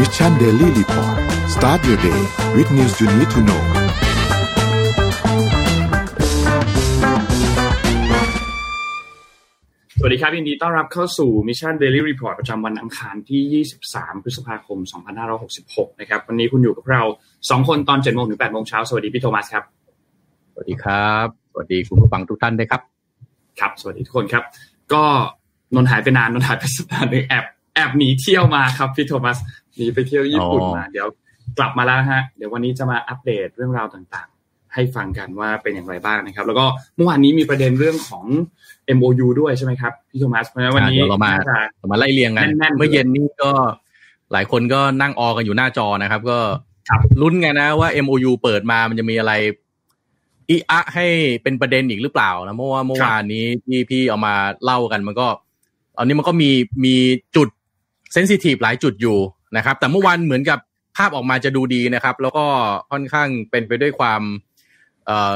[0.00, 1.16] Mission Daily Report
[1.54, 2.20] start your day
[2.56, 3.62] with news you need to know
[9.98, 14.78] สวัสดีครับยินดีต้อนรับเข้าสู่ Mission Daily Report ประจำวันอังคารที่ 23 พฤษภาคม
[15.38, 17.02] 2566 นะครับ วันนี้คุณอยู่กับเรา
[17.38, 19.64] 2 คนตอน7โมงถึง8โมงเช้า สวัสดีพี่โทมัสครับ
[20.52, 22.80] สวัสดีครับ สวัสดีคุณผู้ฟังทุกท่านด้วยครับ
[23.60, 24.44] ครับ สวัสดีทุกคนครับ
[24.92, 25.02] ก็
[25.74, 27.44] นนหายไปนานนนหายไปสัปดาห์หนึงแอบ
[27.74, 29.38] แอบหนีเที่ยวมาครับพี่โทมัส
[29.76, 31.06] หนีไปเที่ยวญี่ปุ่นมา เดี๋ยว
[31.58, 36.64] กลับมาแล้วนะฮะ เดี๋ยววันนี้จะมาอัปเดตเรื่องราวต่างๆ ให้ฟังกันว่าเป็นอย่างไรบ้างนะครับ แล้วก็
[36.96, 38.24] เมื่อวานนี้มีประเด็นเรื่องของ
[38.96, 43.50] MOU ด้วยใช่ไหมครับพี่โทมัสเพราะฉะนั้นวันนี้เดี๋ยวเรามาน่จะเรามาไล่เรียงกันแน่นๆเมื่อเย็นนี้ก็
[44.32, 46.38] หลายคนก็นั่งออกันอยู่หน้าจอนะครับ ก็
[46.88, 49.32] ครับลุ้นไงนะว่า MOU เปิดมามันจะมีอะไร
[50.48, 51.06] อีอะให้
[51.42, 54.34] เป็นประเด็นอีกหรือเปล่านะเพราะว่าเมื่อวานนี้ที่พี่เอามา
[54.64, 55.28] เล่ากันมันก็
[55.96, 56.50] ตอนนี้มันก็มี
[56.84, 56.96] มี
[57.36, 57.48] จุด
[58.12, 59.18] เซนซิทีฟหลายจุดอยู่
[59.56, 60.58] นะครับ แต่เมื่อวานเหมือนกับ
[60.96, 62.44] ภาพออกมาจะดูดีนะครับ แล้วก็
[62.90, 64.22] ค่อนข้างเป็นไปด้วยความ
[65.06, 65.34] เอ่อ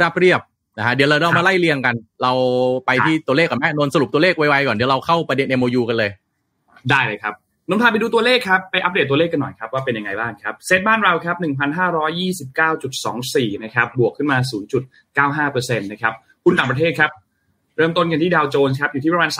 [0.00, 0.40] ราบเรียบ
[0.78, 2.32] นะฮะเดี๋ยวเราเรามาไล่เรียงกัน เรา
[2.86, 6.10] ไปที่ตัวเลขก่อนไหมนนท์สรุปตัวเลขไวๆก่อนเดี๋ยวเราเข้าประเด็น MOU กันเลย
[6.90, 7.34] ได้เลยครับ
[7.68, 11.36] นนท์พาไปดูตัวเลขครับ ไปอัปเดตตัวเลขกันหน่อยครับ ว่าเป็นยังไงบ้างครับ เซตบ้านเราครับ
[12.44, 14.38] 1,529.24 นะครับ บวกขึ้นมา
[15.48, 17.10] 0.95%นะครับหุ้นต่างประเทศครับ
[17.76, 19.30] เริ่มต้นกันที่ดาวโจนส์ครับอยู่ที่ประมาณ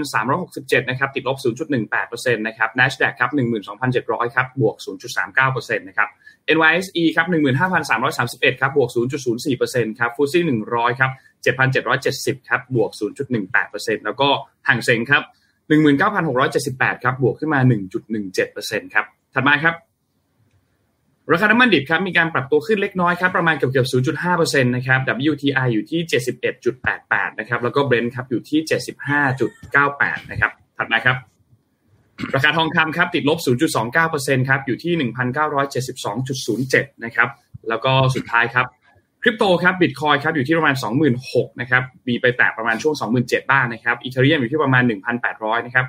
[0.00, 1.38] 33,367 นะครับติดลบ
[1.86, 3.30] 0.18%นะครับ NASDAQ ครับ
[3.82, 4.76] 12,700 ครับบวก
[5.26, 6.08] 0.39%นะครับ
[6.56, 7.26] NYSE ครับ
[7.94, 8.90] 15,331 ครับบวก
[9.34, 11.10] 0.04%ครับ FTSE 100 ครับ
[11.44, 12.90] 7,770 ครับบวก
[13.48, 14.28] 0.18%แล้วก็
[14.68, 15.22] ห่างเซ็งครับ
[16.08, 17.60] 19,678 ครับบวกขึ้นมา
[18.26, 19.74] 1.17%ครับถัดมาครับ
[21.32, 26.00] ราคาน้ำมันดิบครับมีการปรับตัวขึ้นเล็กน้อยครับประมาณเกือบๆ0.5%นะครับ WTI อยู่ที่
[26.70, 28.60] 71.88 นะครับ แล้วก็ Brent ครับอยู่ที่
[29.46, 31.16] 75.98 นะครับ ถัดมาครับ
[32.34, 33.38] ราคาทองคำครับติดลบ
[33.94, 35.10] 0.29%ครับอยู่ที่
[36.84, 37.28] 1,972.07 นะครับ
[37.68, 38.66] แล้วก็สุดท้ายครับ
[39.22, 40.74] คริปโตครับบิตคอยครับอยู่ที่ประมาณ
[41.16, 44.82] 26,000นะครับมีไปแตะประมาณช่วง 27,000บ้างนะครับอีเทเรียมอยู่ที่ประมาณ
[45.24, 45.86] 1,800 นะครับ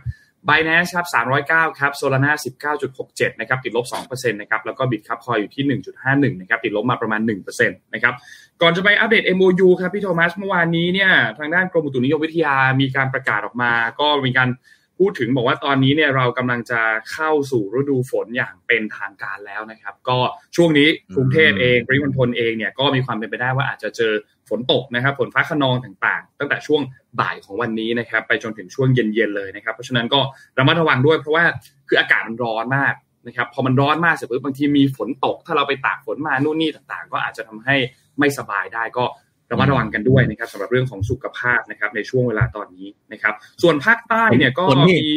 [0.47, 1.07] b i n a n c e ครับ
[1.41, 8.13] 309 ครับโซลาร่า19.67 นะครับ ติดลบ 2%นะครับ แล้วก็บิตครับคอยอยู่ที่ 1.51 นะครับ ติดลบมาประมาณ 1%นะครับ
[8.61, 14.49] ก่อนจะไปอัปเดต MOU ครับ พี่โทมัส เมื่อวานนี้เนี่ย ทางด้านกรมอุตุนิยมวิทยามีการประกาศออกมา ก็มีการ
[14.99, 20.17] พูดถึงบอกว่าตอนนี้เนี่ยเรากำลังจะเข้าสู่ฤดูฝนอย่างเป็นทางการแล้วนะครับ ก็
[20.55, 24.13] ช่วงนี้กรุงเทพเองปริมณฑลเองเนี่ยก็มีความเป็นไปได้ว่าอาจจะเจอ
[24.49, 26.81] ฝนตกนะครับฝนฟ้าขนองต่างๆ ตั้งแต่ช่วง
[27.19, 30.19] บ่ายของวันนี้นะครับ ไปจนถึงช่วงเย็นๆเลยนะครับ เพราะฉะนั้นก็
[30.57, 31.43] ระมัดระวังด้วยเพราะว่า
[31.87, 32.93] คืออากาศมันร้อนมาก
[33.27, 37.75] นะครับพอมันร้อนมากเสร็จปุ๊บบางทีมีฝนตก ถ้าเราไปตากฝนมานู่นนี่ต่างๆ ก็อาจจะทำให้
[38.19, 39.05] ไม่สบายได้ก็
[39.51, 45.13] ระมัดระวังกันด้วยนะครับสำหรับเรื่องของสุขภาพนะครับ ในช่วงเวลาตอนนี้นะครับ ส่วนภาคใต้เนี่ยก็ฝนนี่มี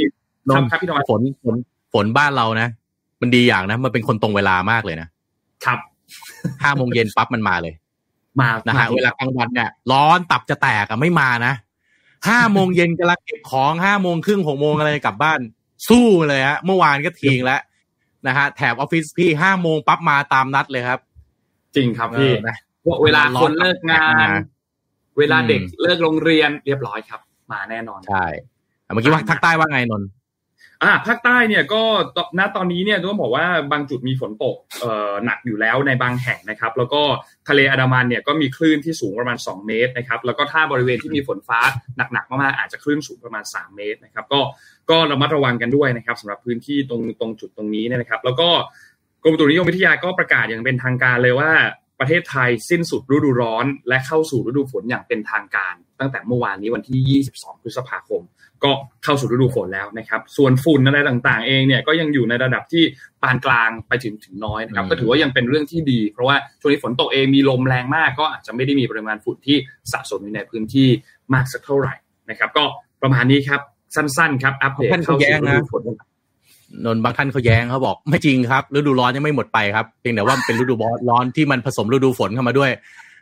[0.50, 1.56] นครับนท์ครับพี่น้อยฝนฝน
[1.92, 2.68] ฝนบ้านเรานะ
[3.20, 5.08] มันดีอย่างนะ มันเป็นคนตรงเวลามากเลยนะ
[5.64, 5.78] ครับ
[6.62, 7.74] ห้าโมงเย็นปั๊บมันมาเลย
[8.40, 11.52] มานะฮะมาเวลากลางวันเนี่ยร้อนตับจะแตกอะไม่มานะ
[12.28, 15.40] ห้าโมงเย็นกำลังเก็บของห้าโมงครึ่งหกโมงอะไรกลับบ้าน
[15.88, 17.60] สู้เลยฮะเมื่อวานก็ทิ้งแล้ว
[18.26, 21.00] นะฮะแถบออฟฟิศพี่ห้าโมงปั๊บมาตามนัดเลยครับ
[21.76, 22.56] จริงครับพี่เออนะ
[23.04, 24.30] เวลาคนเลิกงานมา
[25.18, 27.20] เวลาเด็กเลิกโรงเรียนเรียบร้อยครับ
[27.52, 28.26] มาแน่นอนใช่
[28.86, 30.08] อะเมื่อกี้ว่าภาคใต้ว่าไงนนท์
[30.82, 31.82] อ่าภาคใต้เนี่ยก็
[32.16, 37.02] ตณตอนนี้เนี่ยต้องบอกว่าบางจุดมีฝนตกเอ่อหนักอยู่แล้วในบางแห่งนะครับ แล้วก็
[37.48, 41.60] ทะเลอันดามันเนี่ยก็มีคลื่นที่สูงประมาณ 2 เมตรนะครับ แล้วก็ถ้าบริเวณที่มีฝนฟ้า
[42.12, 44.40] หนักๆมากๆอาจจะคลื่นสูงประมาณ 3 เมตรนะครับ ก็
[44.90, 48.48] ก็ระมัดระวังกันด้วยนะครับสำหรับพื้นที่ตรงตรงจุดตรงนี้เนี่ยนะครับ แล้วก็
[49.22, 51.50] กรมอุตุนิยมวิทยาก็ประกาศอย่างเป็นทางการเลยว่า
[52.02, 58.22] ประเทศไทยสิ้นสุดฤดูร้อน และเข้าสู่ฤดูฝนอย่างเป็นทางการ ตั้งแต่เมื่อวานนี้วันที่ 22 พฤษภาคม
[58.64, 58.72] ก็
[59.04, 62.84] เข้าสู่ฤดูฝนแล้วนะครับ ส่วนฝุ่นอะไรต่างๆ เองเนี่ยก็ยังอยู่ในระดับที่
[63.22, 69.56] ปานกลางไปถึงถึงน้อยนะครับอืมก็ถือว่ายังเป็นเรื่องที่ดี เพราะว่าช่วงนี้ฝนตกเองมีลมแรงมาก ก็อาจจะไม่ได้มีปริมาณฝุ่นที่
[69.92, 70.88] สะสมอยู่ในพื้นที่
[71.34, 71.94] มากสักเท่าไหร่
[72.30, 72.64] นะครับ ก็
[73.02, 73.60] ประมาณนี้ครับ
[73.94, 75.82] สั้นๆ ครับอัปเดตเข้าสู่ฤดูฝน
[76.84, 80.74] นนท์บางท่านเขาแย้งเขาบอก ไม่จริงครับฤดูร้อนยังไม่หมดไปครับเพียงแต่ว่าเป็นฤดู
[81.10, 82.70] ร้อนที่มันผสมฤดูฝนเข้ามาด้วย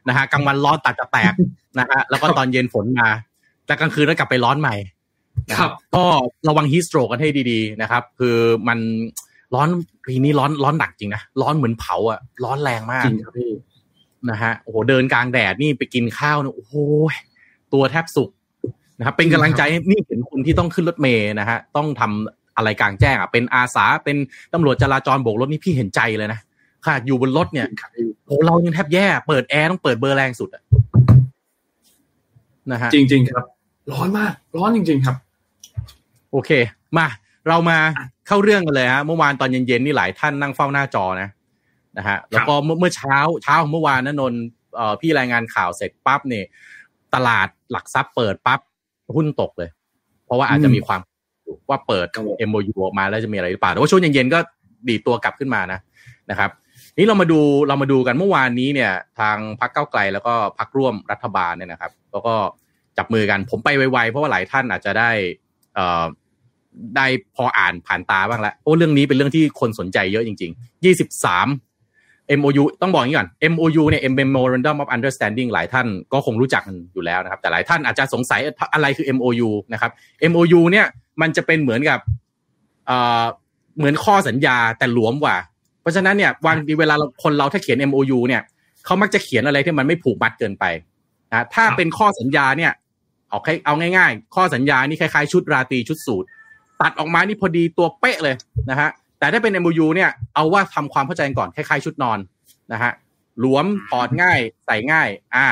[0.09, 1.35] นะฮะกลางวันร้อนตัดจะแตก
[1.79, 3.09] นะฮะแล้วก็ตอนเย็นฝนมา
[3.67, 4.75] แต่กลางคืนแล้วกลับไปร้อนใหม่
[5.51, 6.05] นะครับก็
[6.49, 8.37] ระวังฮีสโตรกกันให้ดีๆนะครับ คือ
[8.69, 8.79] มัน
[9.55, 9.69] ร้อน
[10.07, 13.53] ปีนี้ร้อนร้อนหนักจริงนะร้อนเหมือนเผาอะร้อนแรงมากจริงครับพี่
[14.31, 16.75] นะฮะโอ้โหเดินกลางแดดนี่ไปกินข้าวเนี่ยโอ้โห
[17.73, 18.31] ตัวแทบสุก
[18.99, 24.17] นะครับเป็นกำลังใจให้นี่เห็นคนที่ต้องขึ้นรถเมย์นะฮะต้องทำ อะไรกลางแจ้งอะเป็นอาสาเป็น
[24.53, 26.41] ตำรวจจราจรโบกรถนี่พี่เห็นใจเลยนะ
[26.87, 30.63] ค่ะอยู่บนรถเนี่ยครับพี่โอ้เรายังแทบแย่ เปิดแอร์ต้องเปิดเบอร์แรงสุดอะ
[32.73, 33.45] นะฮะจริง ๆ ครับ
[33.93, 35.17] ร้อนมาก ร้อนจริง ๆ ครับ
[36.33, 36.51] โอเค
[36.97, 37.07] มา
[37.49, 37.79] เรามา
[38.27, 41.29] เข้าเรื่องกันเลยฮะเมื่อวานตอนเย็นๆนี่หลายท่านนั่งเฝ้าหน้าจอนะ
[41.99, 44.35] นะฮะแล้วก็เมื่อเช้าเช้าของเมื่อวานนะนน
[45.01, 46.45] พี่รายงานข่าวเสร็จปั๊บเนี่ย
[47.15, 48.61] ตลาดหลักทรัพย์เปิดปั๊บ
[49.17, 49.71] หุ้นตกเลย
[50.27, 51.01] เพราะว่าอาจจะมีความ
[51.69, 52.07] ว่าเปิด
[52.49, 54.39] MOU ออกมาแล้วจะมีอะไรหรือเปล่าแต่ว่าช่วงเย็นๆก็
[54.89, 55.81] ดีตัวกลับขึ้นมานะ
[56.31, 56.51] นะครับ
[56.99, 62.35] นี่เรามาดูเรามาดูกันเมื่อวานนี้เนี่ย ทางพรรคเก้าไกลแล้วก็พรรคร่วมรัฐบาลเนี่ยนะครับแล้วก็
[62.99, 65.11] จับมือกันผมไปไวๆเพราะว่าหลายท่านอาจจะได้
[65.75, 66.05] เอ่อ
[66.97, 67.07] ได้
[67.37, 71.47] พออ่านผ่านตาบ้างแล้วเพราะเรื่องนี้เป็นเรื่องที่คนสนใจเยอะจริงๆยี่สิบสาม
[72.39, 78.41] MOU ต้องบอกอย่างนี้ก่อน MOU เนี่ย Memorandum of Understanding หลายท่านก็คงรู้จักกันอยู่แล้วนะครับ แต่หลายท่านอาจจะสงสัย
[78.75, 79.91] อะไรคือ MOU นะครับ
[80.31, 80.87] MOU เนี่ย
[81.21, 81.99] มันจะเป็นเหมือนกับ
[82.87, 83.25] เอ่อ
[83.79, 85.37] เหมือนข้อสัญญาแต่หลวมกว่า
[85.81, 88.43] เพราะฉะนั้นเนี่ยวางเวลาคนเราถ้าเขียน MOU เนี่ย
[88.85, 90.65] เขามักจะเขียนอะไรที่มันไม่ผูกมัดเกินไป
[91.31, 92.73] นะถ้าเป็นข้อสัญญาเนี่ย
[93.29, 96.27] เอาเอาง่าย ๆ ข้อสัญญานี่คล้ายๆ ชุดราตรีชุดสูตร
[96.81, 98.35] ตัดออกมานี่พอดีตัวเป๊ะเลย
[98.71, 102.19] นะฮะ แต่ถ้าเป็น MOU เนี่ยเอาว่าทำความเข้าใจก่อนคล้ายๆ ชุดนอน
[102.73, 102.93] นะฮะ
[103.41, 105.47] หลวมถอดง่ายใส่ง่าย อ่า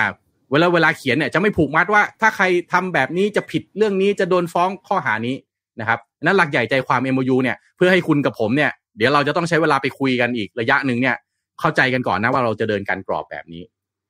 [0.51, 5.37] เวลาเวลาเขียนเนี่ยจะไม่ผูกมัดว่า ถ้าใครทำแบบนี้จะผิดเรื่องนี้จะโดนฟ้องข้อหานี้
[5.81, 11.17] นะครับนั้นหลักใหญ่ใจความ MOU เนี่ยเพื่อให้คุณกับผมเนี่ยเดี๋ยวเราจะต้องใช้เวลาไปคุยกันอีกระยะหนึ่งเนี่ย
[11.61, 13.63] เข้าใจกันก่อนนะว่าเราจะเดินการกรอบแบบนี้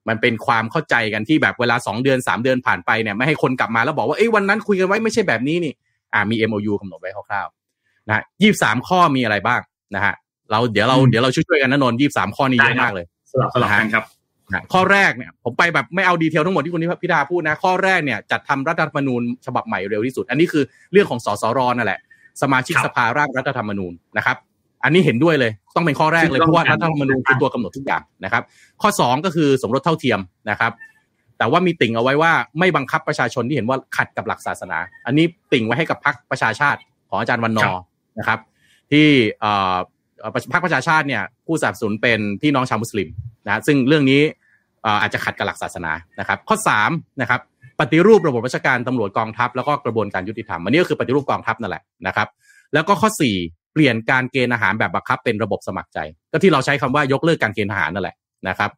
[0.08, 5.72] มันเป็นความเข้าใจกันที่แบบเวลา2เดือน3เดือนผ่านไปเนี่ยไม่ให้คนกลับมาแล้วบอกว่าเอ้ยวันนั้นคุยกันไว้ไม่ใช่แบบนี้นี่
[6.14, 7.67] อ่ามี MOU กำหนดไว้คร่าวๆ
[8.08, 9.60] นะยี่สามข้อมีอะไรบ้าง
[9.94, 10.14] นะฮะ
[10.50, 14.04] เราเดี๋ยวเราเดี๋ยวเราช่วยๆกันนะนนยี่สามข้อนี้เยอะมากเลยสลับสลับกันครับ
[14.72, 22.00] ข้อแรกเนี่ยผมไปแบบไม่เอาดีเทลทั้งหมดที่คุณพิธาพูดนะ ข้อแรกเนี่ยจัดทำรัฐธรรมนูญฉบับใหม่เร็วที่สุด อันนี้คือเรื่องของสสรนั่นแหละ
[22.42, 24.36] สมาชิกสภาร่างรัฐธรรมนูญนะครับ
[24.84, 28.42] อันนี้เห็นด้วยเลยต้องเป็นข้อแรกเลยเพราะว่ารัฐธรรมนูญคือตัวกำหนดทุกอย่างนะครับ
[28.82, 30.20] ข้อ 2 ก็คือสมรสเท่าเทียม
[30.50, 30.72] นะครับ
[31.38, 37.68] แต่ว่ามีติ่งเอาไว้ว่าไม่บังคับประชาชนที่เห็นว่าขัดกับหลักศาสนา อันนี้ติ่งไว้ให้กับพรรคประชาชาติของอาจารย์วันนอ
[38.18, 38.38] นะครับ
[38.92, 39.06] ที่
[40.52, 43.08] พรรคประชาชาติเนี่ยผู้สนับสนุนเป็นพี่น้องชาวมุสลิม
[43.46, 44.20] นะซึ่งเรื่องนี้
[45.02, 46.56] อาจจะขัดกับหลักศาสนานะครับ ข้อ
[46.88, 47.40] 3นะครับ
[47.80, 52.28] ปฏิรูประบบราชการตำรวจกองทัพแล้วก็กระบวนการยุติธรรมอันนี้ก็คือปฏิรูปกองทัพนั่นแหละนะครับ
[52.74, 53.08] แล้วก็ข้อ
[53.42, 55.98] 4 เปลี่ยนการเกณฑ์อาหารแบบบังคับเป็นระบบสมัครใจ
[56.32, 58.16] ก็ที่เราใช้คำว่ายกเลิกการเกณฑ์ทหารนั่นแหละ
[58.48, 58.70] นะครับ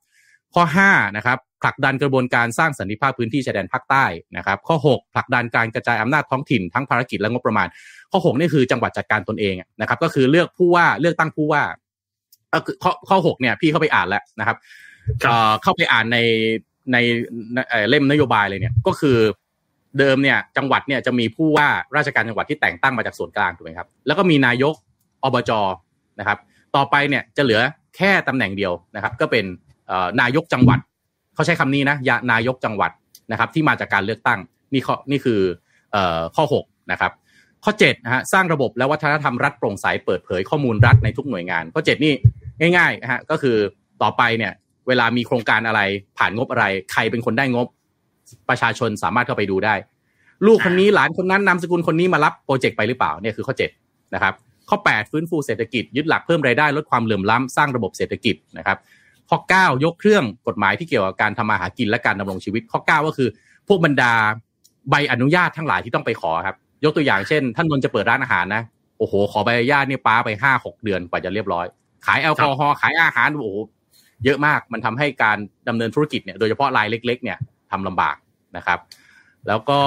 [0.55, 4.05] ข้อ5นะครับผลักดันกระบวนการสร้างสันติภาพพื้นที่ชายแดนภาคใต้
[4.37, 7.67] นะครับ ข้อ 6 ผลักดันการกระจายอำนาจท้องถิ่นทั้งภารกิจและงบประมาณ
[8.13, 11.63] ข้อ 6 นี่คือจังหวัดจัดการตนเองนะครับ ก็คือเลือกผู้ว่าเลือกตั้งผู้ว่า
[12.83, 14.57] ข้อข้อหกเนี่ย พี่เข้าไปอ่านแล้วนะครับ
[15.63, 16.19] เข้าไปอ่านใน
[16.93, 16.97] ใน
[17.89, 19.19] เล่มนโยบายเลยเนี่ยก็คือ
[19.99, 24.75] เดิมเนี่ยจังหวัดเนี่ยจะมีผู้ว่าราชการจังหวัดที่แต่งตั้งมาจากส่วนกลางถูกไหมครับ แล้วก็มีนายก
[25.25, 25.51] อบจ
[26.19, 26.39] นะครับ
[26.77, 27.61] ต่อไปเนี่ยจะเหลือ
[27.97, 29.45] แค่ตำแหน่งเดียวนะครับ ก็เป็น
[30.21, 30.79] นายกจังหวัด
[31.35, 31.97] เขาใช้คำนี้นะ
[32.33, 32.91] นายกจังหวัด
[33.31, 34.39] นะครับ ที่มาจากการเลือกตั้ง
[34.73, 35.41] นี่ข้อนี่คือ
[36.37, 37.13] ข้อ6นะครับ
[37.65, 42.15] ข้อ7นะฮะสร้างระบบและวัฒนธรรมรัฐโปร่งใสเปิดเผยข้อมูลรัฐในทุกหน่วยงาน ข้อ 7 นี่
[42.77, 43.57] ง่ายๆนะฮะก็คือ
[44.03, 44.53] ต่อไปเนี่ย
[44.89, 45.81] เวลามีโครงการอะไร
[46.19, 47.67] ผ่านงบอะไร ใครเป็นคนได้งบ
[48.49, 49.75] ประชาชนสามารถเข้าไปดูได้
[50.47, 53.55] ลูกคนนี้หลานคนนั้นนามสกุลคนนี้มารับโปรเจกต์ไปหรือเปล่าเนี่ยคือข้อ
[53.85, 54.35] 7 นะครับ
[54.69, 58.79] ข้อ 8 ฟื้นฟูเศรษฐกิจยึดหลักเพิ่มรายได้ลดความเหลื่อมล้ำสร้างระบบเศรษฐกิจนะครับ
[59.31, 63.29] ข้อ 9 ยกเครื่องกฎหมายที่เกี่ยวกับการทำมาหากินและการดำรงชีวิต ข้อ 9 ก็คือ
[63.69, 64.13] พวกบรรดา
[64.91, 68.63] ใบอนุญาตทั้งหลายที่ต้องไปขอครับ ยกตัวอย่างเช่น ท่านนนจะเปิดร้านอาหารนะ
[68.99, 71.67] โอ้โห ขอใบอนุญาตนี่ป้าไปห้าหกเดือนกว่าจะเรียบร้อย
[72.07, 73.59] ขายแอลกอฮอล์ขายอาหารโอ้โห
[74.25, 77.39] เยอะมากมันทำให้การดำเนินธุรกิจเนี่ยโดยเฉพาะรายเล็ก ๆ เนี่ย
[77.71, 78.17] ทำลำบาก
[78.57, 78.79] นะครับ
[79.49, 79.81] แล้วก็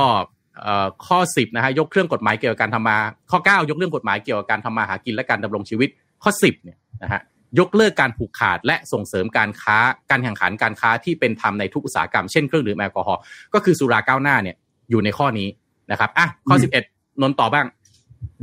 [1.07, 2.97] ข้อ 10นะฮะยกเครื่องกฎหมายเกี่ยวกับการทำมา
[3.31, 5.89] ข้อ 9 ยกเรื่องกฎหมายเกี่ยวกับการทำมาหากินและการดำรงชีวิต
[6.23, 7.21] ข้อ 10เนี่ยนะฮะ
[7.59, 9.77] ยกเลิกการผูกขาดและส่งเสริมการค้า
[10.09, 13.21] การแข่งขันการค้าที่เป็นธรรมในทุกอุตสาหกรรมเช่นเครื่องดื่มแอลกอฮอล์
[13.53, 14.55] ก็คือสุราก้าวหน้าเนี่ย
[14.89, 15.47] อยู่ในข้อนี้
[15.91, 16.55] นะครับอะข้อ
[16.87, 17.67] 11 นนต่อบ้าง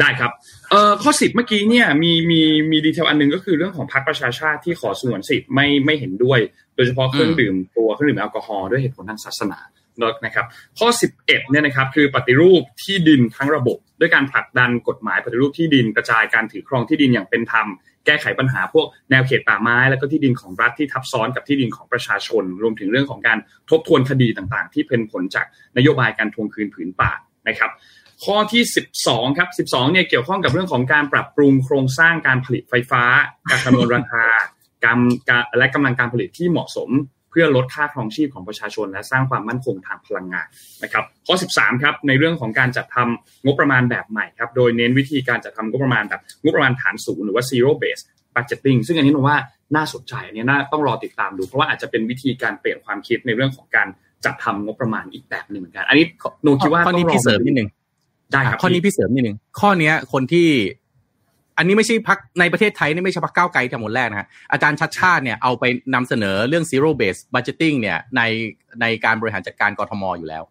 [0.01, 0.31] ได้ครับ
[0.71, 2.41] เอ่อข้อสิบเมื่อกี้เนี่ยมีมี
[2.71, 6.41] มี detail อันนึงก็คือเรื่องของพรรคประชาชาติที่ขอสงวนสิทธิ์ไม่ไม่เห็นด้วย
[6.77, 9.59] โดยเฉพาะเครื่องดื่มตัวเครื่องดื่มแอลกอฮอล์ด้วยเหตุผลทางศาสนา
[10.25, 10.47] นะครับ
[10.79, 17.67] ข้อ 11เนี่ยนะครับคือปฏิรูปที่ดินทั้งระบบ ด้วยการผลักดันกฎหมายปฏิรูปที่ดินกระจายการถือครองที่ดินอย่างเป็นธรรม
[18.07, 23.39] แก้ไขปัญหาพวกแนวเขตป่าไม้ แล้วก็ที่ดินของรัฐที่ทับซ้อนกับที่ดินของประชาชน รวมถึงเรื่องของการ
[23.71, 27.13] ทบทวนคดีต่างๆ ที่เป็นผลจากนโยบายการทวงคืนผืนป่า
[27.49, 27.71] นะครับ
[28.25, 28.63] ข้อที่
[29.01, 33.03] 12 ครับ 12 เนี่ยเกี่ยวข้องกับเรื่องของการปรับปรุงโครงสร้างการผลิตไฟฟ้า
[33.51, 34.25] การคำนวณราคา
[34.85, 34.99] การ
[35.59, 36.91] และกำลังการผลิตที่เหมาะสม
[37.31, 40.47] เพื่อลดค่าครองชีพของประชาชน และสร้างความมั่นคงทางพลังงาน
[40.83, 48.03] นะครับข้อ 13ครับในเรื่องของการจัดทำงบประมาณแบบใหม่ครับโดยเน้นวิธีการจัดทำงบประมาณแบบงบประมาณฐานศูนย์หรือว่า zero base
[48.35, 49.39] budgeting ซึ่งอันนี้ผมว่า
[49.77, 53.89] น่าสนใจอันนี้น่าต้องรอติดตามดู เพราะว่าอาจจะเป็นวิธีการเปลี่ยนความคิดในเรื่องของการ
[54.25, 56.05] จัดทำงบประมาณอีกแบบหนึ่งเหมือนกัน อันนี้
[56.43, 57.69] โนคิดว่าข้อนี้พี่เสริมนิดนึง
[58.33, 60.49] ได้ครับข้อนี้พี่เสริมนิดนึงข้อเนี้ยคนที่
[61.61, 65.65] อันนี้ไม่ใช่พักในประเทศไทยนี่ไม่ใช่พักก้าวไกลทำหมดแรกนะฮะอาจารย์ชัดชาติเนี่ยเอาไป
[65.95, 68.23] นำเสนอเรื่อง zero base budgeting เนี่ยใน
[68.81, 70.43] ในการบริหารจัดการกรทมอยู่แล้ว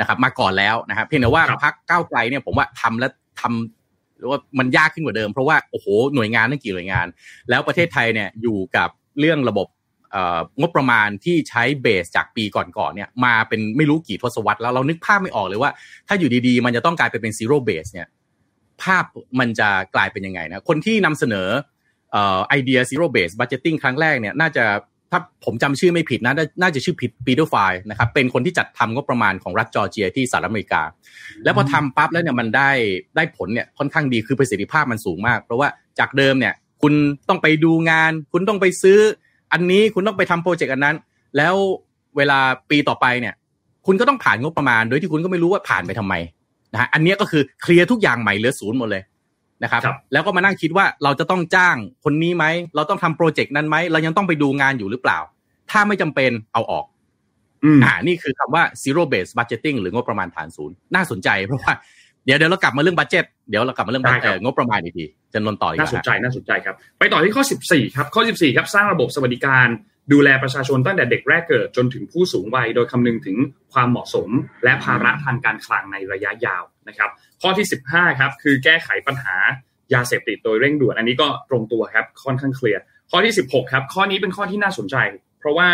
[0.00, 3.08] นะครับมาก่อนแล้วนะครับเพียงแต่ว่าพักก้าวไกลเนี่ยผมว่าทำและ
[3.40, 7.06] ทำหรือว่ามันยากขึ้นกว่าเดิม เพราะว่าโอ้โหหน่วยงานตั้งกี่หน่วยงาน
[7.50, 8.88] แล้วประเทศไทยเนี่ยอยู่กับ
[9.20, 9.68] เรื่องระบบ
[10.60, 15.70] งบประมาณที่ใช้เบสจากปีก่อนๆเนี่ยมาเป็นไม่รู้กี่ทศวรรษแล้วเรานึกภาพไม่ออกเลยว่า
[16.08, 18.06] ถ้าอยู่ดีๆ มันจะต้องกลายไปเป็นซีโร่เบสเนี่ย
[18.82, 19.04] ภาพ
[19.40, 21.48] มันจะกลายเป็นยังไงนะคนที่นำเสนอ
[22.48, 24.64] ไอเดีย zero base budgeting ครั้งแรกเนี่ยน่าจะ
[25.12, 27.54] ถ้าผมจำชื่อไม่ผิดนะน่าจะชื่อผิดปีเตอร์ไฟ
[27.90, 30.82] นะครับเป็นคนที่จัดทำงบประมาณของรัฐจอร์เจียที่สหรัฐอเมริกา
[31.44, 32.70] แล้วพอทำปั๊บแล้วเนี่ยมันได้
[33.16, 35.68] ได้ผลเนี่ยค่อนข้างดีคือประสิทธิภาพมันสูงมาก เพราะว่า
[35.98, 36.92] จากเดิมเนี่ยคุณ
[37.28, 38.98] ต้องไปดูงาน คุณต้องไปซื้อ
[39.52, 40.96] อันนี้คุณต้องไปทำโปรเจกต์อันนั้น
[41.36, 41.54] แล้ว
[42.16, 42.38] เวลา
[42.70, 43.34] ปีต่อไปเนี่ย
[43.86, 46.14] คุณก็ต้องผ่านงบประมาณ โดยที่คุณก็ไม่รู้ว่าผ่านไปทำไม
[46.76, 49.02] นะฮะอันนี้ก็คือเคลียร์ทุกอย่างใหม่เหลือศูนย์หมดเลย
[49.62, 55.18] นะครับแล้วก็มานั่งคิดว่าเราจะต้องจ้างคนนี้ไหม เราต้องทำโปรเจกต์นั้นไหม เรายังต้องไปดูงานอยู่หรือเปล่า
[55.70, 56.86] ถ้าไม่จำเป็นเอาออก
[57.84, 61.72] อ่านี่คือคำว่า zero base budgeting หรืองบประมาณฐานศูนย์น่าสนใจเพราะว่า
[62.24, 64.04] เดี๋ยวเดี๋ยวเรากลับมาเรื่อง budget เดี๋ยวเรากลับมาเรื่อง
[64.44, 69.68] งบประมาณอีกทีจะนนต่ออีกน่าสนใจน่าสนใจครับ ไปต่อที่ข้อ 14 ครับ ข้อ 14 ครับ สร้างระบบสวัสดิการ
[70.12, 73.36] ดูแลประชาชนตั้งแต่เด็กแรกเกิดจนถึงผู้สูงวัย โดยคำนึงถึง
[73.72, 74.28] ความเหมาะสม
[74.64, 77.10] และภาระทางการคลังในระยะยาวนะครับ
[77.42, 79.36] ข้อที่ 15ครับคือแก้ไขปัญหา
[79.94, 84.96] ยาเสพติดโดยเร่งด่วน อันนี้ก็ตรงตัวครับค่อนข้างเคลียร์ข้อที่ 16ครับข้อนี้เป็นข้อที่น่าสนใจ
[85.38, 85.68] เพราะว่า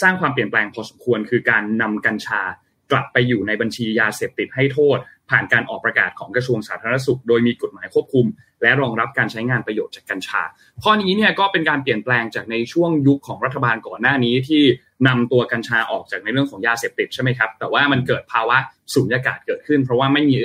[0.00, 2.42] สร้างความเปลี่ยนแปลงพอสมควร คือการนำกัญชา
[2.92, 4.98] กลับไปอยู่ในบัญชียาเสพติดให้โทษ
[5.30, 8.26] ผ่านการออกประกาศของกระทรวงสาธารณสุข โดยมีกฎหมายควบคุม
[8.62, 10.42] และรองรับการใช้งานประโยชน์จากกัญชา
[10.82, 14.62] ข้อนี้เนี่ยก็เป็นการเปลี่ยนแปลงจากในช่วงยุคของรัฐบาลก่อนหน้านี้ที่
[15.08, 18.56] นำตัวกัญชาออกจากในเรื่องของยาเสพติดใช่ไหมครับ แต่ว่ามันเกิดภาวะ
[18.94, 20.36] สูญญากาศเกิดขึ้น เพราะว่าไม่มี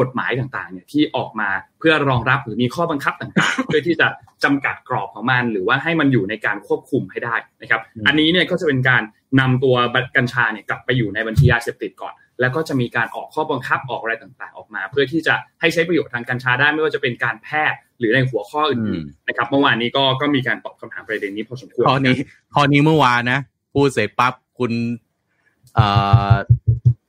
[0.00, 1.48] กฎหมายต่างๆเนี่ยที่ออกมา
[1.78, 4.08] เพื่อรองรับหรือมีข้อบังคับต่างๆ เพื่อที่จะ
[4.44, 9.02] จำกัดกรอบของมัน หรือว่าให้มันอยู่ในการควบคุมให้ได้นะครับ อันนี้เนี่ยก็จะเป็นการ
[9.40, 9.76] นำตัว
[10.16, 22.16] กัญชาเนี่ยกลับไปอยู่ในบัญชียาเสพติดก่อน แล้วก็จะมีการออกข้อบังคับออกอะไรต่างๆ ออกมา เพื่อที่จะให้ใช้ประโยชน์ทางกัญชาได้ไม่ว่าจะเป็นการแพทย์หรือในหัวข้ออื่นๆนะครับ เมื่อวานนี้ก็ก็มีการตอบคำถามประเด็นนี้พอสมควรข้อนี้
[22.54, 23.40] ข้อนี้เมื่อวานนะ
[23.74, 24.72] พูดเสร็จปั๊บคุณ
[25.74, 25.86] เอ่
[26.32, 26.34] อ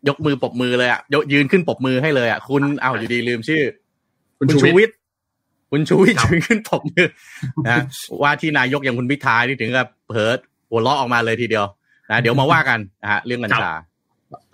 [0.07, 3.63] ยกมือปบมือเลยอะยกยืนขึ้นปบมือให้เลยอะคุณเอาอยู่ดีลืมชื่อ
[4.39, 4.95] คุณชูวิทย์
[5.71, 7.05] คุณชูวิทย์ยืนขึ้นปบมือ
[7.67, 7.83] นะ
[8.21, 10.37] ว่าที่นายกอย่างคุณพิธาที่ถึงกับเพิด
[10.69, 11.65] หัวเราะออกมาเลยทีเดียว
[12.11, 13.71] นะเดี๋ยวมาว่ากันนะฮะเรื่องกัญชา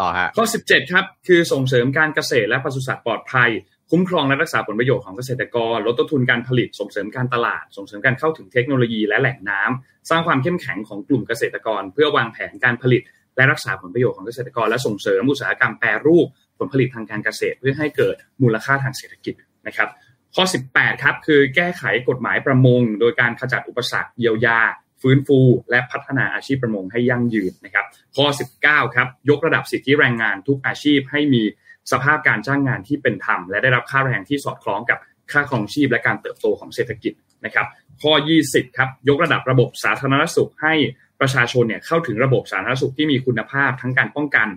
[0.01, 3.49] ต่อฮะข้อ 17 ครับ คือส่งเสริมการเกษตรและปศุสัตว์ปลอดภัย
[3.91, 13.01] คุ้มครองและรักษาผลประโยชน์ของเกษตรกร ลดต้นทุนการผลิต ส่งเสริมการตลาด ส่งเสริมการเข้าถึงเทคโนโลยีและแหล่งน้ำสร้างความเข้มแข็งของกลุ่มเกษตรกร เพื่อวางแผนการผลิต
[13.35, 16.27] และรักษาผลประโยชน์ของเกษตรกร และส่งเสริมอุตสาหกรรมแปรรูป
[16.59, 19.33] ผลผลิตทางการเกษตร เพื่อให้เกิดมูลค่าทางเศรษฐกิจ
[19.67, 19.89] นะครับ
[20.35, 24.59] ข้อ 18 ครับ คือแก้ไขกฎหมายประมง โดยการขจัดอุปสรรคเยียวยา
[25.07, 27.85] ฟื้นฟู และพัฒนาอาชีพประมงให้ยั่งยืนนะครับ
[28.15, 28.25] ข้อ
[28.61, 31.43] 19ครับยกระดับสิทธิแรงงานทุกอาชีพให้มี
[31.91, 34.99] สภาพการจ้างงานที่เป็นธรรม และได้รับค่าแรงที่สอดคล้องกับ
[35.31, 37.13] ค่าครองชีพและการเติบโตของเศรษฐกิจ
[37.45, 37.67] นะครับ
[38.01, 38.13] ข้อ
[38.45, 40.73] 20ครับยกระดับระบบสาธารณสุขให้
[41.19, 44.47] ประชาชนเนี่ยเข้าถึงระบบสาธารณสุขที่มีคุณภาพ ทั้งการป้องกัน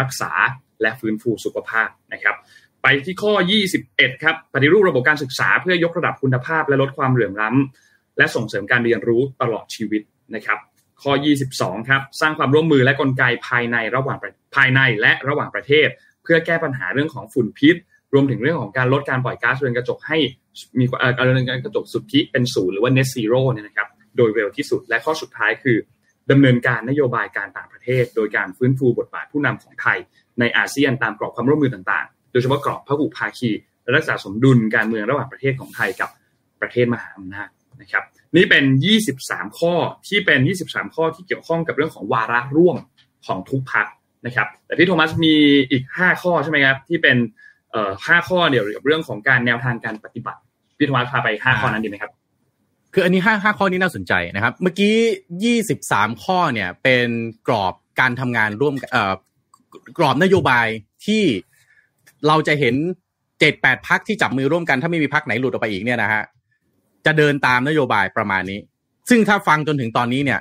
[0.00, 0.32] รักษา
[0.82, 2.36] และฟื้นฟูสุขภาพนะครับ
[2.82, 3.32] ไปที่ข้อ
[3.78, 7.87] 21 ครับ ปฏิรูประบบการศึกษาเพื่อยกระดับคุณภาพและลดความเหลื่อมล้ำ
[8.18, 10.02] และส่งเสริมการเรียนรู้ตลอดชีวิต
[10.34, 10.58] นะครับ
[11.02, 11.12] ข้อ
[11.50, 14.18] 22 ครับ สร้างความร่วมมือและกลไกภายในระหว่าง
[14.56, 15.88] ภายในและระหว่างประเทศ
[16.22, 17.76] เพื่อแก้ปัญหาเรื่องของฝุ่นพิษ
[18.14, 20.18] รวมถึงเรื่องของการลดการปล่อยก๊าซเรือนกระจกให้
[20.78, 20.84] มี
[21.16, 25.76] การเรือนกระจกสุทธิเป็นศูนย์หรือว่า net zero เนี่ยนะครับโดยเร็วที่สุด และข้อสุดท้ายคือ
[26.30, 29.98] ดำเนินการนโยบายการต่างประเทศ โดยการฟื้นฟูบทบาทผู้นำของไทย
[30.40, 33.50] ในอาเซียนตามกรอบความร่วมมือต่างๆ โดยเฉพาะกรอบพหุภาคี
[33.82, 36.10] และรักษาสมดุลการเมืองระหว่างประเทศของไทยกับ
[36.60, 37.48] ประเทศมหาอำนาจ
[37.80, 38.04] นะครับ
[38.36, 38.64] นี่เป็น
[39.10, 39.72] 23 ข้อ
[40.08, 42.76] ที่เป็น 23 ข้อที่เกี่ยวข้องกับเรื่องของวาระร่วม
[43.26, 43.86] ของทุกพัก
[44.26, 45.34] นะครับ แต่พี่โทมัสมี
[45.70, 47.16] อีก 5 ข้อใช่ไหมครับที่เป็น
[47.70, 50.40] เอ่อ5ข้อเดียวกับเรื่องของการแนวทางการปฏิบัติ
[50.78, 52.12] พี่โทมัสพาไป5ข้อนั้นดีไหมครับ
[52.94, 57.08] คืออันนี้5 5ข้อนี้น่าสนใจนะครับ เมื่อกี้23ข้อเนี่ยเป็น
[57.48, 59.14] กรอบการทำงานร่วมเอ่อ
[59.98, 60.66] กรอบนโยบาย
[61.06, 61.22] ที่
[62.26, 62.74] เราจะเห็น
[63.40, 66.22] เจ็ดแปดพักที่จับมือร่วมกันถ้าไม่มีพักไหนหลุดออกไปอีกเนี่ยนะฮะ
[67.06, 68.58] จะเดินตามนโยบายประมาณนี้
[69.08, 70.40] ซึ่งถ้าฟังจนถึงตอนนี้เนี่ย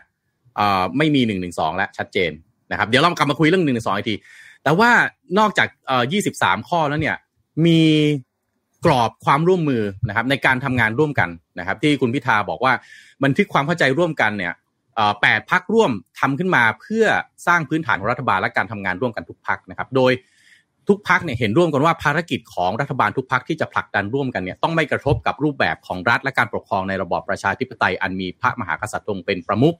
[0.97, 2.31] ไม่มีหนึ่งหนึ่งสองแล้วชัดเจน
[2.71, 4.15] นะครับเดี๋ยวเรากลับมาคุยเรื่องหนึ่งหนึ่งสองอีกที
[4.63, 4.89] แต่ว่า
[5.39, 5.67] นอกจาก
[6.11, 7.15] ยี่สิบสามข้อแล้วเนี่ย
[7.65, 7.81] มี
[8.85, 12.73] กรอบความร่วมมือนะครับ ในการทำงานร่วมกันนะครับ ที่คุณพิธาบอกว่า
[13.23, 14.53] บันทึกความเข้าใจร่วมกันเนี่ย
[15.21, 17.05] แปดพักร่วมทำขึ้นมาเพื่อ
[17.47, 20.11] สร้างพื้นฐานของรัฐบาลและการทำงานร่วมกันทุกพักนะครับ โดย
[20.89, 29.75] ทุกพักเนี่ยเห็นร่วมกันว่าภารกิจของรัฐบาลทุกพักที่จะผลักดันร่วมกันเนี่ยต้องไม่กระทบกับรูปแบบของรัฐและการปกครองในระบอบประชาธิปไตยอันมีพระมหากษัตริย์ทรงเป็นประมุข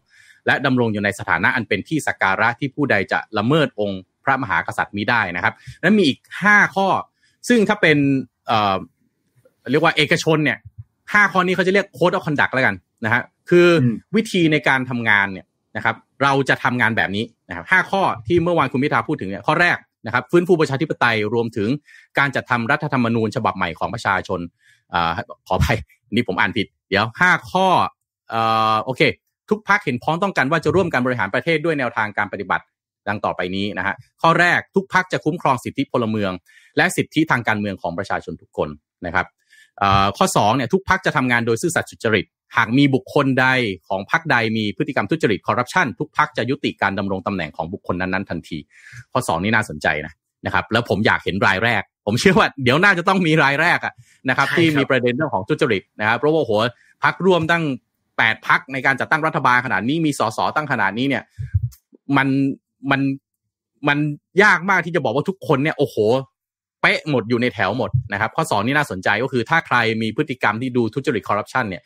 [0.45, 6.87] และดำรงอยู่ในสถานะอันเป็นที่สักการะที่ผู้ใดจะละเมิดองค์พระมหากษัตริย์มิได้นะครับ และมีอีกห้าข้อ
[7.49, 7.97] ซึ่งถ้าเป็น
[8.47, 8.75] เอ่อ
[9.71, 10.57] เรียกว่าเอกชนเนี่ย
[11.13, 13.67] ห้าข้อนี้เขาจะเรียกโค้ดออฟคอนดักแล้วกันนะฮะคือ
[14.15, 15.45] วิธีในการทำงานเนี่ย
[15.75, 21.69] นะครับ เราจะทำงานแบบนี้นะครับห้าข้อที่เมื่อวานคุณพิธาพูดถึงเนี่ยข้อแรก นะครับฟื้นฟูประชาธิปไตยรวมถึง
[22.19, 24.39] การจัดทำรัฐธรรมนูญฉบับใหม่ของประชาชน
[24.93, 24.95] อ
[25.47, 25.77] ขออภัย
[26.11, 27.67] นี่ผมอ่านผิด เดี๋ยวห้าข้อ
[28.85, 29.01] โอเค
[29.49, 32.63] ทุกพักเห็นพ้องต้องกันว่าจะร่วมการบริหารประเทศด้วยแนวทางการปฏิบัติ
[33.07, 36.31] ดังต่อไปนี้นะฮะข้อแรกทุกพักจะคุ้มครองสิทธิพลเมือง
[36.77, 38.69] และสิทธิทางการเมืองของประชาชนทุกคน
[39.05, 39.25] นะครับ
[40.17, 42.25] ข้อ2เนี่ยทุกพักจะทำงานโดยซื่อสัตย์สุจริต
[42.55, 43.47] หากมีบุคคลใด
[43.87, 48.57] ของพรรคใดมีพฤติกรรมทุจริตคอร์รัปชันทุกพรรคจะยุติการดำรงตำแหน่งของบุคคลนั้นๆทันที
[49.11, 50.13] ข้อ 2 นี่น่าสนใจนะ
[50.45, 53.93] นะครับ แล้วผมอยากเห็นรายแรก ผมเชื่อว่าเดี๋ยวน่าจะต้องมีรายแรกอะ
[54.29, 56.61] นะครับ ที่มีประเด็นเรื่องของทุจริตนะครับเพราะว่าหัว
[57.03, 57.63] พักร่วมตั้ง
[58.17, 61.23] แปดพักในการจัดตั้งรัฐบาลขนาดนี้มีสสตั้งขนาดนี้เนี่ย
[62.17, 62.27] มัน
[62.91, 63.01] มัน
[63.87, 63.97] มัน
[64.43, 65.97] ยากมากที่จะบอกว่าทุกคนเนี่ยโอ้โห
[66.81, 71.81] เป๊ะหมดอยู่ในแถวหมดนะครับ ข้อสองนี่น่าสนใจก็คือถ้าใครมีพฤติกรรมที่ดูทุจริตคอร์รัปชันเนี่ย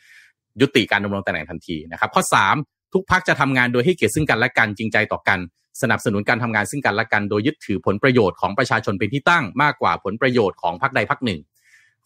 [0.60, 2.22] ยุติการดำรงตำแหน่งทันทีนะครับ ข้อ
[2.56, 5.38] 3 ทุกพักจะทำงานโดยให้เกียรติซึ่งกันและกันจริงใจต่อกัน
[5.82, 11.40] สนับสนุนการทำงานซึ่งกันและกัน โดยยึดถือผลประโยชน์ของประชาชนเป็นที่ตั้งมากกว่าผลประโยชน์ของพรรคใดพรรคหนึ่ง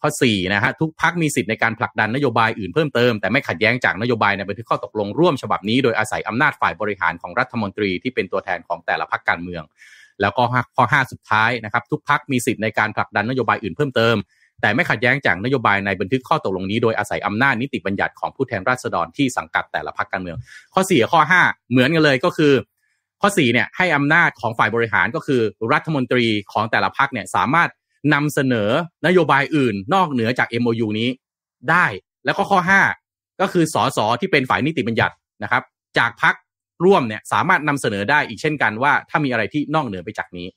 [0.01, 9.63] ข้อ4นะฮะทุกพักมีสิทธิ์ในการผลักดันนโยบายอื่นเพิ่มเติมแต่ไม่ขัดแย้งจากนโยบายในบันทึกข้อตกลงร่วมฉบับนี้โดยอาศัยอำนาจฝ่ายบริหารของรัฐมนตรีที่เป็นตัวแทนของแต่ละพรรคการเมือง
[10.21, 10.43] แล้วก็
[10.75, 14.15] ข้อ 5 สุดท้ายนะครับ ทุกพักมีสิทธิ์ในการผลักดันนโยบายอื่นเพิ่มเติม
[14.61, 20.37] แต่ไม่ขัดแย้งจากนโยบายในบันทึกข้อตกลงนี้โดยอาศัยอำนาจนิติบัญญัติของผู้แทนราษฎรที่สังกัดแต่ละพรรคการเมือง
[20.73, 22.53] ข้อ4ข้อ 5 เหมือนกันเลยก็คือ
[23.21, 25.41] ข้อ4เนี่ยให้อำนาจของฝ่ายบริหารก็คือ
[25.73, 27.69] รัฐมนตรีของแต่ละพรรคเนี่ยสามารถ
[28.13, 28.69] นำเสนอ
[29.07, 31.09] นโยบายอื่นนอกเหนือจาก MOU นี้
[31.69, 31.85] ได้
[32.25, 32.59] แล้วก็ข้อ
[33.01, 35.63] 5 ก็คือสอสอที่เป็นฝ่ายนิติบัญญัตินะครับ
[35.97, 36.35] จากพรรค
[36.85, 40.47] ร่วมเนี่ยสามารถนำเสนอได้อีกเช่นกันว่า ถ้ามีอะไรที่นอกเหนือไปจากนี้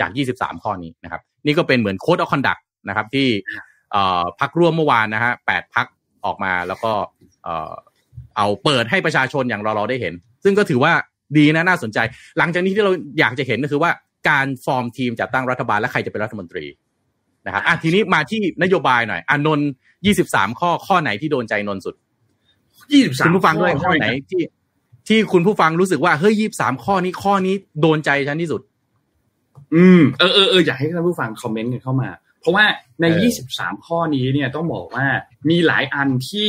[0.00, 2.56] จาก 23 ข้อนี้นะครับ นี่ก็เป็นเหมือนโค้ดออฟคอนดัก
[2.88, 3.28] นะครับ ที่
[4.40, 5.86] พักร่วมเมื่อวานนะฮะแปดพัก
[6.24, 6.92] ออกมาแล้วก็
[8.36, 10.92] เอาเปิดให้ประชาชนอย่างเราเราได้เห็น ซึ่งก็ถือว่า
[11.38, 11.98] ดีนะน่าสนใจ
[12.38, 13.90] หลังจากนี้ที่เราอยากจะเห็นก็คือว่า
[14.28, 16.64] การฟอร์มทีมจัดตั้งรัฐบาลและใครจะเป็นรัฐมนตรี
[17.46, 19.70] นะครับอะทีนี้มาที่นโยบายหน่อยอนนท์
[20.06, 21.94] ยี่สิบสามข้อข้อไหนที่โดนใจนนสุด
[22.92, 24.42] ยี่สิบสามคุณผู้ฟังด้วยข้อไหนที่
[25.08, 28.60] ที่คุณผู้ฟังรู้สึกว่าเฮ้ยยี่สามข้อนี้ข้อนี้โดนใจฉันที่สุด
[29.74, 32.08] อืมเออเออเอออยากให้ท่านผู้ฟังคอมเมนต์กันเข้ามา
[32.46, 32.64] ราะว่า
[33.02, 33.06] ใน
[33.46, 35.06] 23 ข้อนี้เนี่ยต้องบอกว่า
[35.50, 36.48] มีหลายอันที่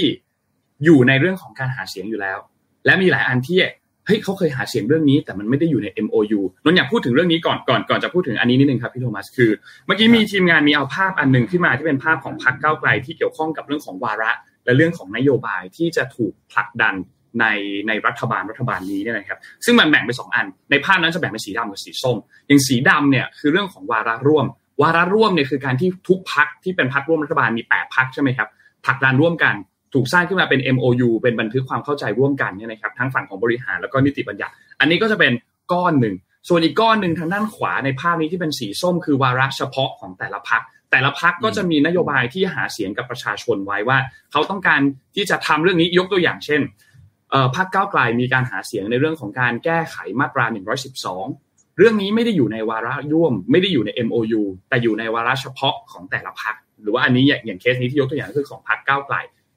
[0.85, 2.37] อยู่ในเรื่องของการหาเสียงอยู่แล้ว
[2.85, 3.59] และมีหลายอันที่
[4.05, 9.51] เฮ้ยเขาเคยหาเสียงเรื่องนี้ แต่มันไม่ได้อยู่ใน MOU นนอยากพูดถึงเรื่องนี้ก่อนก่อนก่อนจะพูดถึงอันนี้นิดนึงครับพี่โทมัสคือ
[9.85, 14.31] เมื่อกี้มีทีมงานมีเอาภาพอันหนึ่งขึ้นมาที่เป็นภาพของพรรคก้าวไกลที่เกี่ยวข้องกับเรื่องของวาระ
[14.65, 16.95] และเรื่องของนโยบายที่จะถูกผลักดัน
[17.39, 17.45] ใน
[17.87, 24.45] ในรัฐบาลรัฐบาลนี้เนี่ยนะครับซึ่งมันแบ่งเป็นสองอัน ในภาพนั้นจะแบ่งเป็นสีดำกับสีส้มอย่างสีดำเนี่ยคือเรื่องของวาระร่วม
[24.81, 28.49] วาระร่วมเนี่ยคือการที่ทุกพักที่เป็นพักร่วมรัฐบาลมีแปดพักใช่ไหมครับ
[28.85, 29.55] ผลักดันร่วมกัน
[29.93, 35.33] ถูกสร้างขึ้นมาเป็น MOU เป็นบันทึกความเข้าใจร่วมกันเนี่ยนะครับทั้งฝั่งของบริหารแล้วก็นิติบัญญัติ อันนี้ก็จะเป็น
[35.73, 36.15] ก้อนหนึ่ง
[36.49, 40.61] ส่วนอีกก้อนหนึ่งทางด้านขวาในภาพนี้ที่เป็นสีส้มคือวาระเฉพาะของแต่ละพัก
[40.91, 43.97] แต่ละพักก็จะมีนโยบายที่หาเสียงกับประชาชนไว้ว่า
[44.31, 44.81] เขาต้องการ
[45.15, 46.61] ที่จะทำเรื่องนี้ยกตัวอย่างเช่น
[47.55, 50.45] พรรคก้าวไกลมีการหาเสียงในเรื่องของการแก้ไขมาตรา
[51.01, 51.46] 112
[51.77, 59.15] เรื่องนี้ไม่ได้อยู่ในวาระร่วม ไม่ได้อยู่ใน MOU แต่อยู่ในวาระเฉพาะของแต่ละพักหรือว่าอันนี้อย่างเคสนี้ที่ยกตัวอย่างคือของพักก้าวไกล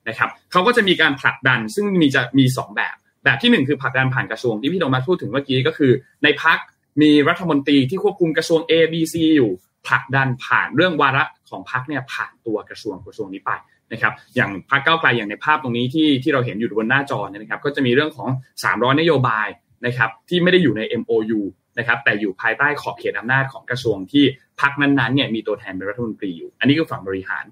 [0.09, 5.93] นะครับเขาก็จะมีการผลักดันซึ่งมีจะมี 2 แบบ แบบที่ 1 คือผลักดันผ่านกระทรวงที่พี่โดมาพูดถึงเมื่อกี้ก็คือ
[6.25, 6.59] ในพัก
[7.03, 9.51] มีรัฐมนตรีที่ควบคุมกระทรวง A B C อยู่
[9.87, 13.51] ผลักดันผ่านเรื่องวาระของพักเนี่ยผ่านตัวกระทรวงกระทรวงนี้ไป
[13.93, 18.29] นะครับอย่างพักเก้าไกลอย่างในภาพตรงนี้ที่ที่เราเห็นอยู่บนหน้าจอเนี่ยนะครับก็จะมีเรื่องของ
[18.65, 19.49] 300 นโยบาย
[19.87, 21.41] นะครับที่ไม่ได้อยู่ใน MOU
[21.79, 24.25] นะครับแต่อยู่ภายใต้ขอบเขตอำนาจของกระทรวงที่
[24.61, 27.45] พักนั้นๆเนี่ยมีตัวแทนเป็นรัฐมนตรีอยู่ อันนี้คือฝั่งบริหาร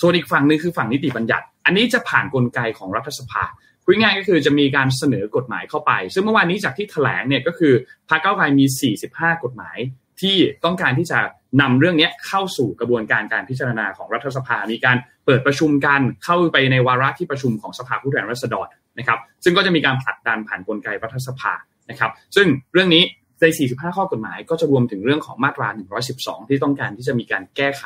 [0.00, 3.44] ส่วนอีกฝั่งนึงคือฝั่งนิติบัญญัติ อันนี้จะผ่านกลไกของรัฐสภา
[3.84, 7.72] พูดง่ายก็คือจะมีการเสนอกฎหมายเข้าไป ซึ่งเมื่อวานนี้จากที่แถลงเนี่ยก็คือ
[8.08, 8.66] พรรคเก้าไกลมี
[9.02, 9.78] 45 กฎหมาย
[10.20, 11.18] ที่ต้องการที่จะ
[11.60, 18.66] นำเรื่องนี้เข้าสู่กระบวนการการพิจารณาของรัฐสภา มีการเปิดประชุมกันเข้าไปในวาระที่ประชุมของสภาผู้แทนราษฎร
[18.98, 21.52] นะครับ ซึ่งก็จะมีการผลักดันผ่านกลไกรัฐสภา
[21.90, 23.02] นะครับ ซึ่งเรื่องนี้
[23.40, 25.68] ใน 45 ข้อกฎหมายก็จะรวมถึงเรื่องของมาตรา
[26.08, 27.82] 112 ที่ต้องการที่จะมีการแก้ไข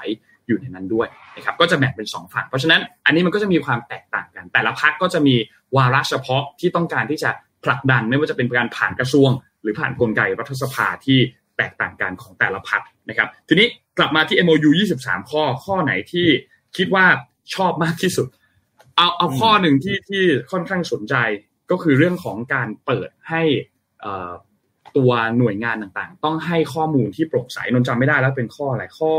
[0.47, 5.35] อยู่ในนั้นด้วยนะครับ ก็จะแบ่งเป็น 2 ฝั่ง เพราะฉะนั้นอันนี้มันก็จะมีความแตกต่างกัน แต่ละพักก็จะมี
[5.77, 7.31] วาระเฉพาะที่ต้องการที่จะ
[7.65, 9.31] ผลักดันไม่ว่าจะเป็นการผ่านกระทรวง
[9.63, 11.19] หรือผ่านกลไกรัฐสภาที่
[11.57, 13.67] แตกต่างกันของแต่ละพักนะครับ ทีนี้
[13.99, 16.27] กลับมาที่ MOU 23 ข้อข้อไหนที่
[16.77, 17.07] คิดว่า
[17.55, 18.29] ชอบมากที่สุด
[18.97, 21.15] เอาเอาข้อหนึ่งที่ที่ค่อนข้างสนใจ
[21.71, 23.43] ก็คือเรื่องของการเปิดให้
[24.97, 29.15] ตัวหน่วยงานต่างๆ ต้องให้ข้อมูลที่โปร่งใสนนจำไม่ได้แล้วเป็นข้ออะไรข้อ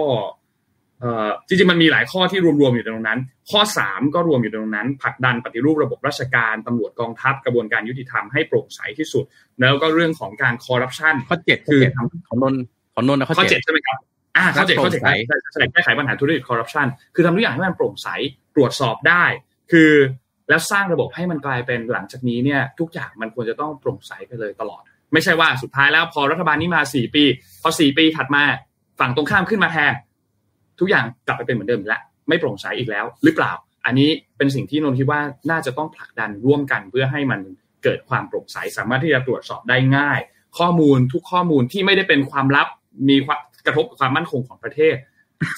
[1.47, 3.19] จริงๆมันมีหลายข้อที่รวมๆอยู่ตรงนั้น
[3.51, 9.23] ข้อ 3 ก็รวมอยู่ตรงนั้นผลักดันปฏิรูประบบราชการตำรวจกองทัพกระบวนการยุติธรรมให้โปร่งใสที่สุด
[9.61, 11.81] แล้วก็เรื่องของการคอร์รัปชันข้อเจ็ดคือ
[12.27, 12.55] ของนน
[12.95, 13.97] ของนนนะข้อเจ็ดใช่ไหมครับ
[14.37, 15.01] อ่าข้อเจ็ดข้อเจ็ด
[15.73, 18.07] แก้ไขปัญหาทุจริตคอร์รัปชันคือทำทุกอย่างให้มันโปร่งใส
[18.55, 19.23] ตรวจสอบได้
[19.71, 19.91] คือ
[20.49, 24.81] แล้วสร้างระบบให้มันกลายเป็นหลังจากนี้เนี่ยทุกอย่างมันควรจะต้องโปร่งใสไปเลยตลอด
[25.13, 27.23] ไม่ใช่ว่าสุดท้ายแล้วพอรัฐบาลนี้มาสี่ปี
[27.61, 28.43] พอสี่ปีถัดมา
[28.99, 29.93] ฝั่งตรงข้ามขึ้นมาแทน
[30.79, 33.51] ทุกอย่างกลับไปเป็นเหมือนเดิมแล้วไม่โปร่งใสอีกแล้ว หรือเปล่า
[33.85, 35.21] อันนี้เป็นสิ่งที่นนคิดว่า
[35.51, 37.39] น่าจะต้องผลักดันร่วมกันเพื่อให้มัน
[37.83, 40.19] เกิดความโปร่งใสสามารถที่จะตรวจสอบได้ง่าย
[40.57, 42.67] ข้อมูลทุกข้อมูลที่ไม่ได้เป็นความลับ
[43.09, 43.15] มี
[43.65, 44.95] กระทบกับความมั่นคงของประเทศ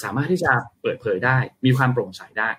[0.03, 2.49] สามารถที่จะเปิดเผยได้ มีความโปร่งใสได้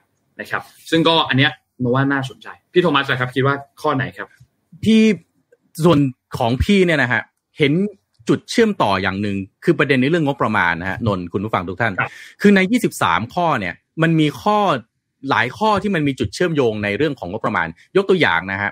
[0.40, 1.52] นะครับ ซึ่งก็อันเนี้ย
[1.82, 4.28] นว่าน่าสนใจ พี่โทมัสครับคิดว่าข้อไหนครับ
[4.84, 5.00] พี่
[5.84, 5.98] ส่วน
[6.38, 7.22] ของพี่เนี่ยนะฮะ
[7.58, 7.72] เห็น
[8.28, 11.92] จุดเชื่อมต่ออย่างหนึ่งคือประเด็นในเรื่องงบประมาณนะฮะนนคุณผู้ฟังทุกท่าน
[12.40, 12.60] คือใน
[12.96, 14.58] 23 ข้อเนี่ยมันมีข้อ
[15.30, 17.66] หลายข้อที่มันมีจุดเชื่อมโยงในเรื่องของงบประมาณ
[17.96, 18.70] ยกตัวอย่างนะฮะ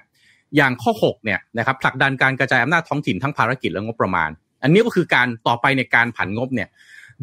[0.57, 4.31] อย่างข้อ6เนี่ยนะครับผลักดันการกระจายอำนาจท้องถิ่นทั้งภารกิจและงบประมาณ
[4.63, 6.69] อันนี้ก็คือการต่อไปในการผันงบเนี่ย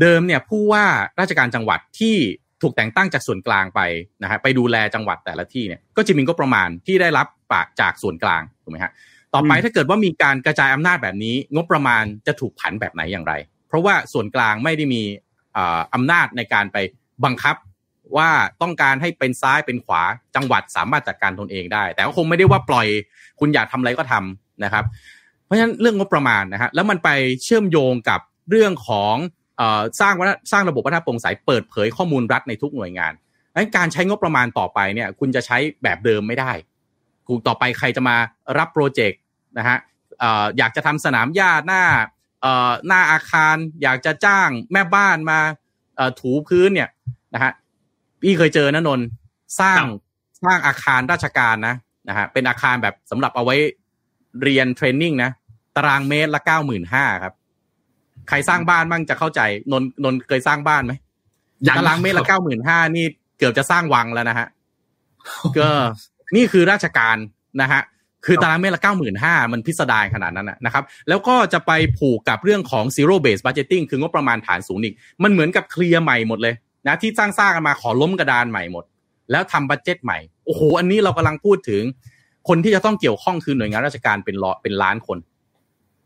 [0.01, 0.85] เดิมเนี่ยผู้ว่า
[1.19, 2.15] ราชการจังหวัดที่
[2.61, 3.81] ถูกแต่งตั้งจากส่วนกลางไป
[4.23, 8.91] นะฮะไปดูแลจังหวัดแต่ละที่เนี่ยก็จะมีงบประมาณที่ได้รับปะจากส่วนกลางถูกไหมฮะ
[9.33, 13.33] ต่อไปถ้าเกิดว่ามีการกระจายอำนาจแบบนี้ งบประมาณจะถูกผันแบบไหนอย่างไร
[13.67, 15.01] เพราะว่าส่วนกลางไม่ได้มี
[15.93, 16.77] อำนาจในการไป
[17.25, 17.55] บังคับ
[18.17, 18.29] ว่า
[18.61, 20.01] ต้องการให้เป็นซ้ายเป็นขวา
[20.35, 22.87] จังหวัดสามารถจัดการตนเองได้ แต่ก็คงไม่ได้ว่าปล่อย
[23.39, 24.85] คุณอยากทำอะไรก็ทำนะครับ
[25.45, 27.09] เพราะฉะนั้นเรื่องงบประมาณนะฮะแล้วมันไป
[27.43, 29.15] เชื่อมโยงกับเรื่องของ
[29.99, 30.13] สร้าง
[30.51, 33.13] สร้างระบบวัฒนธรรมโปร่งใสเปิดเผยข้อมูลรัฐในทุกหน่วยงาน
[33.77, 36.51] การใช้งบประมาณต่อไปเนี่ย คุณจะใช้แบบเดิมไม่ได้
[37.29, 38.15] กูต่อไปใครจะมา
[38.57, 39.21] รับโปรเจกต์
[39.57, 39.77] นะฮะ
[40.57, 41.83] อยากจะทำสนามหญ้าหน้า
[42.87, 45.39] หน้าอาคาร อยากจะจ้างแม่บ้านมา
[46.19, 46.89] ถูพื้นเนี่ย
[47.33, 47.51] นะฮะ
[48.21, 48.99] พี่เคยเจอนะนน
[49.59, 49.81] สร้าง
[50.43, 51.75] สร้างอาคารราชการนะ
[52.09, 53.55] นะฮะเป็นอาคารแบบสำหรับเอาไว้
[54.43, 55.31] เรียนเทรนนิ่งนะ
[55.75, 57.33] ตารางเมตรละเก้าหมื่นห้าครับ
[58.29, 60.93] ใครสร้างบ้านบ้างจะเข้าใจนนนนเคยสร้างบ้านไหม
[61.77, 63.05] ตารางเมตรละเก้าหมื่นห้านี่
[63.37, 64.47] เกือบจะสร้างวังแล้วนะฮะ
[65.59, 65.69] ก็
[66.35, 67.17] นี่คือราชการ
[67.61, 67.81] นะฮะ
[68.25, 76.53] คือตารางเมตรละเก้าหมื่นห้ามันพิสดารขนาดนั้นนะครับ แล้วก็จะไปผูกกับเรื่องของ zero base budgeting คืองบประมาณฐานศูนย์อีก มันเหมือนกับเคลียร์ใหม่หมดเลย
[76.87, 78.83] นะที่สร้างสร้างกันมาขอล้มกระดานใหม่หมด
[79.31, 81.83] แล้วทำบัตเจ็ตใหม่ โอ้โห อันนี้เรากำลังพูดถึง
[82.47, 85.17] คนที่จะต้องเกี่ยวข้องคือหน่วยงานราชการเป็นล้อเป็นล้านคน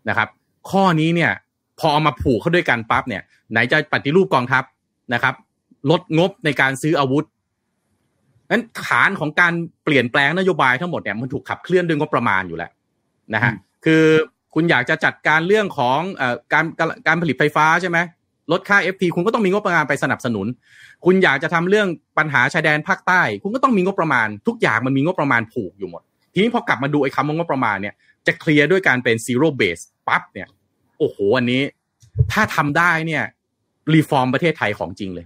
[0.09, 0.29] นะครับ
[0.69, 1.31] ข้อนี้เนี่ย
[1.79, 4.63] พอเอามาผูกเข้าด้วยกันปั๊บเนี่ย ไหนจะปฏิรูปกองทัพ
[5.13, 5.33] นะครับ
[5.89, 7.25] ลดงบในการซื้ออาวุธ
[8.51, 9.53] นั้นฐานของการ
[9.84, 12.71] เปลี่ยนแปลงนโยบายทั้งหมดเนี่ยมันถูกขับเคลื่อนด้วยงบประมาณอยู่แล้ว
[13.34, 13.53] นะฮะ
[13.86, 14.03] คือ
[14.53, 15.99] คุณอยากจะจัดการเรื่องของ
[16.53, 16.65] การ
[17.08, 17.97] การผลิตไฟฟ้าใช่ไหม
[18.51, 20.47] ลดค่า FT คุณก็ต้องมีงบประมาณไปสนับสนุน
[21.06, 26.01] คุณอยากจะทำเรื่องปัญหาชายแดนภาคใต้ คุณก็ต้องมีงบประมาณ ทุกอย่างมันมีงบประมาณผูกอยู่หมด
[26.34, 27.93] ทีนี้พอกลับมาดูไอ้คำว่างบประมาณเนี่ย
[28.27, 30.47] จะเคลียร์ด้วยการเป็น zero base ปั๊บเนี่ย
[30.99, 31.62] โอ้โหอันนี้
[32.32, 33.23] ถ้าทำได้เนี่ย
[33.93, 35.25] รีฟอร์มประเทศไทยของจริงเลย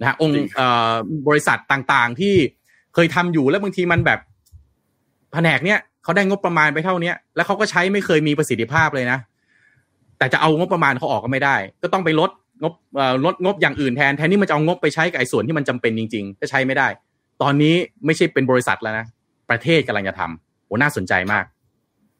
[0.00, 0.36] นะฮะองค์
[1.28, 2.34] บริษัทต่างๆ ที่
[2.94, 4.18] เคยทำอยู่แล้วบางทีมันแบบ
[5.32, 9.18] แผนกเนี้ยเขาได้งบประมาณไปเท่าเนี้ยแล้วเขาก็ใช้ไม่เคยมีประสิทธิภาพเลยนะ
[10.18, 12.30] แต่จะเอางบประมาณเขาออกก็ไม่ได้ ก็ต้องไปลด
[12.62, 12.74] งบ
[13.24, 16.88] ลดงบอย่างอื่นแทนแทนที่มันจะเอางบไปใช้กับไอ้ส่วนที่มันจำเป็นจริงๆก็ใช้ไม่ได้
[17.42, 17.74] ตอนนี้
[18.06, 19.06] ไม่ใช่เป็นบริษัทแล้วนะ
[19.50, 21.44] ประเทศกำลังจะทำโอ้น่าสนใจมาก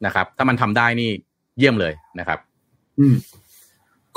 [0.07, 1.11] นะครับ ถ้ามันทำได้นี่
[1.59, 2.39] เยี่ยมเลยนะครับ
[2.99, 3.15] อืม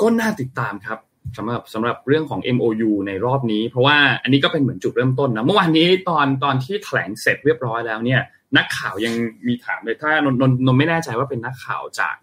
[0.00, 0.98] ก็น่าติดตามครับ
[1.38, 8.20] สำหรับสำหรับเรื่องของ MOU ในรอบนี้ เพราะว่าอันนี้ก็เป็นเหมือนจุดเริ่มต้นนะเมื่อวานนี้ตอนตอนที่แถลงเสร็จเรียบร้อยแล้วเนี่ย
[8.56, 9.14] นักข่าวยัง
[9.46, 12.14] มีถามเลยถ้านนนนไม่แน่ใจว่าเป็นนักข่าวจาก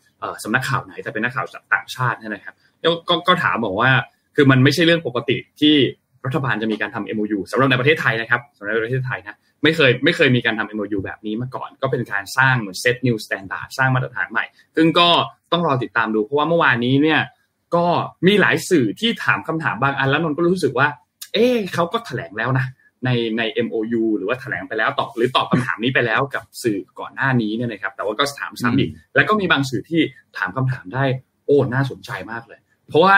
[0.44, 2.56] สำนักข่าวไหนแต่เป็นนักข่าวจากต่างชาตินะครับ
[3.10, 3.92] ก็ก็ถามบอกว่า
[4.36, 5.76] คือมันไม่ใช่เรื่องปกติที่
[6.26, 15.10] รัฐบาลจะมีการทำ MOU สำหรับในประเทศไทยนะครับสำหรับประเทศไทยนะไม่เคยไม่เคยมีการทำ MOU แบบนี้มาก่อน ก็เป็นการสร้างเหมือน set new standard สร้างมาตรฐานใหม่ ซึ่งก็
[15.52, 17.20] ต้องรอติดตามดูเพราะว่าเมื่อวานนี้เนี่ย
[17.76, 17.86] ก็
[18.28, 20.88] มีหลายสื่อที่ถามคำถามบางอันแล้วนนก็รู้สึกว่า
[21.34, 22.66] เอ๊เขาก็แถลงแล้วนะ
[23.06, 30.02] ในใน MOU หรือว่าแถลงไปแล้วตอบหรือตอบคำถามนี้ไปแล้วกับสื่อก่อนหน้านี้เนี่ยนะครับ แต่ว่าก็ถามซ้ำอีก แล้วก็มีบางสื่อที่
[30.38, 31.04] ถามคำถามได้
[31.46, 33.18] โอ้น่าสนใจมากเลย เพราะว่า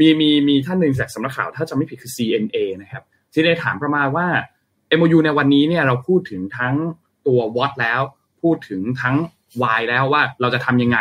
[0.00, 4.26] มีมีมีท่านหนึ่งจากสำนักข่าวถ้าจะไม่ผิดคือ CNA นะครับ ที่ได้ถามประมาณว่า
[4.98, 6.74] MOU ในวันนี้เนี่ยเราพูดถึงทั้ง
[7.26, 8.00] ตัว what แล้ว
[8.42, 9.16] พูดถึงทั้ง
[9.60, 10.98] why แล้วว่าเราจะทำยังไง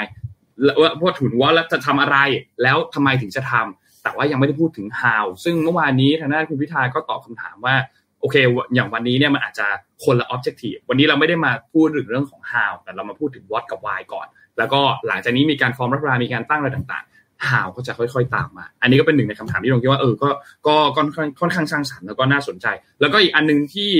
[0.81, 2.17] ว่าพูดถึงว่าจะทำอะไร
[2.63, 7.75] แล้วทำไมถึงจะทำแต่ว่ายังไม่ได้พูดถึง how ซึ่งเมื่อวานนี้ทางด้านคุณพิธาก็ตอบคำถามว่า
[8.21, 8.35] โอเค
[8.75, 9.67] อย่างวันนี้เนี่ยมันอาจจะ
[10.03, 20.29] คนละ objective วันนี้เราไม่ได้มาพูดถึงเรื่องของ how แต่เรามาพูดถึง what กับ why ก่อน แล้วก็หลังจากนี้มีการฟอร์มรัฐบาลมีการตั้งอะไรต่างๆ how ก็จะค่อยๆ ตามมา อันนี้ก็เป็นหนึ่งในคำถามที่ผมคิดว่าเออก็
[20.67, 22.67] ก็ค่อนข้างค่อนข้างสร้างสรรค์แล้วก็น่าสนใจ
[23.01, 23.91] แล้วก็อีกอันนึงที่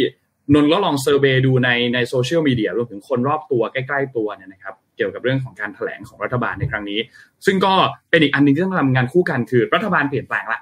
[0.54, 7.00] นนก็ลองเซอร์เวยดูในในโซเชียลมีเดียรวมถึงคนรอบตัวใกล้ ๆ ตัวเนี่ยนะครับ เกี่ยวกับเรื่องของการแถลงของรัฐบาลในครั้งนี้
[7.46, 7.74] ซึ่งก็
[8.10, 10.60] เป็นอีกอันนึงที่ต้องทำงานคู่กันคือรัฐบาลเปลี่ยนแปลงละ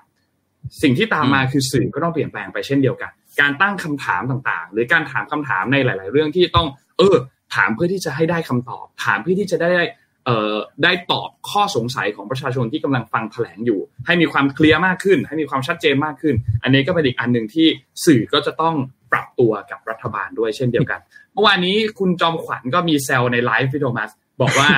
[0.82, 7.16] สิ่งที่ตามมาคือสื่อก็ต้องเปลี่ยนแปลงไปเช่นเดียวกัน การตั้งคำถามต่างๆ หรือการถามคำถามในหลาย ๆ เรื่องที่ต้อง เออ
[7.56, 9.84] ถามเพื่อที่จะให้ได้คำตอบ ถามเพื่อที่จะได้
[10.26, 17.68] เอ่อได้ตอบข้อสงสัยของประชาชนที่กำลังฟังแถลงอยู่ ให้มีความเคลียร์มากขึ้น ให้มีความชัดเจนมากขึ้น อันนี้ก็เป็นอีกอันหนึ่งที่
[18.06, 18.76] สื่อก็จะต้อง
[19.12, 21.00] ปรับตัวกับรัฐบาลด้วยเช่นเดียวกัน
[21.34, 24.10] เมื่อวานนี้คุณจอมขวัญก็มีแซลในไลฟ์พี่โทมัส
[24.42, 24.70] บอกว่า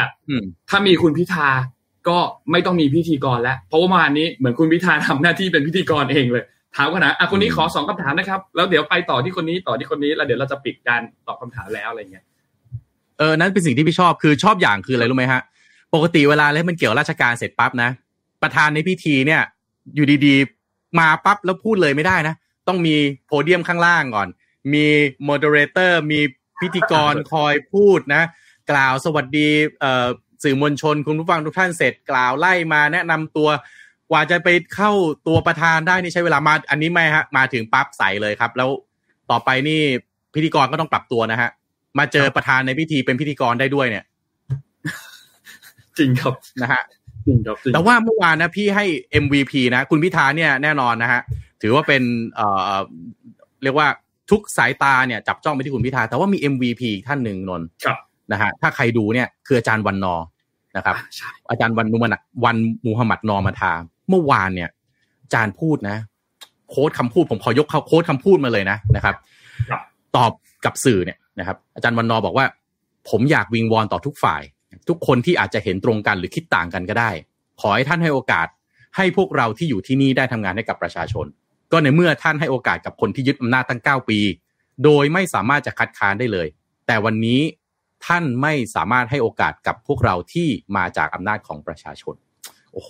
[0.69, 1.49] ถ้ามีคุณพิธา
[2.07, 2.17] ก็
[2.51, 6.43] ไม่ต้องมีพิธีกรแล้ว เพราะว่าเมื่อวานนี้เหมือนคุณพิธาทำหน้าที่เป็นพิธีกรเองเลย
[6.75, 12.23] ถามกันนะอะคนนี้ขอสองคำถามนะครับ แล้วเดี๋ยวไปต่อที่คนนี้ต่อที่คนนี้แล้วเดี๋ยวเราจะปิดการตอบคำถามแล้วอะไรเงี้ย
[13.19, 15.41] เออนั่นเป็นสิ่งที่พี่ชอบคือชอบอย่างคืออะไรรู้ไหมฮะ
[15.93, 17.89] ปกติเวลาแล้วมันเกี่ยวราชการเสร็จปั๊บนะ
[18.43, 19.41] ประธานในพิธีเนี่ย
[19.95, 22.35] อยู่ดีๆ มาปั๊บแล้วพูดเลยไม่ได้นะ
[22.67, 22.95] ต้องมี
[23.25, 24.27] โพเดียมข้างล่างก่อน
[24.73, 24.85] มี
[25.25, 26.19] moderator มี
[26.61, 28.23] พิธีกรคอยพูดนะ
[28.71, 29.47] กล่าวสวัสดี
[29.79, 30.07] เอ่อ
[30.43, 33.49] สื่อมวลชนคุณผู้ฟังทุกท่านเสร็จกล่าวไล่มาแนะนำตัว
[34.11, 34.91] กว่าจะไปเข้า
[35.27, 38.69] ตัวประธานได้นี่ใช้เวลามา อันนี้ไม่ฮะมาถึงปั๊บใส่เลยครับ แล้ว
[39.31, 39.81] ต่อไปนี่
[40.33, 41.49] พิธีกรก็ต้องปรับตัวนะฮะ
[41.99, 44.05] มาเจอประธานในพิธีเป็นพิธีกรได้ด้วยเนี่ย
[45.97, 46.83] จริงครับนะฮะ
[47.25, 48.85] จริงครับจริงแต่ว่าเมื่อวานนะพี่ให้
[49.23, 51.21] MVP นะ คุณพิธาเนี่ยแน่นอนนะฮะ
[51.61, 52.03] ถือว่าเป็น
[52.35, 52.75] เอ่อ
[53.63, 53.87] เรียกว่า
[54.31, 57.97] ทุกสายตาเนี่ย จับจ้องไปที่คุณพิธาแต่ว่ามี MVP อีกท่านหนึ่งนนท์ครับ
[58.31, 60.25] นะฮะถ้าใครดูเนี่ยคืออาจารย์วันนอร์
[60.77, 62.15] นะครับอะใช่อาจารย์วันนุมัน
[62.45, 63.71] วันมูฮัมหมัดนอมาทา
[64.09, 64.69] เมื่อวานเนี่ย
[65.23, 65.97] อาจารย์พูดนะ
[66.69, 69.15] โค้ดคำพูดผมขอยกโค้ดคำพูดมาเลยนะนะครับ
[69.69, 69.81] ครับ
[70.15, 70.31] ตอบ
[70.65, 72.45] กับสื่อเนี่ยนะครับ อาจารย์วันนอร์บอกว่า
[73.09, 74.41] ผมอยากวิงวอนต่อทุกฝ่าย
[74.89, 77.11] ทุกคนที่อาจจะเห็นตรงกันหรือคิดต่างกันก็ได้
[77.61, 78.47] ขอให้ท่านให้โอกาส
[78.95, 81.25] ให้พวกเราที่อยู่ที่นี่ได้ทำงานให้กับประชาชน
[81.71, 84.19] ก็ในเมื่อท่านให้โอกาสกับคนที่ยึดอำนาจตั้ง 9 ปี
[84.83, 86.47] โดยไม่สามารถจะคัดค้านได้เลย
[86.87, 87.39] แต่วันนี้
[88.05, 92.15] ท่านไม่สามารถให้โอกาสกับพวกเราที่มาจากอำนาจของประชาชน
[92.73, 92.89] โอ้โห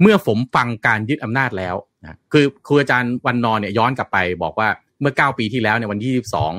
[0.00, 4.68] เมื่อผมฟังการยึดอำนาจแล้วนะคือครูอาจารย์วันนอนเนี่ยย้อนกลับไปบอกว่า
[5.00, 6.12] เมื่อ 9 ปีที่แล้วในยวันที่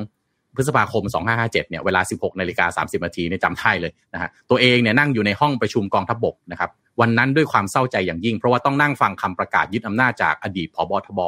[0.09, 1.03] 22พฤษภาคม
[1.35, 6.69] 2557เนี่ยเวลา 16นาฬิกา30นาทีเนี่ยจำได้เลยนะฮะตัวเองเนี่ยนั่งอยู่ในห้องประชุมกองทัพบกนะครับ
[7.01, 11.21] วันนั้นด้วยความเศร้าใจอย่างยิ่ง เพราะว่าต้องนั่งฟังคำประกาศยึดอำนาจจากอดีตผบทบ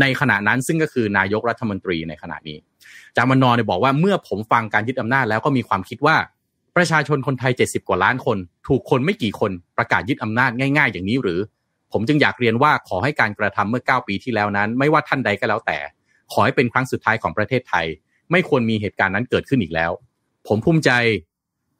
[0.00, 2.58] ในขณะนั้นซึ่งก็คือนายกรัฐมนตรีในขณะนี้
[3.16, 6.16] จามานอเนี่ยบอกว่าเมื่อผมฟังการยึดอำนาจแล้วก็มีความคิดว่า
[6.76, 11.40] ประชาชนคนไทย 70 กว่าล้านคน ถูกคนไม่กี่คนประกาศยึดอำนาจง่าย ๆ อย่างนี้หรือ
[11.92, 15.78] ผมจึงอยากเรียนว่าขอให้การกระทำเมื่อ 9 ปีที่แล้วนั้น ไม่ว่าท่านใดก็แล้วแต่
[16.32, 17.86] ขอให้เป็นครั้งสุดท้ายของประเทศไทย
[18.30, 19.90] ไม่ควรมีเหตุการณ์นั้นเกิดขึ้นอีกแล้ว
[20.48, 20.90] ผมภูมิใจ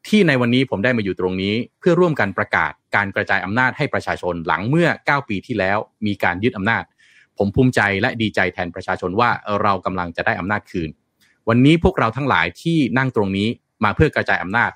[0.07, 6.83] ที่ในวันนี้ผมได้มาอยู่ตรงนี้ เพื่อร่วมกันประกาศการกระจายอำนาจให้ประชาชนหลังเมื่อ 9 ปีที่แล้ว มีการยึดอำนาจ
[7.37, 9.29] ผมภูมิใจและดีใจแทนประชาชนว่า
[9.61, 10.89] เรากำลังจะได้อำนาจคืน
[11.49, 13.47] วันนี้พวกเราทั้งหลายที่นั่งตรงนี้
[13.83, 14.71] มาเพื่อกระจายอำนาจ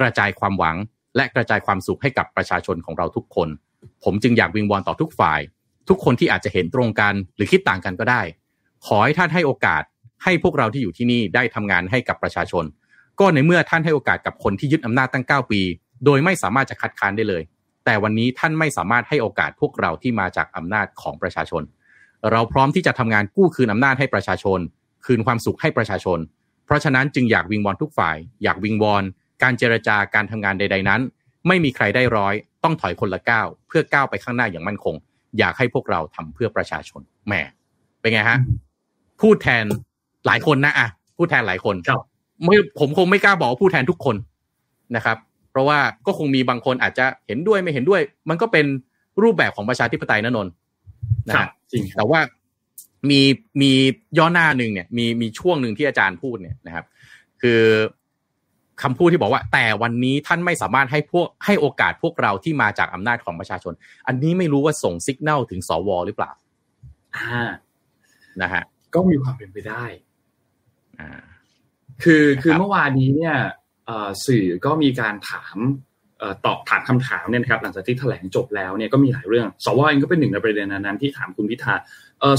[0.00, 0.76] กระจายความหวัง
[1.16, 3.48] และกระจายความสุขให้กับประชาชนของเราทุกคน
[4.04, 5.40] ผมจึงอยากวิงวอนต่อทุกฝ่าย
[5.88, 8.22] ทุกคนที่อาจจะเห็นตรงกันหรือคิดต่างกันก็ได้
[8.86, 9.82] ขอให้ท่านให้โอกาส
[10.24, 12.64] ให้พวกเราที่อยู่ที่นี่ได้ทำงานให้กับประชาชน
[13.20, 15.60] ก็ในเมื่อท่านให้โอกาสกับคนที่ยึดอำนาจตั้ง 9 ปี
[16.04, 17.42] โดยไม่สามารถจะคัดค้านได้เลย
[17.84, 21.62] แต่วันนี้ท่านไม่สามารถให้โอกาสพวกเราที่มาจากอำนาจของประชาชน
[22.32, 24.60] เราพร้อมที่จะทำงานกู้คืนอำนาจให้ประชาชน
[25.06, 26.18] คืนความสุขให้ประชาชน
[26.66, 29.02] เพราะฉะนั้นจึงอยากวิงวอนทุกฝ่าย อยากวิงวอน
[29.42, 31.00] การเจรจาการทำงานใด ๆนั้น
[31.46, 34.94] ไม่มีใครได้ร้อย ต้องถอยคนละก้าวเพื่อก้าวไปข้างหน้าอย่างมั่นคง
[35.38, 37.34] อยากให้พวกเราทำเพื่อประชาชนแหม
[38.00, 38.38] เป็นไงฮะ
[39.20, 39.64] พูดแทน
[40.26, 42.00] หลายคนนะอะพูดแทนหลายคนครับ
[42.44, 44.16] ไม่ผมคงไม่กล้าบอกว่าพูดแทนทุกคน
[44.96, 45.16] นะครับ
[45.50, 48.66] เพราะว่าก็คงมีบางคนอาจจะเห็นด้วยไม่เห็นด้วย มันก็เป็น
[49.22, 50.52] รูปแบบของประชาธิปไตยนะนนท์
[51.28, 52.20] นะครัฮะบจริงครับแต่ว่า
[53.10, 53.20] มี
[53.60, 53.72] มี
[54.18, 56.84] ย่อหน้าหนึ่งเนี่ย มีมีช่วงหนึ่งที่อาจารย์พูดเนี่ยนะครับ
[57.42, 57.62] คือ
[58.82, 63.72] คำพูดที่บอกว่า แต่วันนี้ท่านไม่สามารถให้พวกให้โอกาสพวกเราที่มาจากอำนาจของประชาชน
[64.06, 66.30] อันนี้ไม่รู้ว่าส่งสัญญาณถึงสวหรือเปล่า
[67.16, 67.50] อ่า
[68.42, 68.62] นะฮะ
[68.94, 69.84] ก็มีความเป็นไปได้
[71.00, 71.10] อ่า
[72.02, 73.34] คือนะครับคือเมื่อวานนี้เนี่ย
[73.86, 75.89] เอ่อสื่อก็มีการถามเอ่อ
[76.46, 81.74] ตอบถามคำถามเนี่ยนะครับหลังจากที่แถลงจบแล้วเนี่ยก็มีหลายเรื่องสวเองก็เป็นหนึ่งในประเด็นนั้นๆที่ถามคุณพิธา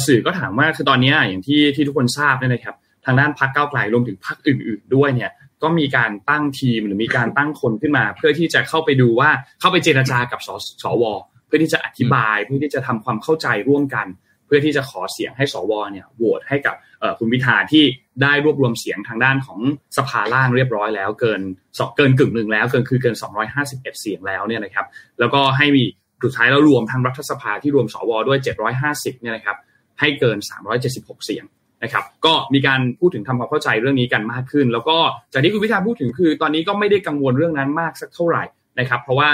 [0.06, 5.32] สื่อก็ถามว่าคือตอนนี้อย่างที่ที่ทุกคนทราบเนี่ยนะครับ ทางด้านพรรคก้าไกลรวมถึงพรรคอื่น ๆ ด้วยเนี่ย
[5.64, 10.50] ก็มีการตั้งทีมหรือมีการตั้งคนขึ้นมา เพื่อที่จะเข้าไปดูว่าเข้าไปเจรจากับส
[10.84, 11.04] สว
[11.46, 14.08] เพื่อที่จะอธิบายเพื่อที่จะทำความเข้าใจร่วมกัน
[14.46, 16.76] เพื่อที่จะขอเสียงให้สวเนี่ยโหวตให้กับ
[17.20, 17.84] คุณพิธาที่
[18.22, 19.60] ได้รวบรวมเสียงทางด้านของ
[19.98, 21.42] สภาล่างเรียบร้อยแล้ว เกิน
[21.78, 23.16] สเกินกึ่งหนึ่งแล้วเกินคือเกิน
[23.54, 24.86] 251 เสียงแล้วเนี่ยนะครับ
[25.20, 25.84] แล้วก็ให้มี
[26.24, 28.40] สุดท้ายแล้วรวมทั้งรัฐสภาที่รวมสวด้วย
[28.82, 29.58] 750เนี่ยนะครับ
[30.00, 30.38] ให้เกิน
[30.82, 31.46] 376 เสียง
[31.84, 34.98] นะครับก็มีการพูดถึงทำความเข้าใจเรื่องนี้กันมากขึ้น แล้วก็
[35.34, 38.44] จากที่คุณพิธาพูดถึงคือ ตอนนี้ก็ไม่ได้กังวลเรื่องนั้นมากสักเท่าไหร่
[38.80, 39.30] นะครับ เพราะว่า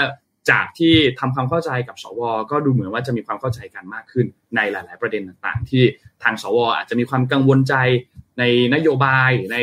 [0.50, 5.82] จากที่ทำความเข้าใจกับสว ก็ดูเหมือนว่าจะมีความเข้าใจกันมากขึ้นในหลาย ๆ ประเด็นต่างๆ ที่
[6.22, 7.74] ทางสว อาจจะมีความกังวลใจ
[8.38, 8.42] ใน
[8.74, 9.56] นโยบายใน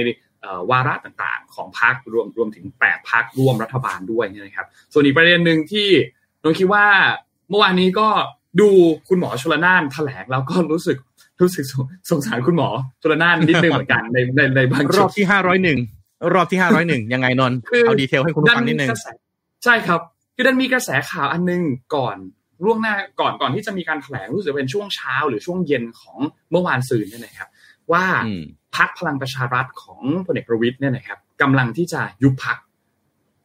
[0.71, 5.89] วาระต่างๆ ของพรรครวมรวมถึงแปดพรรคร่วมรัฐบาลด้วยนะครับ ส่วนอีกประเด็นหนึ่งที่
[6.43, 6.85] นนคิดว่า
[7.49, 8.07] เมื่อวานนี้ก็
[8.61, 8.69] ดู
[9.09, 10.97] คุณหมอชลนานแถลงแล้วก็รู้สึก
[11.41, 11.65] รู้สึก
[12.09, 12.69] สงสารคุณหมอ
[13.01, 15.79] ชลนานนิดนึงเหมือนกันในในในบางรอบที่ห้าร้อยหนึ่ง
[16.33, 18.89] รอบที่ห้าร้อยหนึ่งยังไงนนเอาดีเทลให้คุณฟังนิดนึง
[19.63, 20.01] ใช่ครับ
[20.35, 21.61] คือดันมีกระแสข่าวอันนึง
[21.95, 22.17] ก่อน
[22.65, 26.17] ล่วงหน้าก่อนก่อนที่จะมีการแถลงรู้สึกเป็นช่วงเช้าหรือช่วงเย็นของ
[26.51, 27.49] เมื่อวานซืนเนี่ยนะครับ
[27.91, 28.05] ว่า
[28.75, 32.57] พักพลังประชารัฐของพลเอกประวิตยเนี่ยนะครับกำลังที่จะยุบพัก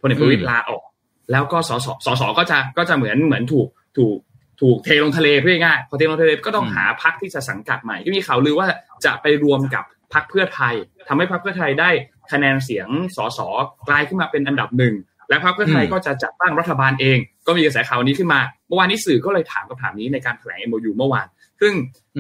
[0.00, 0.84] พลเอกประวิตยลาออก
[1.32, 4.16] แล้วก็สสสสก็จะก็จะเหมือนเหมือนถูกถูก
[4.60, 8.68] ถูกเทลงทะเลเพื่อง่ายพอเทลงทะเลก็ต้องหาพักที่จะสังกัดใหม่ก็มีข่าวลือว่า
[9.04, 10.74] จะไปรวมกับพักเพื่อไทย
[11.08, 11.90] ทำให้พักเพื่อไทยได้
[12.32, 13.40] คะแนนเสียงสส
[13.88, 14.94] กลายขึ้นมาเป็นอันดับหนึ่ง
[15.30, 21.26] และพรรคเพื่อไทยก็จะจัดตั้งรัฐบาลเอง ก็มีกระแสข่าวนี้ขึ้นมาเมื่อวานนี้สื่อก็เลยถามคำถามนี้ในการแถลง MOU เมื่อวาน
[21.60, 21.72] ซึ่ง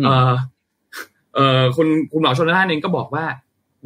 [0.04, 0.32] เออ
[1.34, 3.24] เออคุณคุณหมอชนน่านเองก็บอกว่า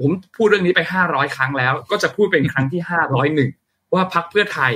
[0.01, 3.51] ผมพูดเรื่องนี้ไปห้าร้อยครั้งแล้ว ก็จะพูดเป็นครั้งที่ห้าร้อยหนึ่ง
[3.95, 4.73] ว่าพรรคเพื่อไทย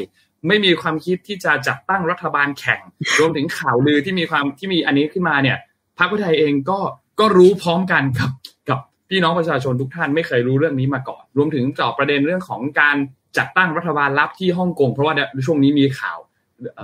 [0.49, 2.81] ไม่มีความคิดที่จะจัดตั้งรัฐบาลแข่ง
[3.19, 5.59] รวมถึงข่าวลือที่มีความที่มีอันนี้ขึ้นมาเนี่ย
[5.99, 6.79] พรรคเพื่อไทยเองก็
[7.21, 8.31] ก็รู้พร้อมกันกับ
[8.69, 8.79] กับ
[9.11, 12.97] พี่น้องประชาชนทุกท่านไม่เคยรู้เรื่องนี้มาก่อน รวมถึงจอบประเด็นเรื่องของการ
[13.37, 15.15] จัดตั้งรัฐบาลลับที่ฮ่องกงเพราะว่า
[15.47, 16.19] ช่วงนี้มีข่าว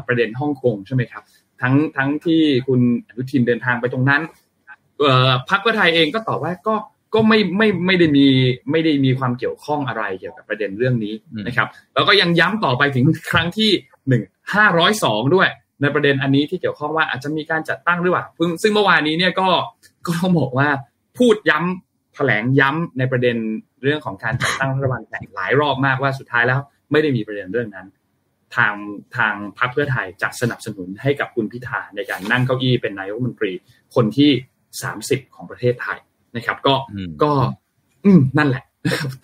[0.06, 1.22] ประเด็นฮ่องกงใช่ไหมครับ
[1.62, 4.22] ทั้งทั้งที่คุณอนุทินเดินทางไปตรงนั้น
[5.48, 6.74] พรรคเพื่อไทยเองก็ตอบว่าก็
[7.14, 8.26] ก็ไม่ไม่ไม่ได้มี
[8.70, 11.14] ไม่ได้มีความเกี่ยวข้องอะไรเกี่ยวกับประเด็นเรื่องนี้
[11.46, 13.70] นะครับ แล้วก็ยังย้ำต่อไปถึงครั้งที่
[14.08, 14.22] หนึ่ง
[14.54, 15.48] ห้าร้อยสองด้วย
[15.82, 18.24] ในประเด็นอันนี้ที่เกี่ยวข้องว่าอาจจะมีการจัดตั้งหรือเปล่า
[18.62, 19.48] ซึ่งเมื่อวานนี้เนี่ยก็
[20.06, 20.68] ก็ต้องบอกว่า
[21.18, 23.36] พูดย้ำแถลงย้ำในประเด็น
[23.84, 26.60] เรื่องของการจัดตั้งรัฐบาลแข่งหลายรอบมากว่าสุดท้ายแล้ว
[26.92, 27.86] ไม่ได้มีประเด็นเรื่องนั้น
[28.56, 28.74] ทาง
[29.16, 33.52] ทางพรรคเพื่อไทยจะสนับสนุนให้กับคุณพิธาในการนั่งเก้าอี้เป็นนายกรัฐมนตรี
[33.94, 34.30] คนที่
[34.82, 35.98] สามสิบของประเทศไทย
[36.36, 36.74] นะครับ ก็
[37.22, 37.32] ก็
[38.04, 38.64] อืมนั่นแหละ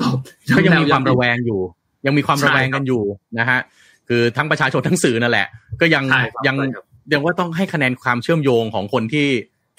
[0.01, 0.17] ตอบ
[0.57, 1.61] ก็ยังมีความระแวงอยู่
[2.07, 3.03] ยังมีความระแวงกันอยู่
[3.39, 3.61] นะฮะ
[4.09, 5.47] คือทั้งประชาชนทั้งสื่อนั่นแหละ
[5.81, 6.05] ก็ยัง
[6.47, 6.57] ยัง
[7.13, 9.27] ยังว่าต้องให้คะแนนความเชื่อมโยงของคนที่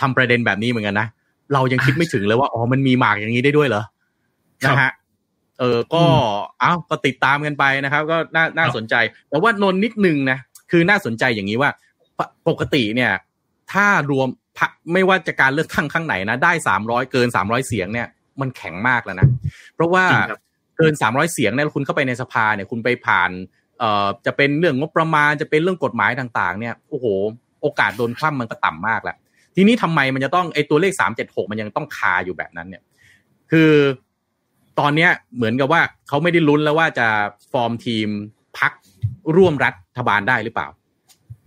[0.02, 1.08] ทำประเด็นแบบนี้เหมือนกันนะ
[1.54, 3.84] เรายังคิดไม่ถึงเลยว่าอ๋อมันมีหมากอย่างนี้ได้ด้วยเหรอ
[4.69, 4.91] นะฮะ
[5.60, 6.04] เออก็
[6.60, 8.95] เอ้าก็ติดตามกันไปนะครับ ก็น่าน่าสนใจ
[9.30, 10.38] แต่ว่านนนิดนึงนะ
[10.71, 11.71] คือน่าสนใจอย่างนี้ว่า
[12.47, 13.12] ปกติเนี่ย
[13.71, 14.28] ถ้ารวม
[14.93, 18.08] ไม่ว่าจะการเลือกตั้งข้างไหนนะ ได้สามร้อยเกินสามร้อยเสียงเนี่ย
[18.41, 19.28] มันแข็งมากแล้วนะ
[19.76, 20.06] เพราะว่า
[20.78, 23.32] เกินสามร้อยเสียงเนี่ยคุณเข้าไปในสภาเนี่ยคุณไปผ่าน
[23.80, 27.06] เอ่อจะเป็นเรื่องงบประมาณจะเป็นเรื่องกฎหมายต่างๆ เนี่ยโอ้โห
[27.62, 29.17] โอกาสโดนคว่ำมันก็ต่ำมากแล้ว
[29.56, 32.84] ทีนี้ทำไมมันจะต้องไอตัวเลขสามเจ็ดหกมันยังต้องคาอยู่แบบนั้นเนี่ย
[33.52, 33.71] คือ
[34.79, 37.07] ตอนเนี้ยเหมือนกับว่าเขาไม่ได้ลุ้นแล้วว่าจะ
[37.51, 38.07] ฟอร์มทีม
[38.57, 38.71] พัก
[39.36, 40.67] ร่วมรัฐบาลได้หรือเปล่า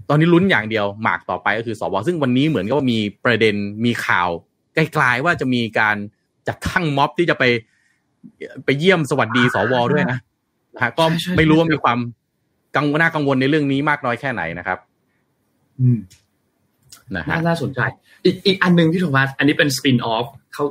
[0.09, 4.29] ตอนนี้ลุ้นอย่างเดียวหมากต่อไปก็คือสวซึ่งวันนี้เหมือนกับว่ามีประเด็นมีข่าว
[4.75, 5.97] ไกลๆว่าจะมีการ
[6.49, 7.45] จัดตั้งม็อบที่จะไป
[8.65, 10.19] ไปเยี่ยมสวัสดีสวด้วยนะ
[10.83, 11.05] ฮะก็
[11.37, 11.99] ไม่รู้ว่ามีความ
[12.77, 14.79] กังวลน่ากังวลในเรื่องนี้มากน้อยแค่ไหนนะครับ
[15.81, 15.99] อืม
[17.17, 17.81] นะฮะน่าสนใจ
[18.25, 20.65] อีกอีกอันหนึ่งที่โทมัสอันนี้เป็นสปินออฟ เขา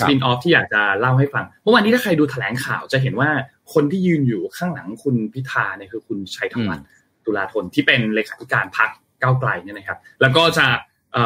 [0.00, 3.30] สปินออฟที่อยากจะเล่าให้ฟัง เมื่อวานนี้ถ้าใครดูแถลงข่าวจะเห็นว่า
[3.74, 6.86] คนที่ยืนอยู่ข้างหลังคุณพิธาเนี่ยคือคุณชัยธวัฒน์
[7.24, 8.88] ตุลาธนที่เป็นเลขาธิการพรรค
[9.22, 10.66] ก้าวไกลเนี่ยนะครับ แล้วก็จะ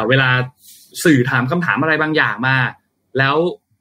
[0.09, 0.29] เวลา
[1.03, 2.57] สื่อถามคำถามอะไรบางอย่างมา
[3.17, 3.35] แล้ว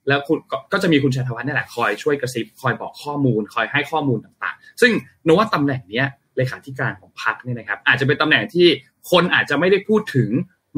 [0.08, 0.38] แล้วคุณ
[0.72, 4.92] ก็จะมีคุณชัยธวัฒน์นี่แหละคอยช่วยกระซิบคอยบอกข้อมูล คอยให้ข้อมูลต่างๆ ซึ่ง
[5.26, 6.06] นว่าตำแหน่งเนี้ย
[6.36, 8.66] เลขาธิการของพรรคเนี่ยนะครับ อาจจะเป็นตำแหน่งที่
[9.10, 10.30] คนอาจจะไม่ได้พูดถึง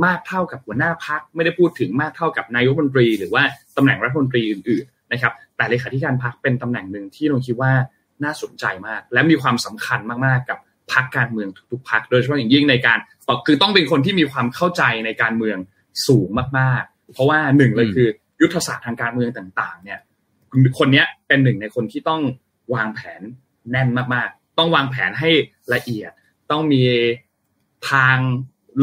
[0.04, 3.42] มากเท่ากับหัวหน้าพักไม่ได้พูดถึงมากเท่ากับนายกรัฐมนตรี หรือว่า
[3.76, 7.72] ตำแหน่งรัฐมนตรีอื่นๆนะครับ แต่เลขาธิการพักเป็นตำแหน่งหนึ่งที่เราคิดว่า
[8.24, 10.58] น่าสนใจมาก และมีความสำคัญมากๆกับ
[10.92, 12.98] พักการเมืองทุกๆพักโดยเฉพาะอย่างยิ่งในการ
[13.46, 15.58] คือต้องเป็นคนที่มีความเข้าใจในการเมือง
[16.06, 16.28] สูง
[16.58, 18.08] มากๆ เพราะว่าหนึ่งเลยคือ
[18.40, 20.00] ยุทธศาสตร์ทางการเมืองต่างๆ เนี่ย
[20.78, 22.22] คนนี้เป็นหนึ่งในคนที่ต้อง
[22.74, 23.22] วางแผน
[23.70, 25.30] แน่นมากๆ ต้องวางแผนให้
[25.74, 26.10] ละเอียด
[26.50, 26.82] ต้องมี
[27.90, 28.16] ทาง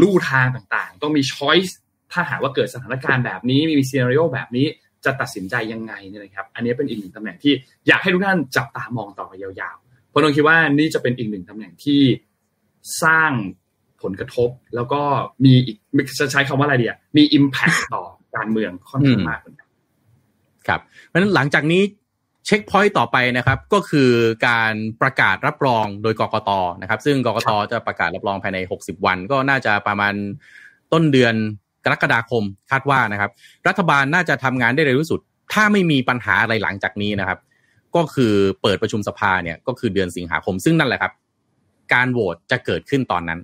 [0.01, 1.77] ลู่ทางต่างๆ ต้องมีช้อยส์
[2.11, 4.65] ถ้าหากว่าเกิดสถานการณ์แบบนี้ มีซีนารีโอแบบนี้
[5.05, 7.53] จะตัดสินใจยังไงเนี่ยนะครับ อันนี้เป็นอีกหนึ่งตำแหน่งที่
[7.87, 12.01] อยากให้ทุกท่านจับตามองต่อไปยาวๆ เพราะนนคิดว่านี่จะเป็นอีกหนึ่งตำแหน่งที่
[13.03, 13.31] สร้าง
[14.01, 15.01] ผลกระทบ แล้วก็
[15.45, 15.77] มีอีก
[16.19, 18.03] จะใช้คำว่าอะไรดีอะมี impact ต่อ
[18.35, 19.67] การเมืองค่อนข้างมากเหมือนกัน
[20.67, 21.81] ครับเพราะฉะนั้นหลังจากนี้
[22.45, 24.09] เช็คพอยต์ต่อไปนะครับ ก็คือ
[24.47, 26.49] การประกาศรับรองโดยกกต
[26.81, 30.13] นะครับ ซึ่งกกตจะประกาศรับรองภายใน 60 วัน ก็น่าจะประมาณ
[30.93, 31.35] ต้นเดือน
[31.83, 33.31] กรกฎาคมคาดว่านะครับ
[33.67, 35.19] รัฐบาลน่าจะทำงานได้เร็วที่สุด
[35.53, 37.39] ถ้าไม่มีปัญหาอะไรหลังจากนี้นะครับ
[37.95, 41.13] ก็คือเปิดประชุมสภาเนี่ยก็คือเดือนสิงหาคม ซึ่งนั่นแหละครับ
[41.93, 43.39] การโหวตจะเกิดขึ้นตอนนั้น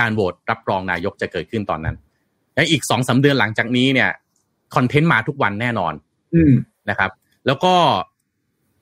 [0.00, 1.96] การโหวตรับรองนายกจะเกิดขึ้นตอนนั้น
[2.54, 4.10] และอีกสองสาเดือนหลังจากนี้เนี่ย
[4.74, 5.92] คอนเทนต์มาทุกวันแน่นอน
[6.34, 6.52] อืม
[6.90, 7.10] นะครับ
[7.46, 7.74] แล้วก็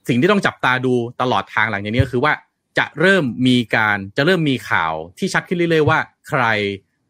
[0.09, 2.33] สิ่งที่ต้องจับตาดูตลอดทางหลังจากนี้ก็คือว่า
[2.79, 5.99] จะเริ่มมีการจะเริ่มมีข่าวที่ชัดขึ้นเรื่อยๆว่า
[6.29, 6.45] ใคร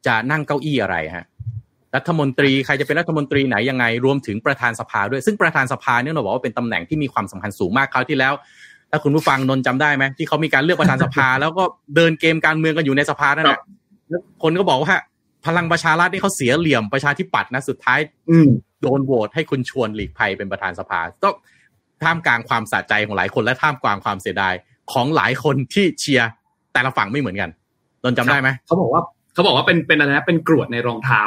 [0.06, 1.26] จะนั่งเก้าอี้อะไรฮะ
[1.96, 8.34] รัฐมนตรีใครจะเป็นรัฐมนตรีไหนยังไง รวมถึงประธานสภาด้วยซึ่งประธานสภาเนี่ยเราบอกว่าเป็นตำแหน่งที่มีความสำคัญสูงมากคราวที่แล้ว
[8.90, 11.64] ถ้าคุณผู้ฟังนนท์จำได้ไหมที่เขามีการเลือกประธานสภา แล้วก็
[11.96, 13.60] เดินเกมการเมืองกันอยู่ในสภานั่นแหละ
[14.08, 14.94] แล้วคนก็บอกว่า
[15.46, 18.48] พลังประชารัฐนี่เขาเสียเหลี่ยมประชาธิปัตย์นะสุดท้ายอืม
[18.82, 21.28] โดนโหวตให้คุณชวนหลีกภัยเป็นประธานสภาก็
[22.04, 24.54] ท่ามกลางความสะใจของหลายคนและท่ามกลางความเสียดาย
[24.92, 26.28] ของหลายคนที่เชียร์
[26.72, 27.50] แต่ละฝั่งไม่เหมือนกัน
[28.02, 29.02] นนท์จำได้ไหมเขาบอกว่า
[29.34, 31.22] เขาบอกว่าเป็นเป็นอะไรนะเป็นกรวดในรองเท้า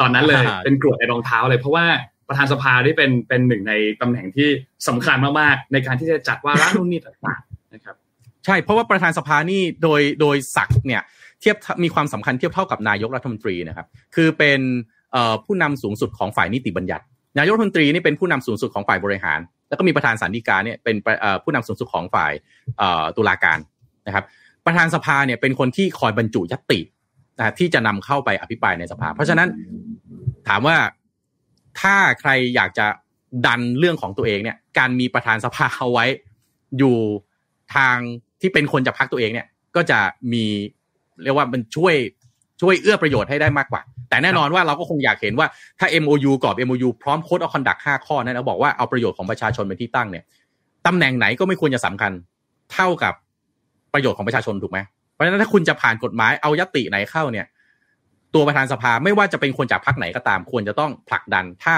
[0.00, 1.84] ตอนนั้นเลยอ่าเป็นกรวดในรองเท้าเลยเพราะว่า
[2.28, 4.48] ประธานสภาที่เป็นเป็นหนึ่งในตำแหน่งที่
[4.88, 7.96] สำคัญมากๆในการที่จะจัดวาระนู่นนี่ต่างๆนะครับ
[8.44, 11.02] ใช่เพราะว่าประธานสภานี่โดยโดยศักดิ์เนี่ย
[11.40, 14.60] เทียบมีความสำคัญเทียบเท่ากับนายกรัฐมนตรีนะครับ คือเป็น
[15.12, 17.04] เอ่อผู้นำสูงสุดของฝ่ายนิติบัญญัติ
[17.38, 20.96] นายกรัฐมนตรีนี่เป็นผู้นำสูงสุดของฝ่ายบริหาร แล้วก็มีประธานสันติกาเนี่ยเป็น
[21.44, 22.32] ผู้นำสูงสุดของฝ่าย
[23.16, 23.58] ตุลาการ
[24.06, 24.24] นะครับ
[24.66, 26.80] ประธานสภาเนี่ยเป็นคนที่คอยบรรจุยติ
[27.38, 29.48] นะที่จะนำเข้าไปอภิปรายในสภา เพราะฉะนั้น
[30.48, 30.76] ถามว่า
[31.80, 32.86] ถ้าใครอยากจะ
[33.46, 36.06] ดันเรื่องของตัวเองเนี่ย การมีประธานสภาเอาไว้
[36.78, 36.96] อยู่
[37.74, 37.96] ทาง
[38.40, 40.00] ที่เป็นคนจากพรรคตัวเองเนี่ย ก็จะ
[40.32, 40.44] มี
[41.22, 41.94] เรียกว่ามันช่วย
[42.60, 45.46] ช่วยเอื้อประโยชน์ให้ได้มากกว่า แต่แน่นอนว่าเราก็คงอยากเห็นว่า
[45.78, 50.24] ถ้า MOU กรอบ MOU พร้อมโค้ดออคอนดัก5ข้อนั้นแล้วบอกว่าเอาประโยชน์ของประชาชนเป็นที่ตั้งเนี่ย
[50.86, 52.12] ตำแหน่งไหนก็ไม่ควรจะสำคัญ
[52.72, 53.14] เท่ากับ
[53.92, 54.78] ประโยชน์ของประชาชนถูกไหม
[55.12, 57.46] เพราะฉะนั้นถ้าคุณจะผ่านกฎหมายเอายติไหนเข้าเนี่ย
[58.34, 61.74] ตัวประธานสภาไม่ว่าจะเป็นคนจากพรรคไหนก็ตาม ควรจะต้องผลักดัน ถ้า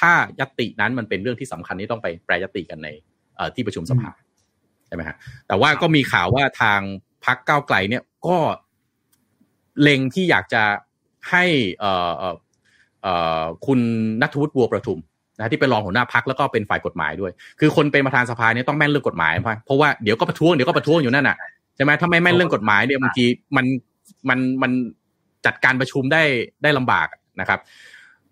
[0.00, 2.88] ถ้ายตินั้นมันเป็นเรื่องที่สำคัญที่ต้องไปแปรยติกันใน
[3.36, 4.10] เอ่อที่ประชุมสภา
[4.86, 5.16] ใช่ไหมฮะ
[5.48, 6.80] แต่ว่าก็มีข่าวว่าทาง
[7.24, 8.36] พรรคก้าวไกลเนี่ยก็
[9.80, 10.62] เล็งที่อยากจะ
[11.30, 11.44] ให้
[11.80, 12.36] เอ่อเอ่อ
[13.02, 13.80] เอ่อคุณ
[14.22, 14.98] นัทวุฒิบัวประทุม
[15.38, 19.32] นะที่เป็นรองหัวหน้าพักแล้วก็เป็นฝ่ายกฎหมายด้วย คือคนเป็นประธานสภาเนี่ยต้องแม่นเรื่องกฎหมาย
[19.64, 21.36] เพราะว่าเดี๋ยวก็ประท้วงเดี๋ยวก็ประท้วงอยู่นั่นน่ะ
[21.76, 23.24] ใช่ไหมถ้าไม่แม่นเรื่องกฎหมายเนี่ยบางที
[23.56, 23.66] มัน
[24.28, 24.72] มันมัน
[25.46, 26.22] จัดการประชุมได้
[26.62, 27.08] ได้ลำบาก
[27.40, 27.60] นะครับ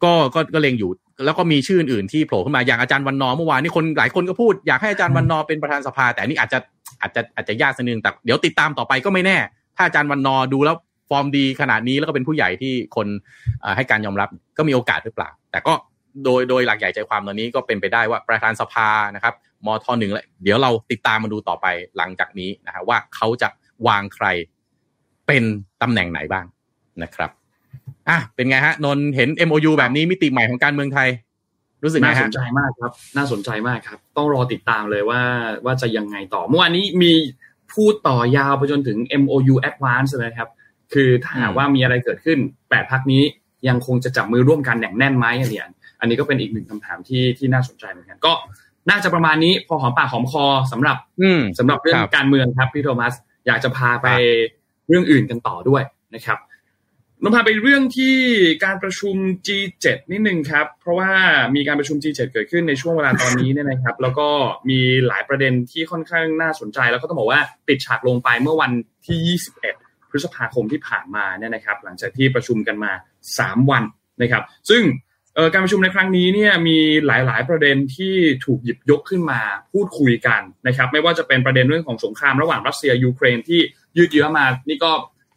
[0.02, 0.90] ก็ก็ก็เล็งอยู่
[1.24, 6.58] แล้วก็มีชื่ออื่นๆที่โผล่ขึ้นมาอย่างอาจารย์วันนอร์เมื่อวานนี่คนหลายคนก็พูดอยากให้อาจารย์วันนอร์เป็นประธานสภา แต่อันนี่อาจจะ
[7.00, 9.36] อาจจะอาจจะยากสักนึงแต่เดี๋ยวติดตามต่อไปก็ไม่แน่
[9.76, 10.76] ถ้าอาจารย์วันนอร์ดูแล้ว
[11.10, 13.06] ฟอร์มดีขนาดนี้แล้วก็เป็นผู้ใหญ่ที่คน
[13.76, 15.72] ให้การยอมรับก็มีโอกาสหรือเปล่า แต่ก็
[16.24, 19.34] โดยโดยหลักใหญ่ใจความตอนนี้ก็เป็นไปได้ว่าประธานสภานะครับ
[19.66, 23.48] มทหนึ่งเลยเดี๋ยวเราติดตามมาดูต่อไปหลังจากนี้นะฮะว่าเขาจะ
[23.86, 24.26] วางใคร
[25.26, 25.44] เป็น
[25.82, 26.44] ตำแหน่งไหนบ้าง
[27.02, 27.30] นะครับ
[28.08, 31.08] อะเป็นไงฮะนนเห็น MOU แบบนี้มิติใหม่ของการเมืองไทย
[31.82, 35.20] รู้สึกไงน่าสนใจมากครับ น่าสนใจมากครับ ต้องรอติดตามเลยว่า
[35.64, 37.12] ว่าจะยังไงต่อ เมื่อวานนี้มี
[37.72, 40.48] พูดต่อยาวไปจนถึง MOU Advance เลยครับ
[40.92, 42.38] คือถ้าหากว่ามีอะไรเกิดขึ้น
[42.70, 43.22] แปดพักนี้
[43.68, 45.68] ยังคงจะจับมือร่วมกันแน่งแน่นไหมอันเนี้ย
[46.00, 48.32] อันนี้ก็เป็นอีกหนึ่งคำถามที่ที่น่าสนใจเหมือนกัน ก็
[48.90, 53.14] น่าจะประมาณนี้พอหอมปากหอมคอสำหรับ อืมสำหรับเรื่องครับการเมืองครับพี่โทมัส
[53.46, 54.18] อยากจะพาไปครั
[54.56, 55.82] บเรื่องอื่นกันต่อด้วย
[56.14, 56.38] นะครับ
[57.22, 58.16] นำพาไปเรื่องที่
[58.64, 59.16] การประชุม
[59.46, 61.10] G7 นิดนึงครับ เพราะว่า
[61.54, 64.28] มีการประชุม G7 เกิดขึ้นในช่วงเวลาตอนนี้เนี่ยนะครับ แล้วก็
[64.70, 68.72] มีหลายประเด็นที่ค่อนข้างน่าสนใจ แล้วก็ต้องบอกว่าปิดฉากลงไปเมื่อวัน
[69.06, 72.92] ที่ 21 พฤษภาคมที่ผ่านมาเนี่ยนะครับ หลังจากที่ประชุมกันมา
[73.30, 73.84] 3 วัน
[74.22, 74.82] นะครับ ซึ่ง
[75.52, 79.40] การประชุมในครั้งนี้เนี่ยมีหลาย ๆ ประเด็นที่ถูกหยิบยกขึ้นมา
[79.72, 83.60] พูดคุยกันนะครับ ไม่ว่าจะเป็นประเด็นเรื่องของสงครามระหว่างรัสเซียยูเครนที่
[83.96, 84.90] ยืดเยื้อมา นี่ก็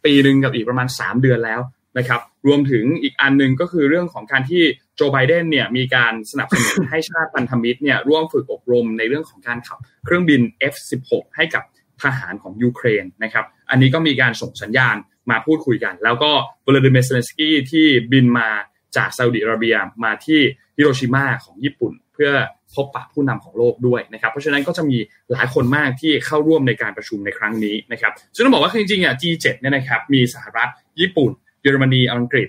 [0.04, 1.60] ปีหนึ่งกับอีกประมาณ 3 เดือนแล้ว
[1.98, 4.62] นะครับ รวมถึงอีกอันหนึ่งก็คือเรื่องของการที่
[4.96, 10.40] โจไบเดนเนี่ยมีการสนับสนุนให้ชาติพันธมิตรเนี่ยร่วมฝึกอบรมในเรื่องของการขับเครื่องบิน
[10.72, 11.62] F16 ให้กับ
[12.02, 14.96] ทหารของยูเครนนะครับ อันนี้ก็มีการส่งสัญญาณ
[15.30, 16.30] มาพูดคุยกัน แล้วก็
[16.66, 18.48] วลาดิเมียร์เซเลนสกี้ที่บินมา
[18.96, 20.40] จากซาอุดิอาระเบียมาที่
[20.76, 22.32] ฮิโรชิมาของญี่ปุ่น เพื่อ
[22.74, 24.98] พบปะผู้นำของโลกด้วยนะครับ เพราะฉะนั้นก็จะมี
[25.32, 31.30] หลายคนมากที่เข้าร่วมในการประชุมในครั้งนี้นะครับซึ่งต้องบอกว่าคือจริงๆอะ G7 เนี่ยนะครับมีสหรัฐ ญี่ปุ่น
[31.62, 32.48] เยอรมนี อังกฤษ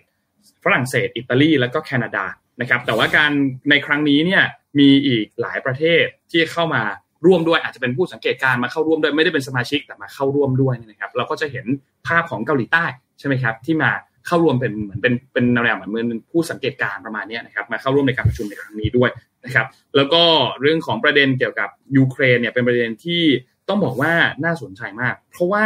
[0.63, 2.25] ฝรั่งเศส อิตาลี แล้วก็แคนาดา
[2.61, 3.31] นะครับ แต่ว่าการ
[3.69, 4.43] ในครั้งนี้เนี่ย
[4.79, 6.83] มีอีกหลายประเทศที่เข้ามา
[7.25, 11.65] ร่วมด้วยอาจจะเป็นผู้สังเกตการมาเข้าร่วมด้วยไม่ได้เป็นสมาชิกแต่มาเข้าร่วมด้วยนะครับ เราก็จะเห็น
[12.07, 12.85] ภาพของเกาหลีใต้
[13.19, 13.91] ใช่ไหมครับ ที่มา
[14.27, 19.09] เข้าร่วมเป็นเหมือนเป็นเป็นแนวเหมือนเหมือนผู้สังเกตการประมาณนี้นะครับมาเข้าร่วมในการประชุมในครั้งนี้ด้วย
[19.45, 19.65] นะครับ
[19.95, 20.23] แล้วก็
[20.61, 23.23] เรื่องของประเด็นเกี่ยวกับยูเครนเนี่ยเป็นประเด็นที่
[23.69, 24.13] ต้องบอกว่า
[24.45, 25.63] น่าสนใจมาก เพราะว่า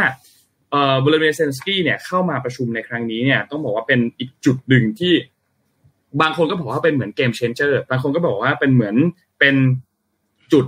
[0.71, 5.13] เอ่อบลเมียร์เซนสกี้เนี่ยเข้ามาประชุมในครั้งนี้เนี่ยต้องบอกว่าเป็นอีกจุดหนึ่งที่
[6.21, 8.95] บางคนก็บอกว่าเป็นเหมือน game changer บางคนก็บอกว่าเป็นเหมือน
[9.39, 9.55] เป็น
[10.53, 10.65] จุด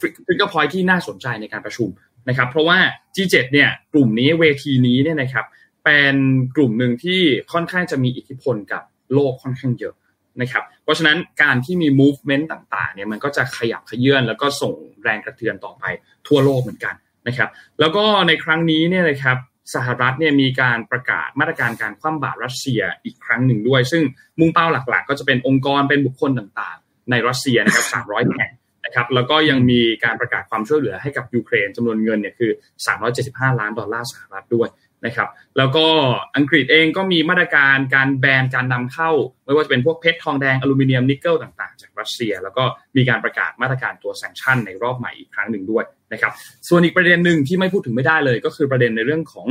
[0.00, 1.88] trigger point ที่น่าสนใจในการประชุม
[2.28, 2.78] นะครับ เพราะว่า
[3.14, 5.46] G7 เนี่ยกลุ่มนี้เวทีนี้เนี่ยนะครับ
[5.84, 6.14] เป็น
[6.56, 7.20] กลุ่มหนึ่งที่
[7.52, 8.82] ค่อนข้างจะมีอิทธิพลกับ
[9.14, 9.94] โลกค่อนข้างเยอะ
[10.40, 15.84] นะครับ เพราะฉะนั้นการที่มี movement ต่างๆเนี่ยมันก็จะขยับเขยื้อนแล้วก็ส่งแรงกระเทือนต่อไป
[16.28, 16.94] ทั่วโลกเหมือนกัน
[17.28, 17.48] นะครับ
[17.80, 19.36] แล้วก็ในครั้งนี้เนี่ยนะครับ
[19.74, 24.02] สหรัฐเนี่ยมีการประกาศมาตรการการคว่ำบาตรรัสเซียอีกครั้งหนึ่งด้วย ซึ่ง
[24.38, 28.52] มุ่งเป้าหลักๆ ก็จะเป็นองค์กรเป็นบุคคลต่างๆ ในรัสเซียนะครับ300แห่ง
[28.92, 32.50] นะครับแล้วก็ยังมีการประกาศความช่วยเหลือให้กับยูเครนจำนวนเงินเนี่ยคือ
[33.06, 34.68] 375 ล้านดอลลาร์สหรัฐด้วย
[35.06, 35.28] นะครับ
[35.58, 35.86] แล้วก็
[36.36, 39.10] อังกฤษเองก็มีมาตรการการแบนการนำเข้า
[39.44, 42.64] ไม่ว่าจะเป็นพวกเพชรทองแดงอลูมิเนียมนิกเกิลต่างๆ จากรัสเซีย แล้วก็
[42.96, 46.32] มีการประกาศมาตรการตัว sanction ในรอบใหม่อีกครั้งหนึ่งด้วยนะครับ
[46.68, 49.46] ส่วนอีกประเด็นหนึ่งที่ไม่พูดถึงไม่ได้เลย ก็คือประเด็นในเรื่องของ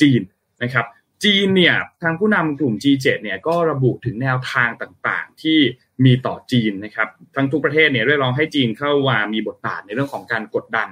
[0.00, 0.22] จีน
[0.62, 0.86] นะครับ
[1.24, 5.58] จีนเนี่ยทางผู้นำกลุ่ม G7 เนี่ยก็ระบุถึงแนวทางต่างๆ ที่
[6.04, 10.88] มีต่อจีนนะครับทั้งทุกประเทศเนี่ยเรียกร้องให้จีนเข้ามามีบทบาทในเรื่องของการกดดัน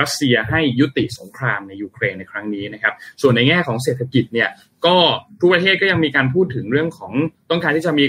[0.00, 4.48] รัสเซียให้ยุติสงครามในยูเครนในครั้งนี้นะครับ ส่วนในแง่ของเศรษฐกิจเนี่ย
[4.86, 4.96] ก็
[5.40, 7.12] ทุกประเทศก็ยังมีการพูดถึงเรื่องของ
[7.50, 8.04] ต้องการที่จะมี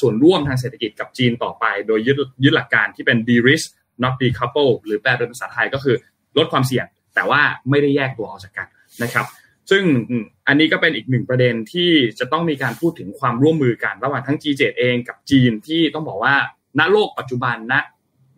[0.00, 3.66] ส่วนร่วมทางเศรษฐกิจกับจีนต่อไป โดยยึดยึดหลักการที่เป็น de-risk
[4.02, 5.96] not decouple หรือแปลเป็นภาษาไทยก็คือ
[6.38, 7.40] ลดความเสี่ยง แต่ว่า
[7.70, 8.68] ไม่ได้แยกตัวออกจากกัน
[9.02, 9.26] นะครับ
[9.70, 9.84] ซึ่ง
[10.48, 16.34] อันนี้ก็เป็นอีกหนึ่งประเด็นที่จะต้องมีการพูดถึงความร่วมมือกันระหว่างทั้ง G7 เองกับจีนที่ต้องบอกว่า
[16.78, 17.74] ณโลกปัจจุบันณ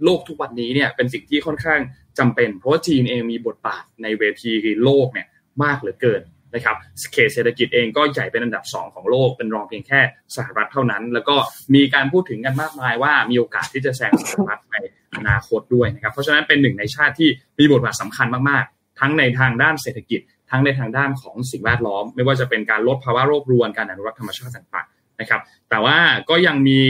[0.05, 1.81] โลกทุกวันนี้เนี่ยเป็นสิ่งที่ค่อนข้าง
[2.19, 4.53] จำเป็น เพราะว่าจีนเองมีบทบาทในเวที
[4.85, 5.27] โลกเนี่ย
[5.63, 6.23] มากเหลือเกิน
[6.55, 6.77] นะครับ
[7.13, 10.01] เขตเศรษฐกิจเองก็ใหญ่เป็นอันดับ 2 ของโลกเป็นรองเพียงแค่
[10.37, 11.37] สหรัฐเท่านั้น แล้วก็
[11.75, 14.77] มีการพูดถึงกันมากมายว่ามีโอกาสที่จะแซงสหรัฐใน
[15.17, 17.29] อนาคตด้วยนะครับเพราะฉะนั้นเป็นหนึ่งในชาติที่
[17.59, 20.21] มีบทบาทสำคัญมากๆ ทั้งในทางด้านเศรษฐกิจ
[20.51, 25.41] ทั้งในทางด้านของสิ่งแวดล้อม ไม่ว่าจะเป็นการลดภาวะโลกรวนการอนุรักษ์ธรรมชาติต่างๆนะครับ
[25.71, 25.99] แต่ว่า
[26.31, 26.83] ก็ยังมี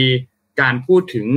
[0.61, 1.27] การพูดถึง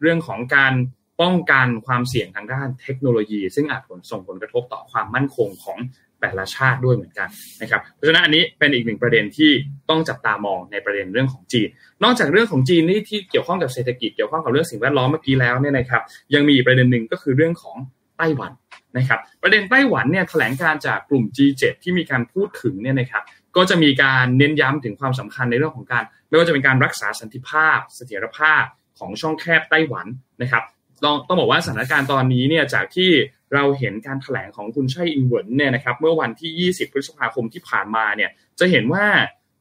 [0.00, 0.74] เรื่องของการ
[1.20, 5.78] ป้องกันความเสี่ยงทางด้านเทคโนโลยี ซึ่งอาจผลส่งผลกระทบต่อความมั่นคงของ
[6.20, 7.28] แต่ละชาติด้วยเหมือนกัน
[7.62, 9.50] นะครับเพราะฉะนั้นอันนี้เป็นอีกหนึ่งประเด็นที่
[9.90, 11.68] ต้องจับตามองในประเด็นเรื่องของจีน
[12.04, 16.02] นอกจากเรื่องของจีนนี่ที่เกี่ยวข้องกับเศรษฐกิจเกี่ยวข้องกับเรื่องสิ่งแวดล้อมเมื่อกี้แล้วเนี่ยนะครับ
[16.34, 17.76] ยังมีประเด็นหนึ่งก็คือเรื่องของ
[18.18, 18.52] ไต้หวัน
[18.96, 23.22] นะครับประเด็นไต้หวันเนี่ยแถลงการจากกลุ่ม G7 ที่มีการพูดถึงเนี่ยนะครับ
[23.56, 28.64] ก็จะมีการเน้นย้ำถึงความสำคัญในเรื่องของการ ไม่ว่าจะเป็นการรักษาสันติภาพ เสถียรภาพ
[28.98, 30.06] ของช่องแคบไต้หวัน
[30.42, 30.62] นะครับ
[31.04, 33.10] ต้องต้องบอกว่าสถานการณ์ตอนนี้เนี่ยจากที่
[33.54, 38.30] เราเห็นการถแถลงของคุณชัยอิงเหวินเนี่ยนะครับเมื่อวันที่ 20 พฤษภาคมที่ผ่านมาเนี่ย
[38.60, 39.04] จะเห็นว่า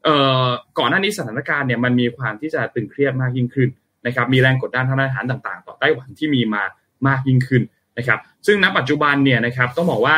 [0.03, 0.15] เอ่
[0.45, 0.47] อ
[0.79, 3.69] ก่อนหน้านี้สถานการณ์เนี่ยมันมีความที่จะตึงเครียดมากยิ่งขึ้น
[4.05, 6.63] นะครับมีแรงกดดันทางอาหารต่าง ๆ ต่อไต้หวันที่มีมา
[7.07, 7.63] มากยิ่งขึ้น
[7.97, 10.17] นะครับซึ่งณปัจจุบันเนี่ยนะครับต้องบอกว่า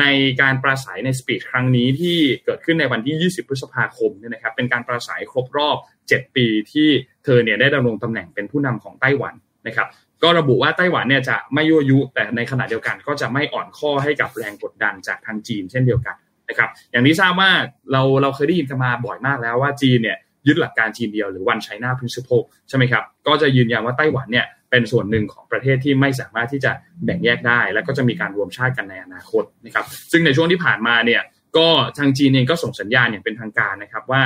[0.00, 0.04] ใน
[0.40, 5.76] การปราศัยในสปีดครั้งนี้ที่เกิดขึ้นในวันที่ 20 พฤษภาคมเนี่ยนะครับเป็นการปราศัยครบรอบ
[6.08, 6.88] 7 ปีที่
[7.24, 9.34] เธอเนี่ยได้ดำรงตำแหน่งเป็นผู้นำของไต้หวัน
[9.66, 9.88] นะครับ
[10.22, 16.16] ก็ระบุว่าไต้หวันเนี่ยจะไม่ยั่วยุ แต่ในขณะเดียวกันก็จะไม่อ่อนข้อให้กับแรงกดดันจากทางจีนเช่นเดียวกัน
[16.48, 17.50] นะครับอย่างที่ทราบว่า
[17.92, 26.72] เราเราเคยได้ยินกันมาบ่อยมากแล้วว่าจีนเนี่ยยึดหลักการจีนเดียวหรือ one China principle ใช่ไหมครับก็จะยืนยันว่าไต้หวันเนี่ย เป็นส่วนหนึ่งของประเทศที่ไม่สามารถที่จะ
[27.04, 31.22] แบ่งแยกได้ และก็จะมีการรวมชาติกันในอนาคตนะครับ ซึ่งในช่วงที่ผ่านมาเนี่ย
[31.56, 34.22] ก็ทางจีนเองก็ส่งสัญญาณอย่างเป็นทางการนะครับว่า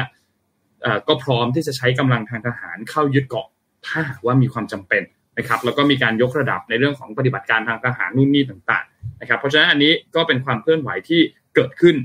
[1.08, 3.48] ก็พร้อมที่จะใช้กำลังทางทหารเข้ายึดเกาะ
[3.86, 5.02] ถ้าว่ามีความจำเป็น
[5.38, 11.20] นะครับ แล้วก็มีการยกระดับในเรื่องของปฏิบัติการทางทหารนู่นนี่ต่างๆนะครับ เพราะฉะนั้นอันนี้ก็เป็นความเคลื่อนไหวที่
[11.54, 11.96] เกิดขึ้น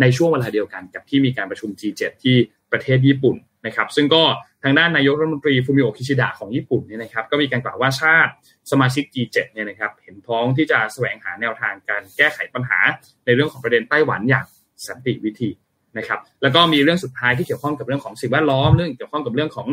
[0.00, 2.36] ในช่วงเวลาเดียวกันกับที่มีการประชุม G7 ที่
[2.72, 3.36] ประเทศญี่ปุ่น
[3.66, 4.22] นะครับ ซึ่งก็
[4.62, 8.32] ทางด้านนายกรัฐมนตรีฟูมิโอคิชิดะของญี่ปุ่นเนี่ยนะครับก็มีการกล่าวว่าชาติ
[8.70, 12.78] สมาชิก G7 เนี่ยนะครับเห็นพ้องที่จะแสวงหาแนวทางการแก้ไขปัญหา
[13.26, 14.46] ในเรื่องของประเด็นไต้หวันอย่าง
[14.86, 15.50] สันติวิธี
[15.98, 19.68] นะครับแล้วก็มีเรื่องสุดท้ายที่เกี่ยวข้องกับเรื่องของสิ่งแวดล้อมเรื่องเกี่ยวข้องกับเรื่องของ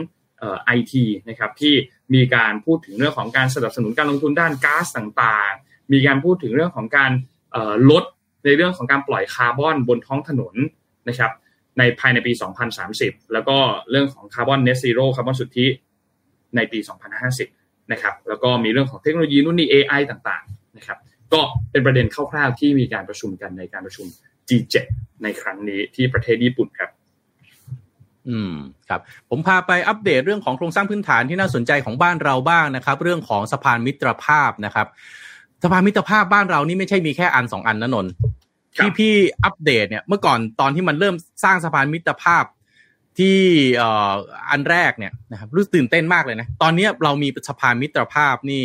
[0.66, 1.74] ไอทีนะครับที่
[2.14, 7.12] มีการพูดถึงเรื่องของการสนับสนุนการลงทุนด้านก๊าซต่างๆ มีการพูดถึงเรื่องของการ
[7.90, 8.04] ลด
[8.46, 10.56] ในเรื่องของการปล่อยคาร์บอนบนท้องถนน
[11.10, 11.32] นะครับ
[11.80, 12.32] ในภายในปี
[12.82, 13.58] 2030 แล้วก็
[13.90, 15.68] เรื่องของคาร์บอน net zero คาร์บอนสุทธิ
[16.56, 16.80] ในปี
[17.36, 20.98] 2050 นะครับ แล้วก็มีเรื่องของเทคโนโลยีนู่นนี่ AI ต่างๆ นะครับ
[21.34, 24.06] ก็เป็นประเด็นคร่าวๆ ที่มีการประชุมกันในการประชุม
[24.50, 24.76] G7
[25.24, 26.90] ในครั้งนี้ที่ประเทศญี่ปุ่นครับ
[28.30, 28.54] อืม
[28.90, 34.88] ครับ ผมพาไปอัปเดตเรื่องของโครงสร้างพื้นฐานที่น่าสนใจของบ้านเราบ้างนะครับ เรื่องของสะพานมิตรภาพนะครับ
[35.64, 38.06] สะพานมิตรภาพบ้านเรานี่ไม่ใช่มีแค่อันสองอันนะนน
[38.84, 39.14] ที่พี่
[39.44, 42.46] อัปเดตเนี่ยเมื่อก่อนตอนที่มันเริ่มสร้างสะพานมิตรภาพ
[43.20, 43.38] ที่
[43.82, 43.84] อ
[44.50, 48.62] อันแรกเนี่ยนะครับรู้สึกตื่นเต้นมากเลยนะ ตอนนี้เรามีสะพานมิตรภาพนี่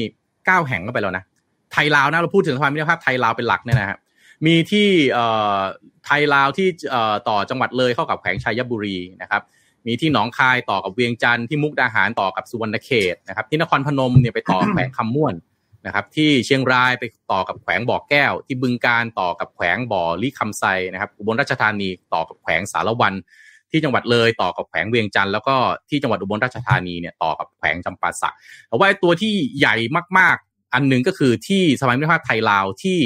[0.46, 1.24] เก้าแห่งก็ไปแล้วนะ
[1.72, 3.98] ไทยลาวนะเราพูดถึงสะพานมิตรภาพไทยลาวเป็นหลักเนี่ยนะครับ
[4.46, 4.88] มีที่
[6.04, 6.68] ไทยลาวที่
[7.28, 9.42] ต่อจังหวัดเลยเข้ากับแขวงชัยบุรีนะครับ
[9.86, 15.34] มีที่หนองคายต่อกับเวียงจันทร์ที่มุกดาหารต่อกับสุวรรณเขตนะครับ ที่นครพนมเนี่ยไปต่อแขวงคำม่วน
[15.86, 23.14] นะครับที่เชียงรายไปต่อกับแขวงบ่อแก้ว ที่บึงการต่อกับแขวงบ่อลิคำไซนะครับอุบลราชธานีต่อกับแขวงสารวัน
[23.70, 25.54] ที่จังหวัดเลยต่อกับแขวงเวียงจันทร์แล้วก็
[25.88, 28.34] ที่จังหวัดอุบลราชธานีเนี่ยต่อกับแขวงจำปาสัก
[28.68, 29.76] แต่ว่าตัวที่ใหญ่
[30.18, 32.98] มากๆ อันหนึ่งก็คือที่สมัยมิตรภาพไทยลาวที่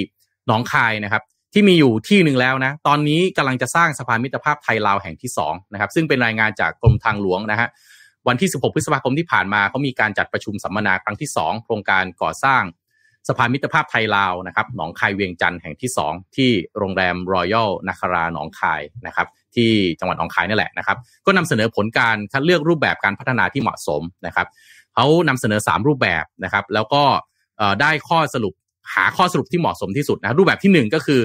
[0.47, 1.23] หนองคายนะครับ
[1.55, 7.69] ที่มีอยู่ที่หนึ่งแล้วนะตอนนี้กำลังจะสร้างสะพานมิตรภาพไทยลาวแห่งที่2นะครับซึ่งเป็นรายงานจากกรมทางหลวงนะฮะ
[8.29, 12.63] วันที่ 16 พฤษภาคมที่ผ่านมาเขามีการจัดประชุมสัมมนาครั้งที่ 2 โครงการก่อสร้าง
[13.29, 19.71] สะพานมิตรภาพไทยลาวนะครับหนองคายเวียงจันทร์แห่งที่ 2 ที่โรงแรมรอยัลนาคาราหนองคายนะครับที่
[20.01, 24.47] จังหวัดหนองคายนี่แหละนะครับ ก็นำเสนอผลการคัดเลือกรูปแบบการพัฒนาที่เหมาะสมนะครับ
[24.95, 27.03] เขานำเสนอ 3 รูปแบบนะครับ แล้วก็
[27.81, 28.55] ได้ข้อสรุป
[28.95, 31.21] หาข้อสรุปที่เหมาะสมที่สุดนะรูปแบบที่ 1 ก็คือ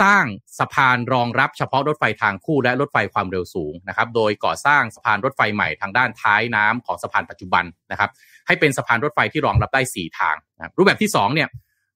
[0.00, 0.24] สร้าง
[0.58, 8.10] สะพานรองรับเฉพาะรถไฟทางคู่และรถไฟความเร็วสูงนะครับ โดยก่อสร้างสะพานรถไฟใหม่ทางด้านท้ายน้ำของสะพานปัจจุบันนะครับ
[8.46, 11.48] ให้เป็นสะพานรถไฟที่รองรับได้ 4 ทางนะรูปแบบที่2เนี่ย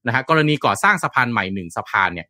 [0.06, 2.26] นะฮะกรณีก่อสร้างสะพานใหม่1สะพานเนี่ย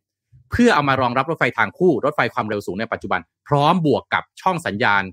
[0.51, 5.03] เพื่อเอามารองรับรถไฟทางคู่รถไฟความเร็วสูงในปัจจุบัน พร้อมบวกกับช่องสัญญาณ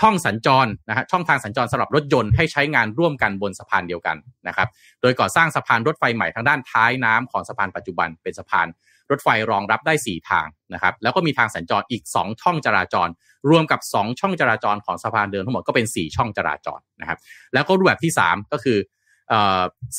[0.00, 4.16] ช่องสัญจรนะฮะช่องทางสัญจรสำหรับรถยนต์ให้ใช้งานร่วมกันบนสะพานเดียวกัน
[4.48, 4.68] นะครับ
[5.02, 8.66] โดยก่อสร้างสะพานรถไฟใหม่ทางด้านท้ายน้ำของสะพานปัจจุบันเป็นสะพาน
[9.10, 13.08] รถไฟรองรับได้ 4 ทางนะครับแล้วก็มีทางสัญจรอีก 2 ช่องจราจร
[13.50, 17.18] รวมกับ 2 ช่องจราจรของสะพานเดิมทั้งหมดก็เป็น 4 ช่องจราจรนะครับ
[17.54, 18.78] แล้วก็รูปแบบที่ 3 ก็คือ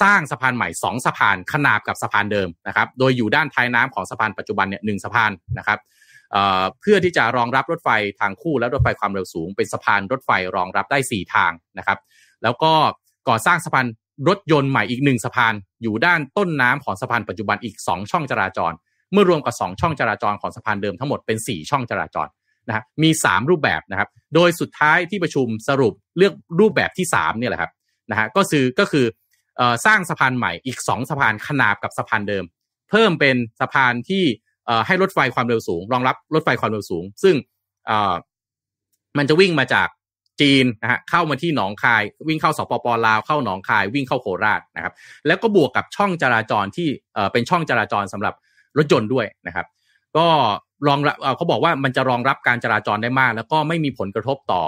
[0.01, 5.80] สร้างสะพานใหม่ 2 สะพานขนาบกับสะพานเดิมนะครับโดยอยู่ด้านท้ายน้ำของสะพานปัจจุบันเนี่ยหสะพานนะครับ
[6.82, 7.89] เพื่อที่จะรองรับรถไฟ
[8.20, 11.99] ทางคู่และรถไฟความเร็วสูง เป็นสะพานรถไฟรองรับได้ 4 ทางนะครับ
[12.43, 12.74] แล้วก็
[13.30, 13.86] ก่อสร้างสะพาน
[14.28, 18.74] รถยนต์ใหม่อีกหนึ่งสะพานอยู่ด้านต้นน้ำของสะพานปัจจุบันอีก 2 ช่องจราจร
[19.16, 22.28] เมื่อรวมกับ 2 ช่องจราจรของสะพานเดิมทั้งหมดเป็น 4 ช่องจราจร
[22.68, 27.72] นะครับมี 3 รูปแบบนะครับ โดยสุดท้ายที่ประชุมสรุปเลือกรูปแบบที่3เนี่ยแหละครับ
[28.11, 29.05] นะฮะก็คือก็คือ
[29.86, 32.43] สร้างสะพานใหม่อีก 2 สะพานขนาบกับสะพานเดิม
[32.89, 34.24] เพิ่มเป็นสะพานที่
[34.88, 37.36] ให้รถไฟความเร็วสูง รองรับรถไฟความเร็วสูง ซึ่ง
[39.18, 39.88] มันจะวิ่งมาจาก
[40.41, 44.93] จีนนะฮะเข้ามาที่หนองคาย วิ่งเข้าสปปลาวเข้าหนองคาย วิ่งเข้าโคราชนะครับ
[45.28, 46.88] แล้วก็บวกกับช่องจราจรที่
[47.32, 48.34] เป็นช่องจราจรสำหรับ
[48.78, 49.65] รถยนต์ด้วยนะครับ
[50.17, 50.28] ก็
[50.88, 54.61] รองรับเขาบอกว่ามันจะรองรับการจราจรได้มาก แล้วก็ไม่มีผลกระทบต่อ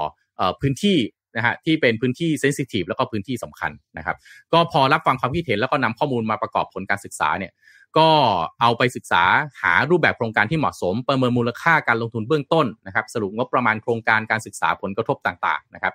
[0.62, 0.98] พื้นที่
[1.38, 4.18] นะฮะที่เป็นพื้นที่เซนซิทีฟแล้วก็พื้นที่สำคัญนะครับ
[4.54, 7.52] ก็พอรับฟังความคิดเห็นแล้วก็นำข้อมูลมาประกอบผลการศึกษาเนี่ย
[7.98, 8.10] ก็
[8.62, 9.24] เอาไปศึกษา
[9.62, 15.94] หารูปแบบโครงการที่เหมาะสม ประเมินมูลค่าการลงทุนเบื้องต้นนะครับ สรุปงบประมาณโครงการการศึกษาผลกระทบต่างๆนะครับ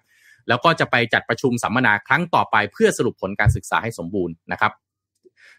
[0.49, 4.73] แล้วก็จะไปจัดประชุมสัมมนาครั้งต่อไปเพื่อสรุปผลการศึกษาให้สมบูรณ์นะครับ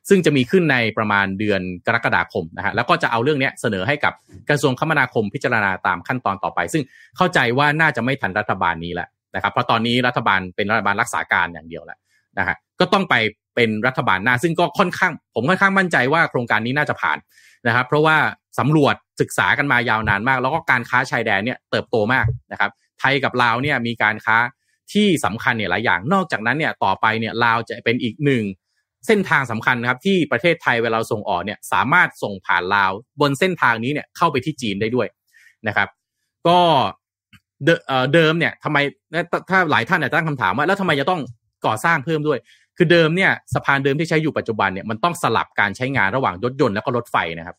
[0.09, 4.13] ซึ่งจะมีขึ้นในประมาณเดือนกรกฎาคมนะฮะแล้วก็จะเอาเรื่องนี้เสนอให้กับ
[4.49, 6.83] กระทรวงคมนาคมพิจารณาตามขั้นตอนต่อไป ซึ่ง
[7.17, 11.97] เข้าใจว่าน่าจะไม่ทันรัฐบาลนี้แหละนะครับเพราะตอนนี้รัฐบาลเป็นรัฐบาลรักษาการอย่างเดียวแล้ว
[12.37, 13.15] นะฮะก็ต้องไป
[13.55, 17.17] เป็นรัฐบาลหน้า ซึ่งก็ค่อนข้าง ผมค่อนข้างมั่นใจว่าโครงการนี้น่าจะผ่าน
[17.67, 18.17] นะครับ เพราะว่า
[18.59, 24.37] สำรวจศึกษากันมายาวนานมาก แล้วก็การค้าชายแดนเนี่ยเติบโตมากนะครับ ไทยกับลาวเนี่ยมีการค้า
[24.93, 28.43] ที่สำคัญเนี่ยหลายอย่าง นอกจากนั้นเนี่ยต่อไปเนี่ยลาวจะเป็นอีกหนึ่ง
[29.07, 32.91] เส้นทางสำคัญนะครับที่ประเทศไทยเวลาส่งออกเนี่ยสามารถส่งผ่านลาว
[33.21, 35.07] บนเส้นทางนี้เนี่ยเข้าไปที่จีนได้ด้วย
[35.67, 35.87] นะครับ
[36.47, 36.59] ก็
[38.13, 38.77] เดิมเนี่ยทำไม
[39.49, 41.21] ถ้าหลายท่านอาจจะตั้งคำถามว่าแล้วทำไมจะต้อง
[41.65, 42.39] ก่อสร้างเพิ่มด้วย
[42.77, 47.57] คือเดิมเนี่ยสะพานเดิมที่ใช้อยู่ปัจจุบันเนี่ยมันต้องสลับการใช้งานระหว่างรถยนต์แล้วก็รถไฟนะครับ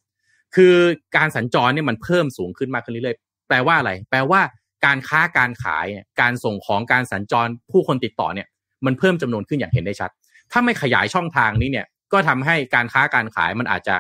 [0.55, 0.75] คือ
[1.17, 4.41] การสัญจรเนี่ยมันเพิ่มสูงขึ้นมากขึ้นเรื่อยๆแปลว่าอะไร แปลว่า
[4.85, 5.87] การค้าการขาย
[6.21, 8.47] การส่งของการสัญจรผู้คนติดต่อเนี่ย
[8.87, 10.11] มันเพิ่มจำนวนขึ้นอย่างเห็นได้ชัด
[10.55, 13.97] ถ้าไม่ขยายช่องทางนี้เนี่ยก็ทำให้การค้าการขายมันอาจจะ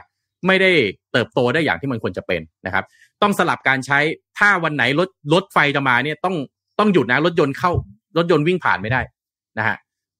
[0.46, 0.70] ไม่ได้
[1.12, 2.84] เติบโตได้อย่างที่มันควรจะเป็นนะครับ
[3.22, 3.98] ต้องสลับการใช้
[4.38, 6.36] ถ้าวันไหนรถรถไฟจะมาเนี่ยต้อง
[6.78, 7.70] ต้องหยุดนะรถยนต์เข้า
[8.16, 9.00] รถยนต์วิ่งผ่านไม่ได้
[9.58, 9.76] นะฮะ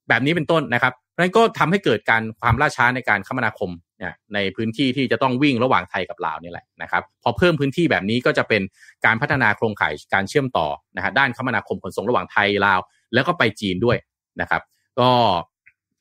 [0.09, 8.63] แบบนี้เป็นต้นนะครับนั้นก็ทำให้เกิดการความล่าช้าในการคมนาคมเนี่ยในพื้นที่ที่จะต้องวิ่งระหว่างไทยกับลาวนี่แหละนะครับ พอเพิ่มพื้นที่แบบนี้ก็จะเป็น
[9.07, 10.67] การพัฒนาโครงข่ายการเชื่อมต่อ
[10.97, 12.81] นะฮะด้านคมนาคมขนส่งระหว่างไทยลาว
[13.15, 13.97] แล้วก็ไปจีนด้วย
[14.41, 14.63] นะครับ
[15.01, 15.11] ก็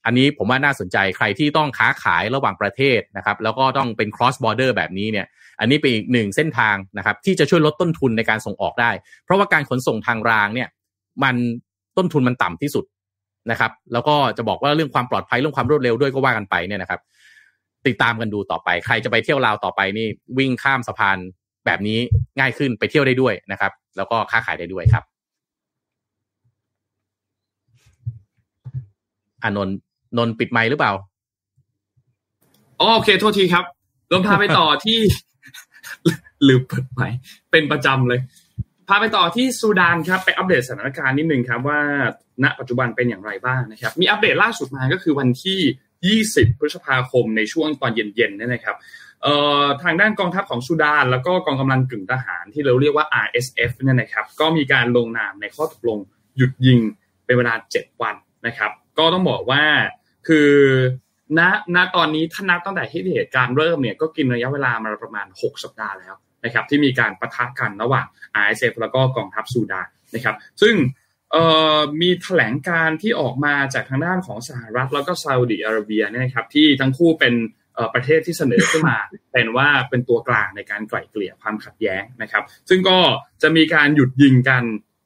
[0.06, 5.26] อันนี้ผมว่าน่าสนใจใครที่ต้องค้าขายระหว่างประเทศนะครับ แล้วก็ต้องเป็น cross border แบบนี้เนี่ย
[5.60, 8.91] อันนี้เป็นอีกหนึ่งเส้นทางนะครับ ที่จะช่วยลดต้นทุนในการส่งออกได้
[9.24, 10.70] เพราะว่าการขนส่งทางรางเนี่ย
[11.24, 11.36] มัน
[11.97, 12.86] ต้นทุนมันต่ำที่สุด
[13.51, 16.99] นะครับ แล้วก็จะบอกว่าเรื่องความปลอดภัยเรื่องความรวดเร็วด้วยก็ว่ากันไปเนี่ยนะครับ
[17.88, 21.18] ติดตามกันดูต่อไป ใครจะไปเที่ยวลาวต่อไปนี่วิ่งข้ามสะพาน
[21.66, 21.99] แบบนี้
[22.39, 25.04] ง่ายขึ้นไปเที่ยวได้ด้วยนะครับ แล้วก็ค้าขายได้ด้วยครับ
[29.43, 29.78] อานนท์
[30.18, 30.93] นนปิดไมค์หรือเปล่า
[32.80, 33.66] อ๋อโอเค โทษทีครับ
[34.11, 34.99] ลงพาไปต่อที่
[36.43, 37.18] หรือเปิดไมค์
[37.51, 38.20] เป็นประจำเลย
[38.88, 41.80] พาไปต่อที่ซูดานครับ ไปอัปเดตสถานการณ์นิดนึงครับว่า
[42.43, 48.76] ณ ปัจจุบันเป็นอย่างไรบ้างนะครับ มีอัปเดตล่าสุดมาก็คือวันที่ 20 พฤษภาคมในช่วงตอนเย็นๆเนี่ยนะครับ
[49.84, 55.99] ทางด้านกองทัพของซูดาน แล้วก็กองกำลังกึ่งทหารที่เราเรียกว่า RSF เนี่ยนะครับ ก็มีการลงนามในข้อตกลง
[56.38, 56.80] หยุดยิง
[57.26, 58.16] เป็นเวลา 7 วัน
[58.47, 59.64] นะครับ ก็ต้องบอกว่า
[60.28, 60.51] คือ
[61.38, 61.41] ณ
[61.76, 66.13] ณตอนนี้ถ้านับตั้งแต่ที่เหตุการณ์เริ่มเนี่ยก็กินระยะเวลามาประมาณ 6 สัปดาห์แล้ว
[66.45, 68.05] นะครับที่มีการประทะกันระหว่าง
[68.43, 70.76] RSF แล้วก็กองทัพซูดานนะครับซึ่ง
[72.01, 77.34] มีแถลงการที่ออกมาจากทางด้านของสหรัฐแล้วก็ซาอุดิอาระเบียเนี่ยนะครับที่ทั้งคู่เป็น
[77.93, 78.97] ประเทศที่เสนอขึ้นมา
[79.34, 82.99] เป็นว่าเป็นตัวกลางในการไกล่เกลี่ยความขัดแย้งนะครับ ซึ่งก็
[83.41, 84.63] จะมีการหยุดยิงกัน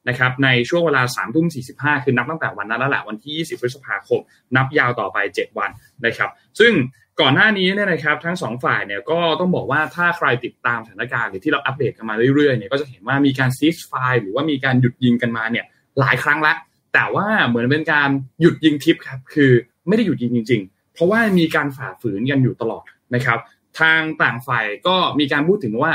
[0.08, 1.60] นะครับในช่วงเวลา3ามทุ่มสี
[2.04, 4.20] คือนับตั้งแต่วันนั้นแล้วแหละวันที่ 20 พฤษภาคม
[4.56, 5.70] นับยาวต่อไป 7 วัน
[6.06, 6.30] นะครับ
[6.60, 6.72] ซึ่ง
[7.20, 13.92] ก่อนหน้านี้เนี่ยนะครับทั้งสองฝ่ายเนี่ยก็ต้องบอกว่าถ้าใครติดตามสถานการณ์หรือที่เราอัปเดตกันมาเรื่อยๆเนี่ยก็จะเห็นว่ามีการซีสไฟ
[14.22, 15.64] หรือว่ามีการหยุดยิงกันมาเนี่ย
[16.00, 16.56] หลายครั้งล้ว
[16.94, 18.08] แต่ว่าเหมือนเป็นการ
[18.40, 19.52] หยุดยิงทิปครับคือ
[19.88, 22.84] ไม่ได้หยุดยิงจริง ๆ เพราะว่ามีการฝ่าฝืนกันอยู่ตลอด
[23.14, 23.38] นะครับ
[23.80, 25.92] ทางต่างฝ่ายก็มีการพูดถึงว่า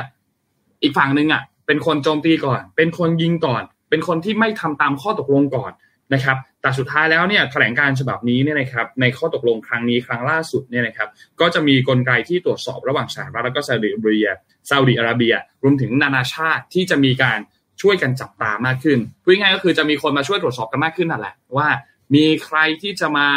[0.82, 3.64] อีกฝั่งหนึ่งอะเป็นคนโจมตีก่อน เป็นคนยิงก่อน
[3.94, 5.72] เป็นคนที่ไม่ทำตามข้อตกลงก่อน
[6.14, 14.28] นะครับ แต่สุดท้ายแล้วเนี่ยแถลงการฉบับนี้เนี่ยนะครับในข้อตกลงครั้งนี้ครั้งล่าสุดเนี่ยนะครับก็จะมีกลไกที่ตรวจสอบระหว่างสหรัฐแล้วก็ซาอุดิอาระเบีย
[14.70, 15.34] ซาอุดิอาระเบีย
[15.64, 17.39] รวมถึงนานาชาติที่จะมีการ
[17.82, 21.68] ช่วยกันจับตามากขึ้นพูดง่ายก็คือจะมีคนมาช่วยตรวจสอบกันมากขึ้นนั่นแหละว่า
[22.16, 23.28] มีใครที่จะมา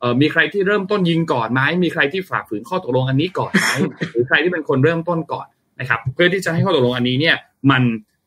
[0.00, 3.68] เอ่อมีใครที่เริ่มต้นยิงก่อนไหมมีใครที่ฝ่าฝืนข้อตกลงอันนี้ก่อนไหม
[4.12, 5.46] หรือใครที่เป็นคนเริ่มต้นก่อน
[5.80, 7.36] นะครับ เพื่อที่จะให้ข้อตกลงอันนี้เนี่ย
[7.70, 7.82] มัน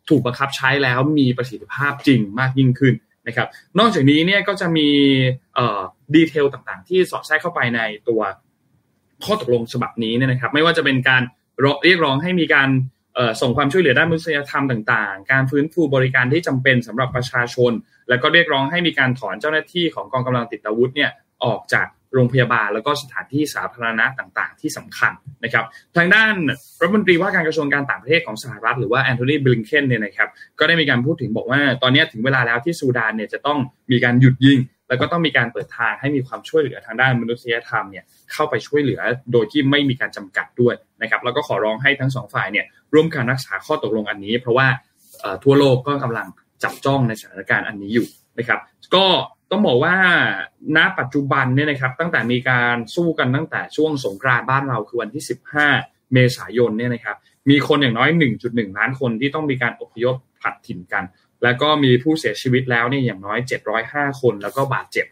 [0.09, 2.93] ถูกบังคับใช้แล้วมีประสิทธิภาพจริงมากยิ่งขึ้น
[3.27, 3.47] นะครับ
[3.79, 4.89] นอกจากนี้เนี่ยก็จะมี
[6.15, 8.21] ดีเทลต่างๆ ที่สอดแทรกเข้าไปในตัว
[9.25, 11.21] ข้อตกลงฉบับนี้เนี่ยนะครับ ไม่ว่าจะเป็นการ
[11.83, 12.69] เรียกร้องให้มีการ
[13.41, 17.71] ส่งความช่วยเหลือด้านมนุษยธรรมต่างๆ การฟื้นฟูบริการที่จำเป็นสำหรับประชาชน
[18.09, 21.11] แล้วก็เรียกร้องให้มีการถอนเจ้าหน้าที่ของกองกำลังติดอาวุธเนี่ย
[21.43, 25.11] ออกจาก โรงพยาบาล แล้วก็สถานที่สาธารณะต่างๆ ที่สำคัญ
[25.43, 25.65] นะครับ
[25.97, 26.33] ทางด้าน
[26.81, 30.29] รัฐมนตรีว่าการกระทรวงการต่างประเทศของสหรัฐหรือว่าแอนโทนีบลิงเคนเนี่ยนะครับ
[30.59, 33.59] ก็ได้มีการพูดถึงบอกว่าตอนนี้ถึงเวลาแล้วที่ซูดานเนี่ยจะต้อง
[33.91, 39.01] มีการหยุดยิง แล้วก็ต้องมีการเปิดทางให้มีความช่วยเหลือทางด้านมนุษยธรรมเนี่ยเข้าไปช่วยเหลือ
[39.33, 44.67] โดยที่ไม่มีการจำกัดด้วยนะครับแล้วก็ขอร้องให้ทั้งสองฝ่ายเนี่ยร่วมกันรักษาข้อตกลงอันนี้ เพราะว่า
[45.43, 46.27] ทั่วโลกก็กำลัง
[46.63, 48.07] จับจ้องในสถานการณ์อันนี้อยู่
[48.37, 48.59] นะครับ
[48.95, 49.05] ก็
[49.51, 49.95] ต้องบอกว่า
[50.77, 55.23] ณปัจจุบันเนี่ยนะครับตั้งแต่มีการสู้กันตั้งแต่ช่วงสงกรานต์บ้านเราคือวันที่
[55.67, 57.17] 15 เมษายนเนี่ยนะครับ
[57.49, 58.09] มีคนอย่างน้อย
[58.43, 61.03] 1.1 ล้านคนที่ต้องมีการอพยพผัดถิ่นกัน
[61.43, 63.39] แล้วก็มีผู้เสียชีวิตแล้วเนี่ยอย่างน้อย
[63.79, 65.05] 705 คน แล้วก็บาดเจ็บ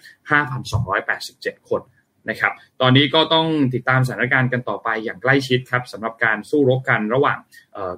[1.01, 1.81] 5,287 คน
[2.29, 7.37] นะครับตอนนี้ก็ต้องติดตามสถานการณ์กันต่อไปอย่างใกล้ชิดครับสำหรับการสู้รบกันระหว่าง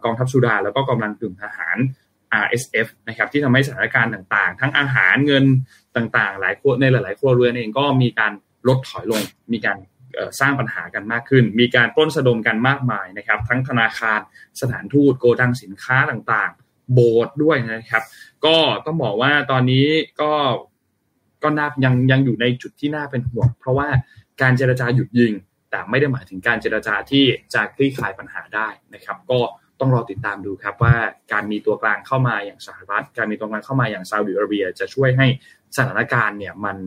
[0.04, 1.78] กองทัพสุดา แล้วก็กำลังกึ่งทหาร
[2.44, 5.46] RSF นะครับที่ทำให้สถานการณ์ต่างๆ ทั้งอาหารเงิน
[5.96, 8.32] ต่างๆ หลายครัวในหลาย ๆ ครัวเรือนเองก็มีการ
[8.68, 9.22] ลดถอยลง
[9.54, 9.78] มีการ
[10.40, 14.20] สร้างปัญหากันมากขึ้น มีการปล้นสะดมกันมากมายนะครับ ทั้งธนาคาร
[14.62, 18.04] สถานทูตโกดังสินค้าต่างๆ โบสด้วยนะครับ
[18.46, 19.88] ก็ต้องบอกว่าตอนนี้
[20.22, 20.34] ก็
[21.44, 23.88] ก็น่ายังยังอยู่ในจุดที่น่าเป็นห่วง เพราะว่า
[24.42, 25.34] การเจรจาหยุดยิง
[25.70, 29.40] แต่ไม่ได้หมายถึงการเจรจาที่จะคลี่คลายปัญหาได้นะครับ ก็
[29.80, 30.96] ต้องรอติดตามดูครับว่า
[31.34, 35.28] การมีตัวกลางเข้ามาอย่างสหรัฐ การมีตัวกลางเข้ามาอย่างซาอุดิอาระเบีย จะช่วยให้
[35.78, 36.78] สถานการณ์เนี่ยมัน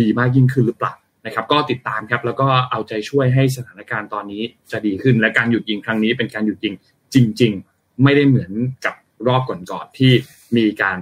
[0.00, 0.94] ดีมากยิ่งขึ้นหรือเปล่า
[1.26, 6.74] นะครับ ก็ติดตามครับแล้วก็เอาใจช่วยให้สถานการณ์ตอนนี้จะดีขึ้น และการหยุดยิงครั้งนี้เป็นการหยุดยิง
[7.14, 8.52] จริง ๆ ไม่ได้เหมือน
[8.84, 8.94] กับ
[9.26, 10.12] รอบก่อนๆที่
[10.56, 10.98] มีการ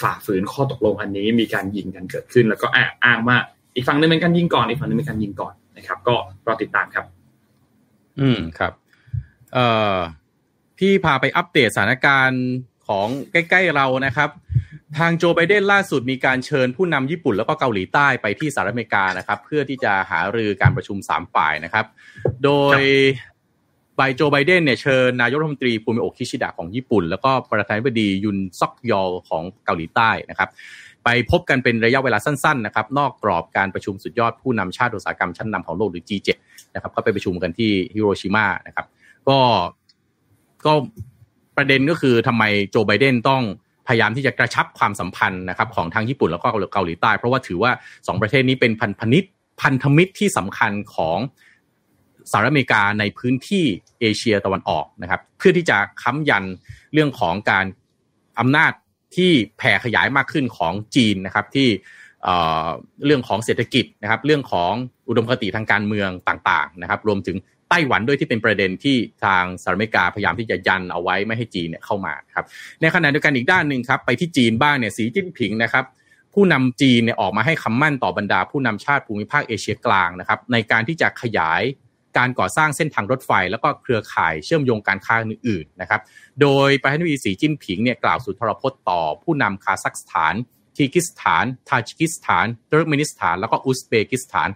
[0.00, 2.66] ฝ่าฝืนข้อตกลงอันนี้ มีการยิงกันเกิดขึ้น แล้วก็
[3.04, 3.36] อ้างว่า
[3.74, 6.14] อีกฝั่งนึงเป็นการยิงก่อนอีกฝั่งนึงเป็นการยิงก่อนนะครับ ก็
[6.46, 7.04] รอติดตามครับ
[8.20, 8.72] อืมครับ
[9.54, 9.98] เอ่อ
[10.80, 12.44] ที่พาไปอัปเดตสถานการณ์
[12.88, 14.30] ของใกล้ๆเรานะครับ
[14.98, 21.86] ทางโจไบเดนล่าสุดมีการเชิญผู้นำญี่ปุ่นแล้วก็เกาหลีใต้ไปที่สหรัฐอเมริกานะครับ เพื่อที่จะหารือการประชุมสามฝ่ายนะครับ
[22.44, 22.80] โดย
[23.96, 30.48] ไบโจไบเดนเนี่ยเชิญนายกรัฐมนตรีภูมิโอคิชิดะของญี่ปุ่น แล้วก็ประธานาธิบดียุนซอกยอลของเกาหลีใต้นะครับ
[31.04, 36.28] ไปพบกันเป็นระยะเวลาสั้นๆนะครับ นอกกรอบการประชุมสุดยอดผู้นำชาติอุตสาหกรรมชั้นนำของโลกหรือ G7
[36.74, 38.86] นะครับก็ไปประชุมกันที่ฮิโรชิมานะครับ
[39.28, 39.38] ก็
[40.66, 40.72] ก็
[41.56, 43.42] ประเด็นก็คือทำไมโจไบเดนต้อง
[43.88, 47.70] พยายามที่จะกระชับความสัมพันธ์นะครับของทางญี่ปุ่นแล้วก็เกาหลีใต้ เพราะว่าถือว่า
[48.06, 49.28] สองประเทศนี้เป็นพันธมิตร
[49.62, 51.18] พันธมิตรที่สำคัญของ
[52.30, 53.64] สหรัฐอเมริกาในพื้นที่
[54.00, 56.44] เอเชียตะวันออกนะครับ เพื่อที่จะค้ำยัน
[56.92, 57.66] เรื่องของการ
[58.38, 58.72] อำนาจ
[59.16, 61.68] ที่แผ่ขยายมากขึ้นของจีนนะครับที่
[63.04, 64.72] เรื่องของเศรษฐกิจนะครับ เรื่องของ
[65.08, 67.36] อุดมคติทางการเมืองต่างๆนะครับ รวมถึง
[67.70, 72.44] ไต้หวันด้วยที่เป็นประเด็นที่ทางสหรัฐอเมริกาพยายามที่จะยันเอาไว้ไม่ให้จีนเนี่ยเข้ามาครับ
[72.80, 75.84] ในขณะเดียวกันอีกด้านหนึ่งครับไปที่จีนบ้างเนี่ยสีจิ้นผิงนะครับ
[76.34, 81.62] ผู้นำจีนเนี่ยออกมาให้คำมั่นต่อบรรดาผู้นำชาติภูมิภาคเอเชียกลางนะครับในการที่จะขยาย
[82.18, 86.00] การก่อสร้างเส้นทางรถไฟ แล้วก็เครือข่ายเชื่อมโยงการค้าอื่นๆนะครับ
[86.40, 90.34] โดยประธานาธิบดีสีจิ้นผิงเนี่ยกล่าวสุนทรพจน์ต่อผู้นำคาซัคสถาน
[90.76, 94.48] คีกิสถาน ทาจิกิสถานตุรกเมนิสถาน แล้วก็อุซเบกิสถาน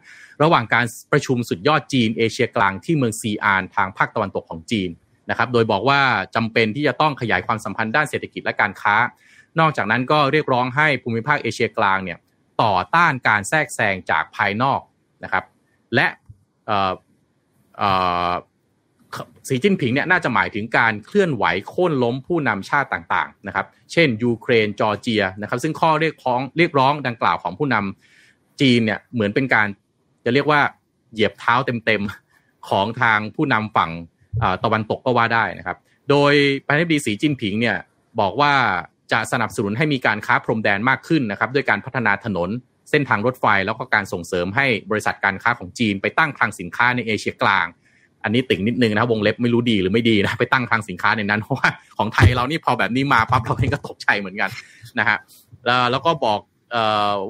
[0.42, 4.90] ระหว่างการประชุมสุดยอดจีนเอเชียกลางที่เมืองซีอานทางภาคตะวันตกของจีน
[5.30, 6.00] นะครับ โดยบอกว่า
[6.34, 8.96] จำเป็นที่จะต้องขยายความสัมพันธ์ด้านเศรษฐกิจและการค้า
[9.60, 12.18] นอกจากนั้นก็เรียกร้องให้ภูมิภาคเอเชียกลางเนี่ย
[12.62, 14.80] ต่อต้านการแทรกแซงจากภายนอก
[15.24, 15.44] นะครับ
[15.94, 16.06] และ
[19.48, 29.66] สีจิ้นผิงเนี่ยน่าจะหมายถึงการเคลื่อนไหวโค่นล้มผู้นำชาติต่างๆนะครับเช่น ยูเครนจอร์เจียนะครับซึ่งข้อเรียกร้องเรียกร้องดังกล่าวของผู้นำจีนเนี่ยเหมือนเป็นการ
[30.24, 30.60] จะเรียกว่า
[31.12, 31.54] เหยียบเท้า
[31.86, 33.90] เต็มๆของทางผู้นำฝั่ง
[34.64, 35.78] ตะวันตกก็ว่าได้นะครับ
[36.10, 36.32] โดย
[36.66, 37.76] ประธานาธิบดีสีจิ้นผิงเนี่ย
[38.20, 38.52] บอกว่า
[39.12, 42.50] จะสนับสนุนให้มีการค้าพรมแดนมากขึ้นนะครับด้วยการพัฒนาถนน
[42.90, 47.66] เส้นทางรถไฟ แล้วก็การส่งเสริมให้บริษัทการค้าของจีนไปตั้งคลังสินค้าในเอเชียกลาง
[48.24, 51.68] อันนี้ติ่งนิดนึงนะวงเล็บไม่รู้ดีหรือไม่ดีนะไปตั้งคลังสินค้าในนั้นเพราะว่า
[51.98, 54.50] ของไทยเรานี่พอแบบนี้มาปั๊บเราเองก็ตกใจเหมือนกัน
[54.98, 55.16] นะฮะ
[55.90, 56.40] แล้วก็บอก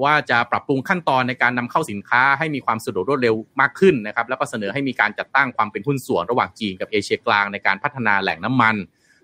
[0.03, 8.75] ว่าจะปรับปรุงขั้นตอนในการนำเข้าสินค้าให้มีความสะดวกรวดเร็วมากขึ้นนะครับ แล้วก็เสนอให้มีการจัดตั้งความเป็นหุ้นส่วนระหว่างจีนกับเอเชียกลางในการพัฒนาแหล่งน้ำมัน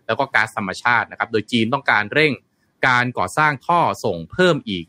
[0.08, 2.32] แล้วก็ก๊าซธรรมชาตินะครับ โดยจีนต้องการเร่ง
[2.88, 4.86] การก่อสร้างท่อส่งเพิ่มอีก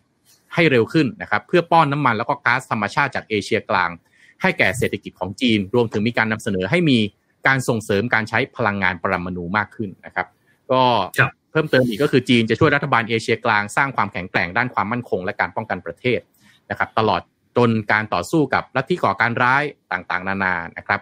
[0.55, 3.91] ให้เร็วขึ้นนะครับ เพื่อป้อนน้ามันแล้วก็ก๊าซธรรมชาติจากเอเชียกลาง
[4.43, 6.99] ให้แก่เศรษฐกิจของจีน รวมถึงมีการนำเสนอให้มี
[7.47, 10.27] การส่งเสริมการใช้พลังงานปรมาณูมากขึ้นนะครับ
[10.73, 10.83] ก็
[11.51, 16.21] เพิ่มเติมอีกก็คือจีนจะช่วยรัฐบาลเอเชียกลางสร้างความแข็งแกร่งด้านความมั่นคง และการป้องกันประเทศ
[16.71, 17.21] นะครับ ตลอด
[17.57, 19.63] จนการต่อสู้กับลัทธิก่อการร้าย
[19.93, 21.01] ต่างๆ นานานะครับ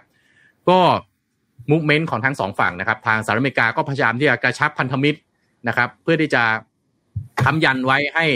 [0.68, 0.78] ก็
[1.70, 5.18] มุกเมนต์ของทั้งสองฝั่งนะครับ ทางสหรัฐอเมริกาก็พยายามที่จะกระชับพันธมิตร
[5.68, 6.43] นะครับ เพื่อที่จะ
[7.45, 8.26] ทำยันไว้ให้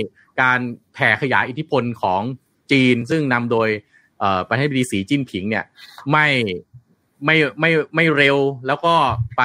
[0.42, 0.60] การ
[0.94, 2.22] แผ่ขยายอิทธิพลของ
[2.72, 3.68] จีน ซึ่งนำโดย
[4.48, 5.64] ประธานาธิบดีสีจิ้นผิงเนี่ย
[6.12, 6.26] ไม่
[7.24, 8.36] ไม่ไม่ไม่เร็ว
[8.66, 8.94] แล้วก็
[9.36, 9.42] ไป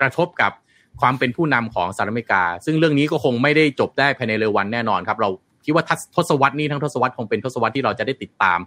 [0.00, 0.52] กระทบกับ
[1.00, 5.30] ความเป็นผู้นำของสหรัฐอเมริกา ซึ่งเรื่องนี้ก็คงไม่ได้จบได้ภายในเร็ววันแน่นอนครับ เรา
[5.64, 5.84] คิดว่า
[6.16, 8.58] ทศวรรษนี้ทั้งทศวรรษคงเป็นทศวรรษที่เราจะได้ติดตาม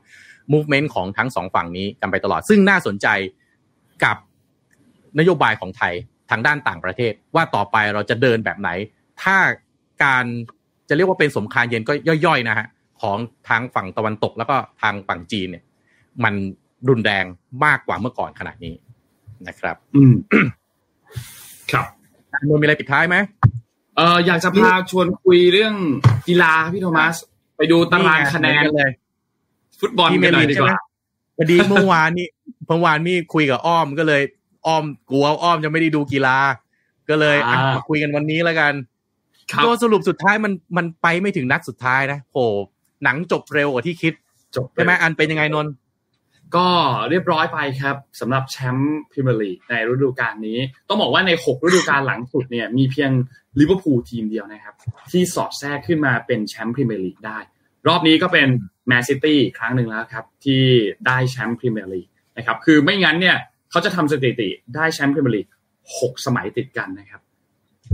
[0.53, 3.07] movement ของทั้งสองฝั่งนี้กันไปตลอด ซึ่งน่าสนใจ
[4.03, 4.17] กับ
[5.19, 5.93] นโยบายของไทย
[6.31, 8.69] ทางด้านต่างประเทศ ว่าต่อไปเราจะเดินแบบไหน
[9.21, 9.37] ถ้า
[10.03, 10.25] การ
[10.89, 11.93] จะเรียกว่าเป็นสงคามเย็นก็
[12.25, 12.67] ย่อยๆนะฮะ
[13.01, 13.17] ของ
[13.49, 15.63] ทางฝั่งตะวันตก แล้วก็ทางฝั่งจีนเนี่ย
[16.23, 16.33] มัน
[16.89, 17.25] รุนแรง
[17.65, 18.75] มากกว่าเมื่อก่อนขนาดนี้
[19.47, 20.13] นะครับ อืม
[21.71, 21.85] ครับ
[22.47, 23.15] นนมีอะไรปิดท้ายไหม
[23.97, 25.73] เอออยากจะพาชวนคุยเรื่อง
[26.27, 27.15] กีฬาพี่โทมัส
[27.57, 28.89] ไปดูตารางคะแนนเลย
[29.79, 30.77] ฟุตบอลกันหน่อยดีกว่า
[31.37, 32.27] พอดีเมื่อวานนี้
[32.67, 34.21] เมื่อวานนี้คุยกับอ้อมก็เลย
[34.67, 36.37] อ้อมกลัวอ้อมจะไม่ได้ดูกีฬา
[37.09, 37.37] ก็เลย
[37.75, 38.73] มาคุยกันวันนี้แล้วกัน
[39.65, 42.37] ก็สรุปสุดท้ายมันมันไปไม่ถึงนัดสุดท้ายนะโห
[43.03, 44.13] หนังจบเร็วกว่าที่คิด
[44.55, 45.67] จบใช่ไหมอันเป็นยังไงนน
[46.55, 46.67] ก็
[47.09, 53.11] เรียบร้อยไปครับสำหรับแชมป์พรีเมียร์ลีกในฤดูกาลนี้ ต้องบอกว่าใน 6 ฤดูกาลหลังสุดเนี่ยมีเพียง
[53.59, 54.75] ลิเวอร์พูลทีมเดียวนะครับ
[55.11, 57.39] ที่สอดแทรกขึ้นมาเป็นแชมป์พรีเมียร์ลีกได้
[57.87, 58.47] รอบนี้ก็เป็น
[58.87, 60.63] แมนซิตี้ครั้งหนึ่งแล้วครับ ที่
[61.07, 63.37] ได้แชมป์พรีเมียร์ลีกนะครับคือไม่งั้นเนี่ย
[63.71, 65.47] เขาจะทำสถิติได้แชมป์พรีเมียร์ลีก
[65.99, 67.21] หกสมัยติดกันนะครับ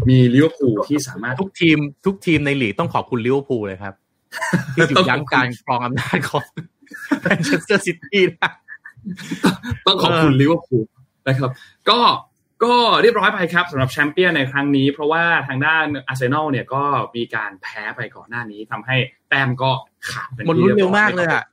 [0.09, 3.93] มีลิเวอร์พูลที่สามารถทุกทีม ทุกทีมในลีกต้องขอบคุณลิเวอร์พูลเลยครับ
[4.75, 6.45] ที่หยุดยั้งการครองอำนาจของ
[7.21, 8.49] แมนเชสเตอร์ซิตี้นะ
[9.85, 10.85] ต้องขอบคุณลิเวอร์พูล
[11.27, 11.49] นะครับ
[11.89, 11.99] ก็
[12.63, 16.83] ก็เรียบร้อยไปครับสำหรับแชมเปี้ยนในครั้งนี้ เพราะว่าทางด้านอาร์เซนอลเนี่ยก็
[17.15, 18.95] มีการแพ้ไปก่อนหน้านี้ทำให้
[19.29, 19.71] แต้มก็
[20.09, 21.43] ขาดหมดลุ้นเร็วมากเลยอะ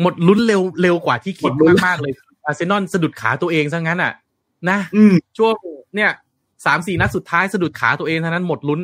[0.00, 1.52] หมดลุ้นเร็วเร็วกว่าที่คิด
[1.84, 2.12] มากๆเลย
[2.46, 4.12] อาร์เซนอลสะดุดขาตัวเองซะงั้นอะ
[4.70, 4.78] นะ
[5.38, 5.54] ช่วง
[5.96, 6.10] เนี่ย
[6.66, 8.80] สามสี่นัดสุดท้ายสะดุดขาตัวเองเท่านั้นหมดลุ้น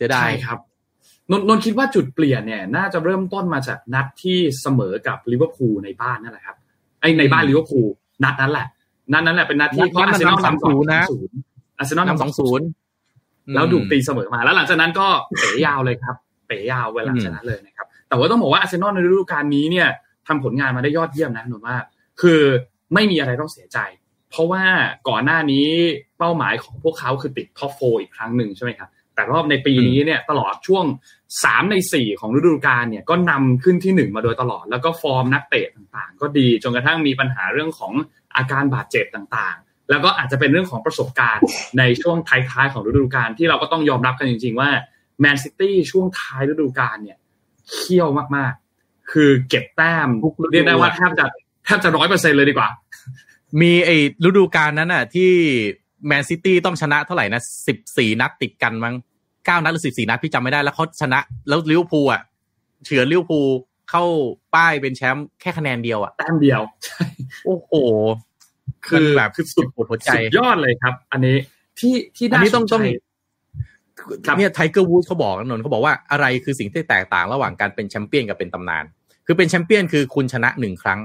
[0.00, 0.58] จะได้ครับ
[1.30, 6.56] นนนคิดว่าจุดเปลี่ยนเนี่ย น่าจะเริ่มต้นมาจากนัดที่เสมอกับลิเวอร์พูลในบ้านนั่นแหละครับ
[7.00, 7.86] ไอในบ้านลิเวอร์พูล
[8.24, 8.66] นัดนั้นแหละ
[9.12, 11.04] นัดนั้นแหละเป็นนัดที่เพราะอาร์เซนอลนำสองศูนย์นะ
[11.78, 12.66] อาร์เซนอลนำสองศูนย์
[13.54, 15.06] แล้วถูกตีเสมอมา แล้วหลังจากนั้นก็
[15.38, 16.16] เป๋ยาวเลยครับ
[16.46, 19.88] เป๋ยาวเวลาชนะเลยนะครับ แต่ว่าต้องบอกว่าอาร์เซนอลในฤดูกาลนี้เนี่ย
[20.26, 21.76] ทำผลงานมาได้ยอดเยี่ยมนะผมว่า
[22.20, 22.40] คือ
[22.94, 23.78] ไม่มีอะไรต้องเสียใจ
[24.30, 24.62] เพราะว่า
[25.08, 25.66] ก่อนหน้านี้
[26.18, 30.84] เป้าหมายของพวกเขาคือติด top four อีกครั้งหนึ่งใช่ไหมครับ แต่รอบในปีนี้เนี่ยตลอดช่วง
[31.28, 37.92] 3 ใน 4 ของฤดูกาลเนี่ยก็นำขึ้นที่ 1 มาโดยตลอด แล้วก็ฟอร์มนักเตะต่างๆ ก็ดีจนกระทั่งมีปัญหาเรื่องของ
[38.36, 41.44] อาการบาดเจ็บต่างๆ แล้วก็อาจจะเป็นเรื่องของประสบการณ์
[41.78, 44.70] ในช่วงท้ายๆของฤดูกาลที่เราก็ต้องยอมรับกันจริง ๆ ว่า
[45.20, 47.18] แมนซิตี้ช่วงท้ายฤดูกาลเนี่ย
[47.70, 50.08] เขี้ยวมากๆ คือเก็บแต้ม
[50.52, 51.26] เรียกได้ว่าแทบจะ
[51.64, 52.68] แทบจะร้อยเปอร์เซ็นต์เลยดีกว่า
[53.60, 55.32] มีไอ้ฤดูกาลนั้นน่ะที่
[56.06, 58.94] แมนซิตี้ต้องชนะเท่าไหร่นะสิบสี่นัดติดกันมั้ง
[59.46, 62.22] เก้านัดหรือสิบสี่นัดพี่จำไม่ได้แล้วเขาชนะ แล้วลิเวอร์พูลอะ
[62.84, 63.48] เฉือนลิเวอร์พูล
[63.90, 64.04] เข้า
[64.54, 67.04] ป้ายเป็นแชมป์แค่คะแนนเดียวอะแต้มเดียวใช่
[67.46, 67.70] โอ้โห
[68.86, 71.36] คือมันแบบคือสุดปวดหัวใจสุดยอดเลยครับ อันนี้
[71.78, 72.82] ที่ที่อันน่านี้สต้องนใจต้อง
[74.26, 78.84] ครับเนี่ยไทเกอร์วูดเขาบอกนะนนท์เขาบอกว่าอะไรคือสิ่งที่แตกต่างระหว่างการเป็นแชมเปี้ยนกับเป็นตำนาน
[79.26, 81.00] คือเป็นแชมเปี้ยนคือคุณชนะหนึ่งครั้ง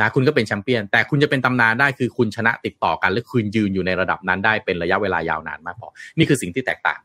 [0.00, 5.88] นะคุณก็เป็นแชมเปี้ยน แต่คุณจะเป็นตำนานได้คือคุณชนะติดต่อกัน และคุณยืนอยู่ในระดับนั้นได้เป็นระยะเวลายาวนานมากพอ
[6.18, 7.00] นี่คือสิ่งที่แตกต่าง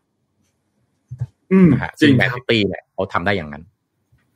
[1.52, 3.64] อืมนะฮะจริซึ่งงแมนครัซิบตี้เนี่ยเขาทำได้อย่างนั้น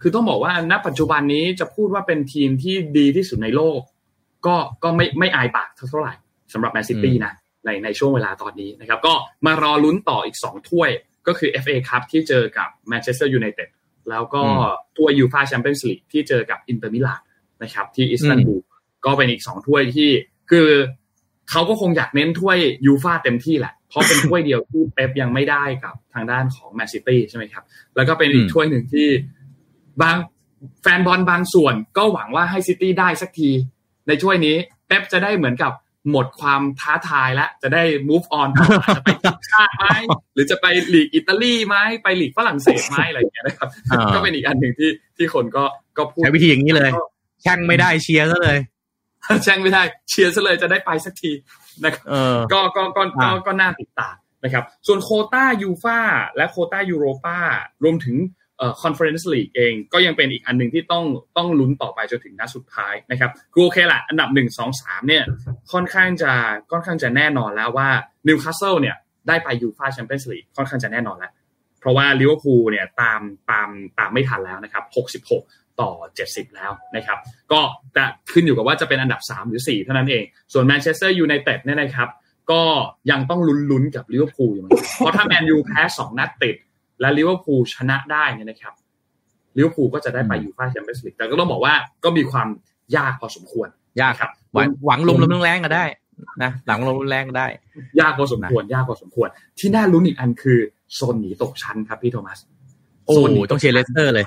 [0.01, 3.79] คือต้องบอกว่าณปัจจุบันนี้จะพูดว่าเป็นทีมที่ดีที่สุดในโลก
[4.45, 6.13] ก็ก็ไม่ไม่อายปากเท่าไหร่
[6.53, 7.33] สำหรับแมนซิตี้นะ
[7.65, 9.13] ในในช่วงเวลาตอนนี้นะครับ ก็
[9.45, 10.89] มารอลุ้นต่ออีก2ถ้วย
[11.27, 13.69] ก็คือ FA คัพที่เจอกับแมนเชสเตอร์ยูไนเต็ด
[14.09, 14.63] แล้วก็อืม
[14.97, 17.21] ถ้วยยูฟาแชมเปี้ยนส์ลีกที่เจอกับอินเตอร์มิลาน
[17.61, 18.61] นะครับ ที่อิสตันบูล
[19.05, 20.09] ก็เป็นอีก2ถ้วยที่
[20.51, 20.67] คือ
[21.51, 27.63] เขาก็คงอยากเน้นถ้วยยูฟาเต็มที่แหละ เพราะเป็นถ้วยเดียวที่เป๊ปยังไม่ได้กับทางด้านของแมนซิตี้ใช่ไหมครับ
[27.95, 29.07] แล้วก็เป็นอีกอืมถ้วยหนึ่งที่
[30.01, 30.17] บาง
[30.81, 33.51] แฟนบอลบางส่วนก็หวังว่าให้ซิตี้ได้สักที
[34.07, 34.55] ในถ้วยนี้
[34.87, 35.71] เป๊ปจะได้เหมือนกับ
[36.11, 39.85] หมดความท้าทายแล้วจะได้ move on ต่อจะไปทีมชาติไหม
[40.33, 45.63] หรือจะไปลีกอิตาลีไหมไปลีกฝรั่งเศสไหมอะไรอย่างเงี้ยนะครับอ่าก็เป็นอีกอันหนึ่งที่ที่คนก็
[45.97, 46.91] ก็พูดใช้วิธีอย่างนี้เลย
[47.43, 48.57] แช่งไม่ได้เชียร์ซะเลย
[49.43, 51.31] แช่งไม่ได้เชียร์ซะเลยจะได้ไปสักที
[51.83, 55.99] นะครับเออก็ก็ก็ก็อ่าก็น่าติดตามนะครับ ส่วนโควต้ายูฟา
[56.35, 57.37] และโควต้ายูโรปา
[57.83, 58.17] รวมถึง
[58.57, 61.03] เอ่อคอนเฟอเรนซ์ลีกเองก็ยังเป็นอีกอันหนึ่งที่ต้อง
[61.37, 65.23] ต้องลุ้นต่อไปจนถึงนัดสุดท้ายนะครับคือโอเคแหละอันดับหนึ่งสองสามเนี่ย
[65.71, 66.31] ค่อนข้างจะ
[66.71, 67.89] ค่อนข้างจะแน่นอนแล้วว่า
[68.27, 68.95] นิวคาสเซิลเนี่ย
[69.27, 71.31] ได้ไปยูฟาแชมเปี้ยนส์ลีกค่อนข้างจะแน่นอนแล้ว
[71.79, 73.19] เพราะว่าลิเวอร์พูลเนี่ยตาม
[73.51, 73.69] ตาม
[73.99, 74.83] ตามไม่ทันแล้วนะครับ
[75.27, 75.91] 66 ต่อ
[76.23, 77.17] 70 แล้วนะครับ
[77.51, 77.61] ก็
[77.95, 82.09] จะขึ้นอยู่กับว่าจะเป็นอันดับ 3 หรือ 4 เท่านั้นเอง ส่วนแมนเชสเตอร์ยูไนเต็ดเนี่ยนะครับ
[82.51, 82.61] ก็
[83.11, 86.55] ยังต้องลุ้นๆกับลิเวอร์พูลอยู่เหมือนกันเพราะถ้าแมนยูแพ้2นัดติด
[87.01, 88.73] และลิเวอร์พูลชนะได้เนี่ยนะครับ
[89.57, 92.47] ลิเวอร์พูลก็จะได้ไปยูฟ่าแชมเปี้ยนส์ลีกแต่ก็ต้องบอกว่าก็มีความ
[92.97, 93.67] ยากพอสมควร
[94.01, 95.85] ยากนะครับหวังหวังลมลมแรงๆก็ได้
[96.43, 97.47] นะหลังลมแรงก็ได้
[97.99, 100.59] ยากพอสมควร ยากพอสมควร ที่น่าลุ้นอีกอันคือ
[100.95, 102.39] โซนหนีตกชั้นครับพี่โทมัส
[103.05, 104.25] โอ้โซนหนีต้องเชียร์เลสเตอร์เลย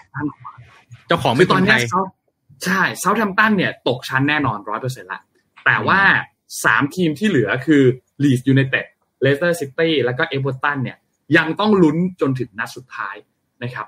[1.09, 2.03] เจ้าของคืไม่อคตอนนไทเนี้ยยเซา
[2.65, 5.21] ใช่เซาท์แฮมป์ตันเนี่ย ตกชั้นแน่นอนร้อยเปอร์เซ็นต์ละ
[5.67, 6.01] แต่ว่า
[6.65, 7.83] สามทีมที่เหลือคือ
[8.23, 8.87] ลีดส์ยูไนเต็ด
[9.23, 10.97] เลสเตอร์ซิตี้แล้วก็เอเวอร์ตันเนี่ย
[11.37, 13.17] ยังต้องลุ้นจนถึงนัดสุดท้าย
[13.63, 13.87] นะครับ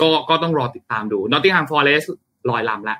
[0.00, 2.04] ก็ก็ต้องรอติดตามดูนอตติง h ฮมฟอร์เรส
[2.50, 2.98] ลอยลำแล้ว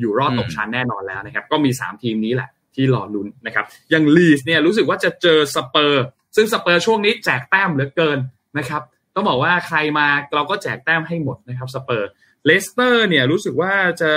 [0.00, 6.04] อยู่รอดตกชั้นแน่นอนแล้วนะครับ ก็มี3ทีมนี้แหละที่รอลุ้นนะครับอย่างลีดส์เนี่ยรู้สึกว่าจะเจอสเปอร์
[6.36, 8.18] ซึ่งสเปอร์ช่วงนี้แจกแต้มเหลือเกิน
[8.58, 8.82] นะครับ
[9.14, 12.08] ต้องบอกว่าใครมาเราก็แจกแต้มให้หมดนะครับสเปอร์
[12.48, 14.12] เลสเตอร์เนี่ยรู้สึกว่าจะ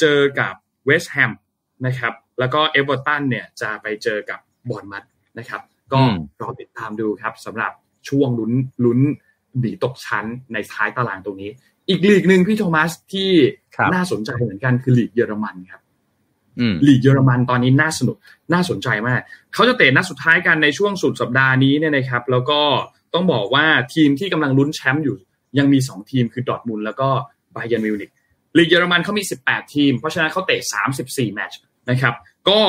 [0.00, 0.54] เจอกับ
[0.86, 1.32] เวสต์แฮม
[1.86, 4.40] นะครับแล้วก็เอเวอร์ตันเนี่ยจะไปเจอกับ
[4.70, 5.04] บอร์นมัธ
[5.38, 7.72] นะครับ ก็อืมรอติดตามดูครับสำหรับ
[8.08, 8.52] ช่วงลุ้น
[8.84, 8.98] ลุ้น
[9.62, 11.50] หนีตกชั้นในท้ายตารางตรงนี้
[11.88, 13.30] อีกลีกหนึ่งพี่โทมัสที่
[13.76, 15.80] ครับน่าสนใจเหมือนกันคือลีกเยอรมันครับ
[16.58, 18.16] อืมลีกเยอรมันตอนนี้น่าสนุก
[18.52, 19.20] น่าสนใจมาก
[19.54, 22.60] เขาจะเตะนัดสุดท้ายกันในช่วงสุดสัปดาห์นี้เนี่ยนะครับ แล้วก็
[23.14, 25.16] ต้องบอกว่าทีมที่กำลังลุ้นแชมป์อยู่
[25.58, 27.08] ยังมี 2 ทีมคือดอร์ทมุนด์แล้วก็
[27.52, 28.10] ไบเย r n มิวนิก
[28.56, 30.60] ลีกเยอรมันเขามี 18 ทีม เพราะฉะนั้นเขาเตะ
[30.98, 31.58] 34 แมตช์
[31.90, 32.14] นะครับ
[32.48, 32.60] ก็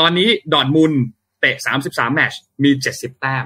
[0.00, 0.92] ตอนนี้ดอร์ทมุนด์
[1.40, 1.56] เตะ
[1.86, 3.44] 33 แมตช์มี 70 แต้ม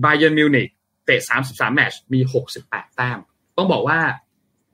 [0.00, 0.68] ไบเย r n มิวนิก
[1.06, 2.20] เตะ 33 แมตช์มี
[2.58, 3.18] 68 แต้ม
[3.56, 4.00] ต้องบอกว่า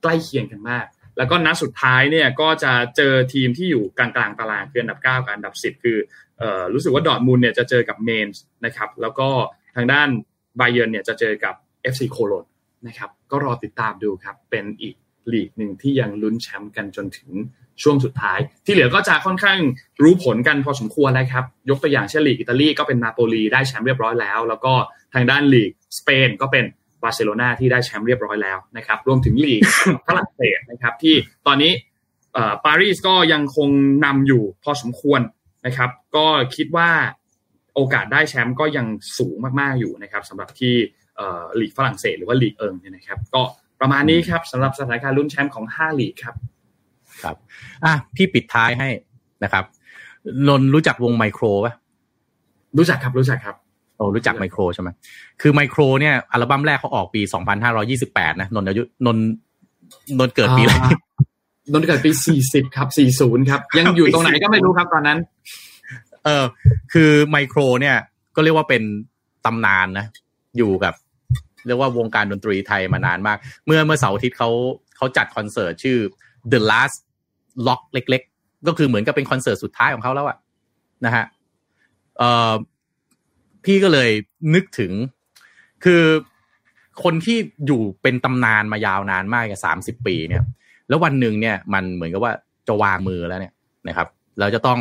[0.01, 0.85] ใกล้เคียงกันมาก
[1.17, 5.97] แล้วก็นัดสุดท้ายเนี่ยก็จะเจอทีมที่อยู่กลางกลางตารางคืออันดับ 9 กับอันดับ 10 คือ
[6.41, 9.29] ออรู้สึกว่าดอทมุนเนี่ยจะเจอกับเมนส์นะครับ แล้วก็
[9.75, 10.09] ทางด้าน
[10.57, 11.55] ไบเย r n เนี่ยจะเจอกับ
[11.93, 12.45] FC โคโลน
[12.87, 14.95] นะครับ ก็รอติดตามดูครับ เป็นอีก
[15.31, 17.31] ลีกหนึ่งที่ยังลุ้นแชมป์กันจนถึง
[17.83, 19.59] ช่วงสุดท้าย ที่เหลือก็จะค่อนข้าง
[20.03, 24.73] รู้ผลกันพอสมควรแล้วครับ ยกตัวอย่างเช่นลีกอิตาลีก็เป็นนาโปลีได้แชมป์เรียบร้อยแล้ว แล้วก็
[25.13, 26.65] ทางด้านลีกสเปนก็เป็น
[27.03, 29.61] บาร์เซโลนาที่ได้แชมป์เรียบร้อยแล้วนะครับรวมถึงลีก
[30.07, 31.15] ฝรั่งเศสนะครับที่
[31.47, 31.71] ตอนนี้
[32.65, 33.69] ปารีสก็ยังคง
[34.05, 35.21] นำอยู่พอสมควร
[35.65, 36.89] นะครับ ก็คิดว่า
[37.75, 40.75] โอกาสได้แชมป์ก็ยังสูงมากๆอยู่นะครับสำหรับที่
[41.59, 43.41] ลีกฝรั่งเศสหรือว่าลีกเอิงเนี่ยนะครับ ก็
[43.79, 46.35] ประมาณนี้ครับสำหรับสถานการณ์ลุ้นแชมป์ของ5ลีกครับ
[47.23, 47.35] ครับ
[47.85, 48.89] อะพี่ปิดท้ายให้
[49.43, 49.63] นะครับ
[50.47, 51.73] นนรู้จักวงไมโครป่ะ
[52.77, 53.55] รู้จักครับรู้จักครับ
[53.97, 54.89] โอ้รู้จักไมโครใช่ไหม
[55.41, 57.21] คือไมโครเนี่ยอัลบั้มแรกเขาออกปี
[57.81, 59.17] 2528 นะนนอายุนน
[60.19, 60.75] นนเกิดปีอะไร
[61.73, 62.11] นนเกิดปี
[62.43, 62.87] 40 ครับ
[63.19, 65.19] 40 ครับ ยังอยู่ตรงไหนก็ไม่รู้ครับตอนนั้น
[66.25, 66.45] เออ
[66.93, 67.95] คือไมโครเนี่ย
[68.35, 68.83] ก็เรียกว่าเป็น
[69.45, 70.05] ตำนานนะ
[70.57, 70.93] อยู่กับ
[71.67, 74.49] เรียกว่าวงการดนตรีไทยมานานมาก เมื่อเมื่อเสาร์อาทิตย์เขา
[74.97, 75.97] เขาจัดคอนเสิร์ตชื่อ
[76.51, 76.97] The Last
[77.67, 80.37] Lock เล็ก ๆ ก็คือเหมือนกับเป็นคอนเสิร์ตสุดท้ายของเขาแล้วอะ
[81.05, 81.25] นะฮะ
[82.17, 82.53] เอ่อ
[83.65, 84.09] พี่ก็เลย
[84.55, 84.91] นึกถึง
[85.83, 86.03] คือ
[87.03, 90.43] คนที่อยู่เป็นตำนานมายาวนานมากสามสิบปีเนี่ย
[90.89, 92.33] แล้ววันหนึ่งเนี่ย มันเหมือนกับว่า
[92.67, 93.53] จะวางมือแล้วเนี่ย
[93.87, 94.07] นะครับ
[94.39, 94.79] เราจะต้อง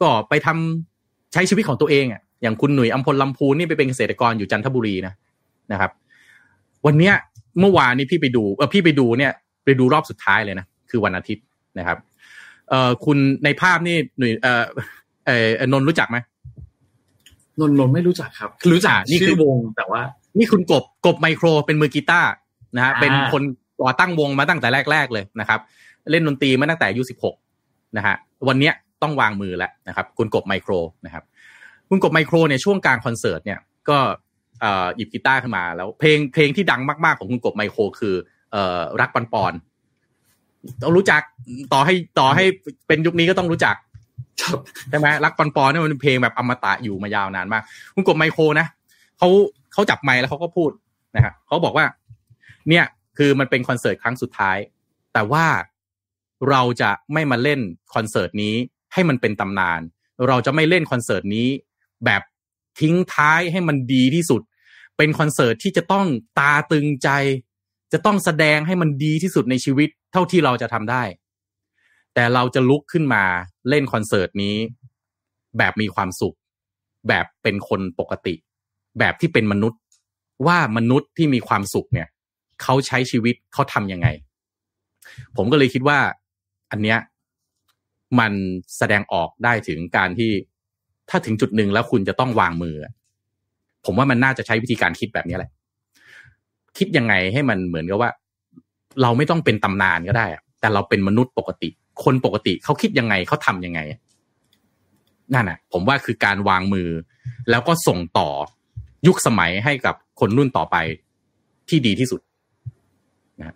[0.00, 5.14] ก็ไปทำใช้ชีวิตของตัวเองอะอย่างคุณหนุ่ยอัมพลลำพูนนี่ไปเป็นเกษตรกรอยู่จันทบุรีนะ
[5.72, 5.90] นะครับ
[6.86, 7.14] วันเนี้ย
[7.60, 9.32] เมื่อวานนี้พี่ไปดูเออพี่ไปดูเนี่ย
[9.64, 11.44] ไปดูรอบสุดท้ายเลยนะคือวันอาทิตย์
[11.78, 11.98] นะครับ
[12.68, 14.64] เอ่อคุณในภาพนี่หนุ่ยเอ่อ
[15.26, 16.16] เอ่อนนท์รู้จักไหม
[17.60, 20.00] นนนนไม่รู้จักครับ รู้จักนี่คือชื่อวงแต่ว่า
[20.38, 22.30] นี่คุณกบกบไมโครเป็นมือกีตาร์
[22.76, 23.42] นะฮะอ่าเป็นคน
[23.80, 25.60] ก่อตั้งวงมาตั้งแต่แรก ๆ เลยนะครับ
[26.10, 27.34] เล่นดนตรีมาตั้งแต่อายุสิบหก
[27.96, 28.14] นะฮะ
[28.48, 30.72] วันเนี้ยต้องวางมือแล้วนะครับ คุณกบไมโคร
[31.06, 31.24] นะครับ
[31.88, 33.58] คุณกบไมโครเนี่ยช่วงกลางคอนเสิร์ตเนี่ย
[33.88, 34.27] ก็เอ่อ
[34.96, 38.14] หยิบกีตาร์ขึ้นมาแล้ว เพลงเพลงที่ดังมากๆของคุณกบไมโคร คือ
[38.52, 39.52] เอ่อรักปันปอน
[40.82, 41.22] ต้องรู้จัก
[41.72, 42.44] ต่อให้ต่อให้
[42.86, 43.76] เป็นยุคนี้ก็ต้องรู้จัก
[44.42, 44.58] ครับ
[44.90, 47.62] ใช่ไหมรักปอนปอนเนี่ยมันเป็นเพลงแบบอมตะอยู่มายาวนานมาก
[47.94, 48.66] คุณกบไมโครนะ
[49.18, 49.28] เขา
[49.72, 50.70] เขาจับไมค์แล้วเขาก็พูด
[51.16, 51.84] นะฮะเขาบอกว่า
[52.68, 52.84] เนี่ย
[53.18, 54.58] คือมันเป็นคอนเสิร์ตครั้งสุดท้าย
[55.12, 55.46] แต่ว่า
[56.50, 57.60] เราจะไม่มาเล่น
[57.94, 58.54] คอนเสิร์ตนี้
[58.92, 59.80] ให้มันเป็นตำนาน
[60.28, 61.48] เราจะไม่เล่นคอนเสิร์ตนี้
[62.04, 62.22] แบบ
[62.80, 64.40] ทิ้งท้ายให้มันดีที่สุด
[64.98, 66.06] เป็นคอนเสิร์ตที่จะต้อง
[66.38, 67.08] ตาตึงใจ
[67.92, 71.02] จะต้องแสดงให้มันดีที่สุดในชีวิตเท่าที่เราจะทำได้
[72.14, 73.24] แต่เราจะลุกขึ้นมา
[73.68, 74.56] เล่นคอนเสิร์ตนี้
[75.58, 76.36] แบบมีความสุข
[77.08, 78.34] แบบเป็นคนปกติ
[78.98, 79.80] แบบที่เป็นมนุษย์
[80.46, 82.08] ว่ามนุษย์ที่มีความสุขเนี่ย
[82.62, 84.08] เขาใช้ชีวิตเขาทำยังไง
[85.36, 85.98] ผมก็เลยคิดว่า
[86.70, 86.98] อันเนี้ย
[88.18, 88.32] มัน
[88.76, 90.32] แสดงออกได้ถึงการที่
[91.10, 92.76] ถ้าถึงจุดหนึ่งแล้วคุณจะต้องวางมือ
[93.86, 95.50] ผมว่ามันน่าจะใช้วิธีการคิดแบบนี้แหละ
[96.78, 98.10] คิดยังไงให้มันเหมือนกับว่า
[99.02, 100.26] เราไม่ต้องเป็นตำนานก็ได้
[100.60, 101.68] แต่เราเป็นมนุษย์ปกติ
[102.04, 103.80] คนปกติเขาคิดยังไงเขาทำยังไง
[105.34, 106.88] นั่นน่ะ ผมว่าคือการวางมือ
[107.50, 108.28] แล้วก็ส่งต่อ
[109.06, 110.76] ยุคสมัยให้กับคนรุ่นต่อไป
[111.68, 112.20] ที่ดีที่สุด
[113.40, 113.54] นะ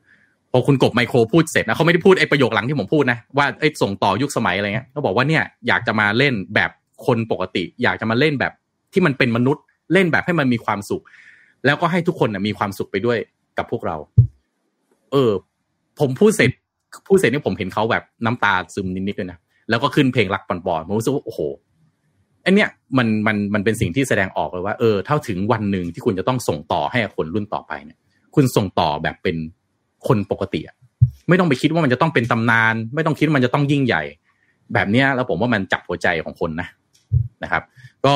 [0.53, 6.71] พอคุณกบไมโครพูดเสร็จนะเขาไม่ได้พูดไอ้ประโยคหลังที่ผมพูดนะว่าไอ้ส่งต่อยุคสมัยอะไรเงี้ยเขาบอกว่าเนี่ยอยากจะมาเล่นแบบ
[7.07, 8.53] คนปกติ อยากจะมาเล่นแบบ
[8.93, 11.03] ที่มันเป็นมนุษย์ เล่นแบบให้มันมีความสุข
[11.67, 13.19] แล้วก็ให้ทุกคนนะมีความสุขไปด้วย
[13.59, 13.97] กับพวกเรา
[15.13, 15.33] เออ
[16.01, 16.51] ผมพูดเสร็จ
[17.07, 19.39] พูดเสร็จนี่ผมเห็นเขาแบบน้ำตาซึมนิดๆด้วยนะ
[19.71, 21.41] แล้วก็ขึ้นเพลงรักปอนปอนผมรู้สึกว่าโอ้โห
[22.43, 22.69] ไอันเนี้ย
[22.99, 27.99] มันมันมันเป็นสิ่งที่แสดงออกเลยว่าเออเท่าถึงวันหนึ่งที่คุณจะต้องส่งต่อให้คนรุ่นต่อไปเนี่ย
[28.35, 29.37] คุณส่งต่อแบบเป็น
[30.09, 30.77] คนปกติอะ
[31.29, 34.03] ไม่ต้องไปคิดว่ามันจะต้องเป็นตำนาน ไม่ต้องคิดมันจะต้องยิ่งใหญ่
[34.75, 36.69] แบบเนี้ยแล้วผมว่ามันจับหัวใจของคนนะ
[37.43, 37.63] นะครับ
[38.07, 38.15] ก็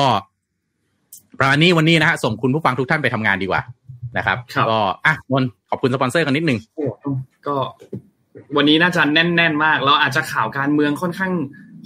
[1.39, 3.61] ประมาณนี้วันนี้นะฮะส่งคุณผู้ฟังทุกท่านไปทำงานดีกว่า
[4.17, 6.85] นะครับครับก็อะนนท์ขอบคุณสปอนเซอร์กันนิดนึงโอ้
[7.47, 7.55] ก็
[8.57, 11.33] วันนี้น่าจะแน่น ๆ มากแล้วอาจจะข่าวการเมืองค่อนข้าง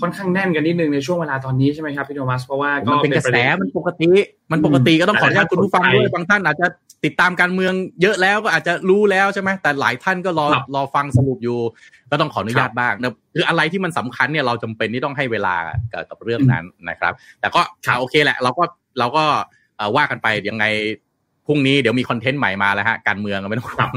[0.01, 4.09] ค่อนข้างแน่นกันนิดนึงในช่วงเวลาตอนนี้ใช่ไหมครับพี่โทมัสเพราะว่าก็มันเป็นกระแสด็มันปกติ
[4.51, 6.67] มันปกติก็ต้องขออนุญาตคุณผู้ฟังด้วยบางท่านอาจจะ
[7.05, 10.45] ติดตามการเมืองเยอะแล้วก็อาจจะรู้แล้วใช่ไหมแต่หลายท่านก็รอ
[10.75, 11.59] รอฟังสรุปอยู่
[12.11, 15.55] ก็ต้องขออนุญาตบ้างนะคืออะไรที่มันสำคัญเนี่ยเราจำเป็นที่ต้องให้เวลา
[15.93, 18.63] กับกับเรื่องนั้นนะครับ แต่ก็ข่าวโอเคแหละ เราก็
[18.99, 19.23] เราก็
[19.95, 20.65] ว่ากันไปยังไง
[21.45, 23.91] พรุ่งนี้เดี๋ยวมีคอนเทนต์ใหม่มาแล้วฮะการเมืองไม่ต้องห่วง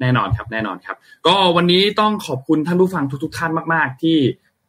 [0.00, 0.96] แน่นอนครับแน่นอนครับ
[1.26, 4.18] ก็วันนี้ต้องขอบคุณท่านผู้ฟังทุก ๆ ท่านมากๆ ที่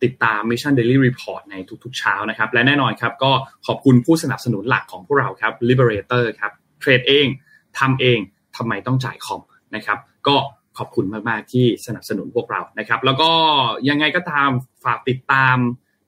[0.03, 3.31] ติดตาม Mission Daily Report ในทุกๆเช้านะครับ และแน่นอนครับ ก็
[3.67, 7.27] ขอบคุณผู้สนับสนุนหลักของพวกเราครับ Liberator ครับเทรดเอง
[7.79, 8.19] ทำเอง
[8.57, 9.41] ทำไมต้องจ่ายคอม
[9.75, 9.97] นะครับ
[10.27, 10.35] ก็
[10.77, 13.31] ขอบคุณมาก ๆ ที่สนับสนุนพวกเรานะครับ แล้วก็
[13.89, 14.49] ยังไงก็ตาม
[14.83, 15.57] ฝากติดตาม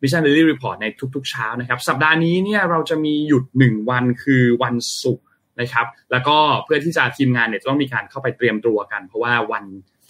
[0.02, 0.86] Mission Daily Report ใน
[1.16, 5.26] ทุกๆเช้านะครับ สัปดาห์นี้เนี่ยเราจะมีหยุด 1 วันคือวันศุกร์
[5.62, 9.64] นะครับ แล้วก็เพื่อที่จะทีมงานเนี่ยจะต้องมีการเข้าไปเตรียมตัวกัน เพราะว่าวัน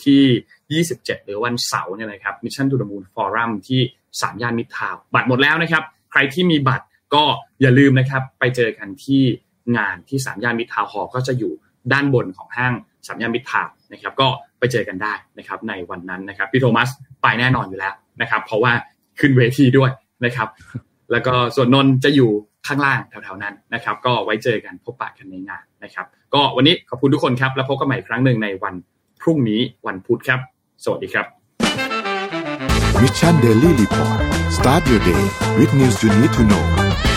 [0.03, 3.81] ที่ 27 หรือวันเสาร์เนี่ยนะครับ Mission to the Moon Forum ที่
[4.21, 6.85] สามย่านมิตรทาวบัตรหมดแล้วนะครับ ใครที่มีบัตร
[7.15, 7.23] ก็
[7.61, 9.23] อย่าลืมนะครับ ไปเจอกันที่
[9.77, 11.53] งานที่สามย่านมิตรทาวน์ฮอลล์ก็จะอยู่
[11.93, 12.73] ด้านบนของห้าง
[13.07, 14.27] สามย่านมิตรทาวน์นะครับ ก็
[14.59, 16.89] ไปเจอกันได้นะครับในวันนั้นนะครับพี่โทมัส
[17.21, 18.73] ไปแน่นอนอยู่แล้วนะครับ เพราะว่า
[19.19, 19.91] ขึ้นเวทีด้วย
[20.25, 20.47] นะครับ
[21.11, 22.31] แล้วก็ส่วนนนท์จะอยู่
[22.67, 28.75] ข้างล่างแถวๆนั้นนะครับ ก็ไว้เจอกันพบปะกันในงานนะครับ ก็วันนี้ขอบคุณทุกคนครับ แล้วพบกันใหม่อีกครั้งหนึ่งในวัน
[29.21, 30.39] พรุ่งนี้วันพุธครับ
[30.83, 31.25] สวัสดีครับ
[33.01, 34.19] Mission Daily Report
[34.57, 35.23] start your day
[35.57, 37.08] with news you need to know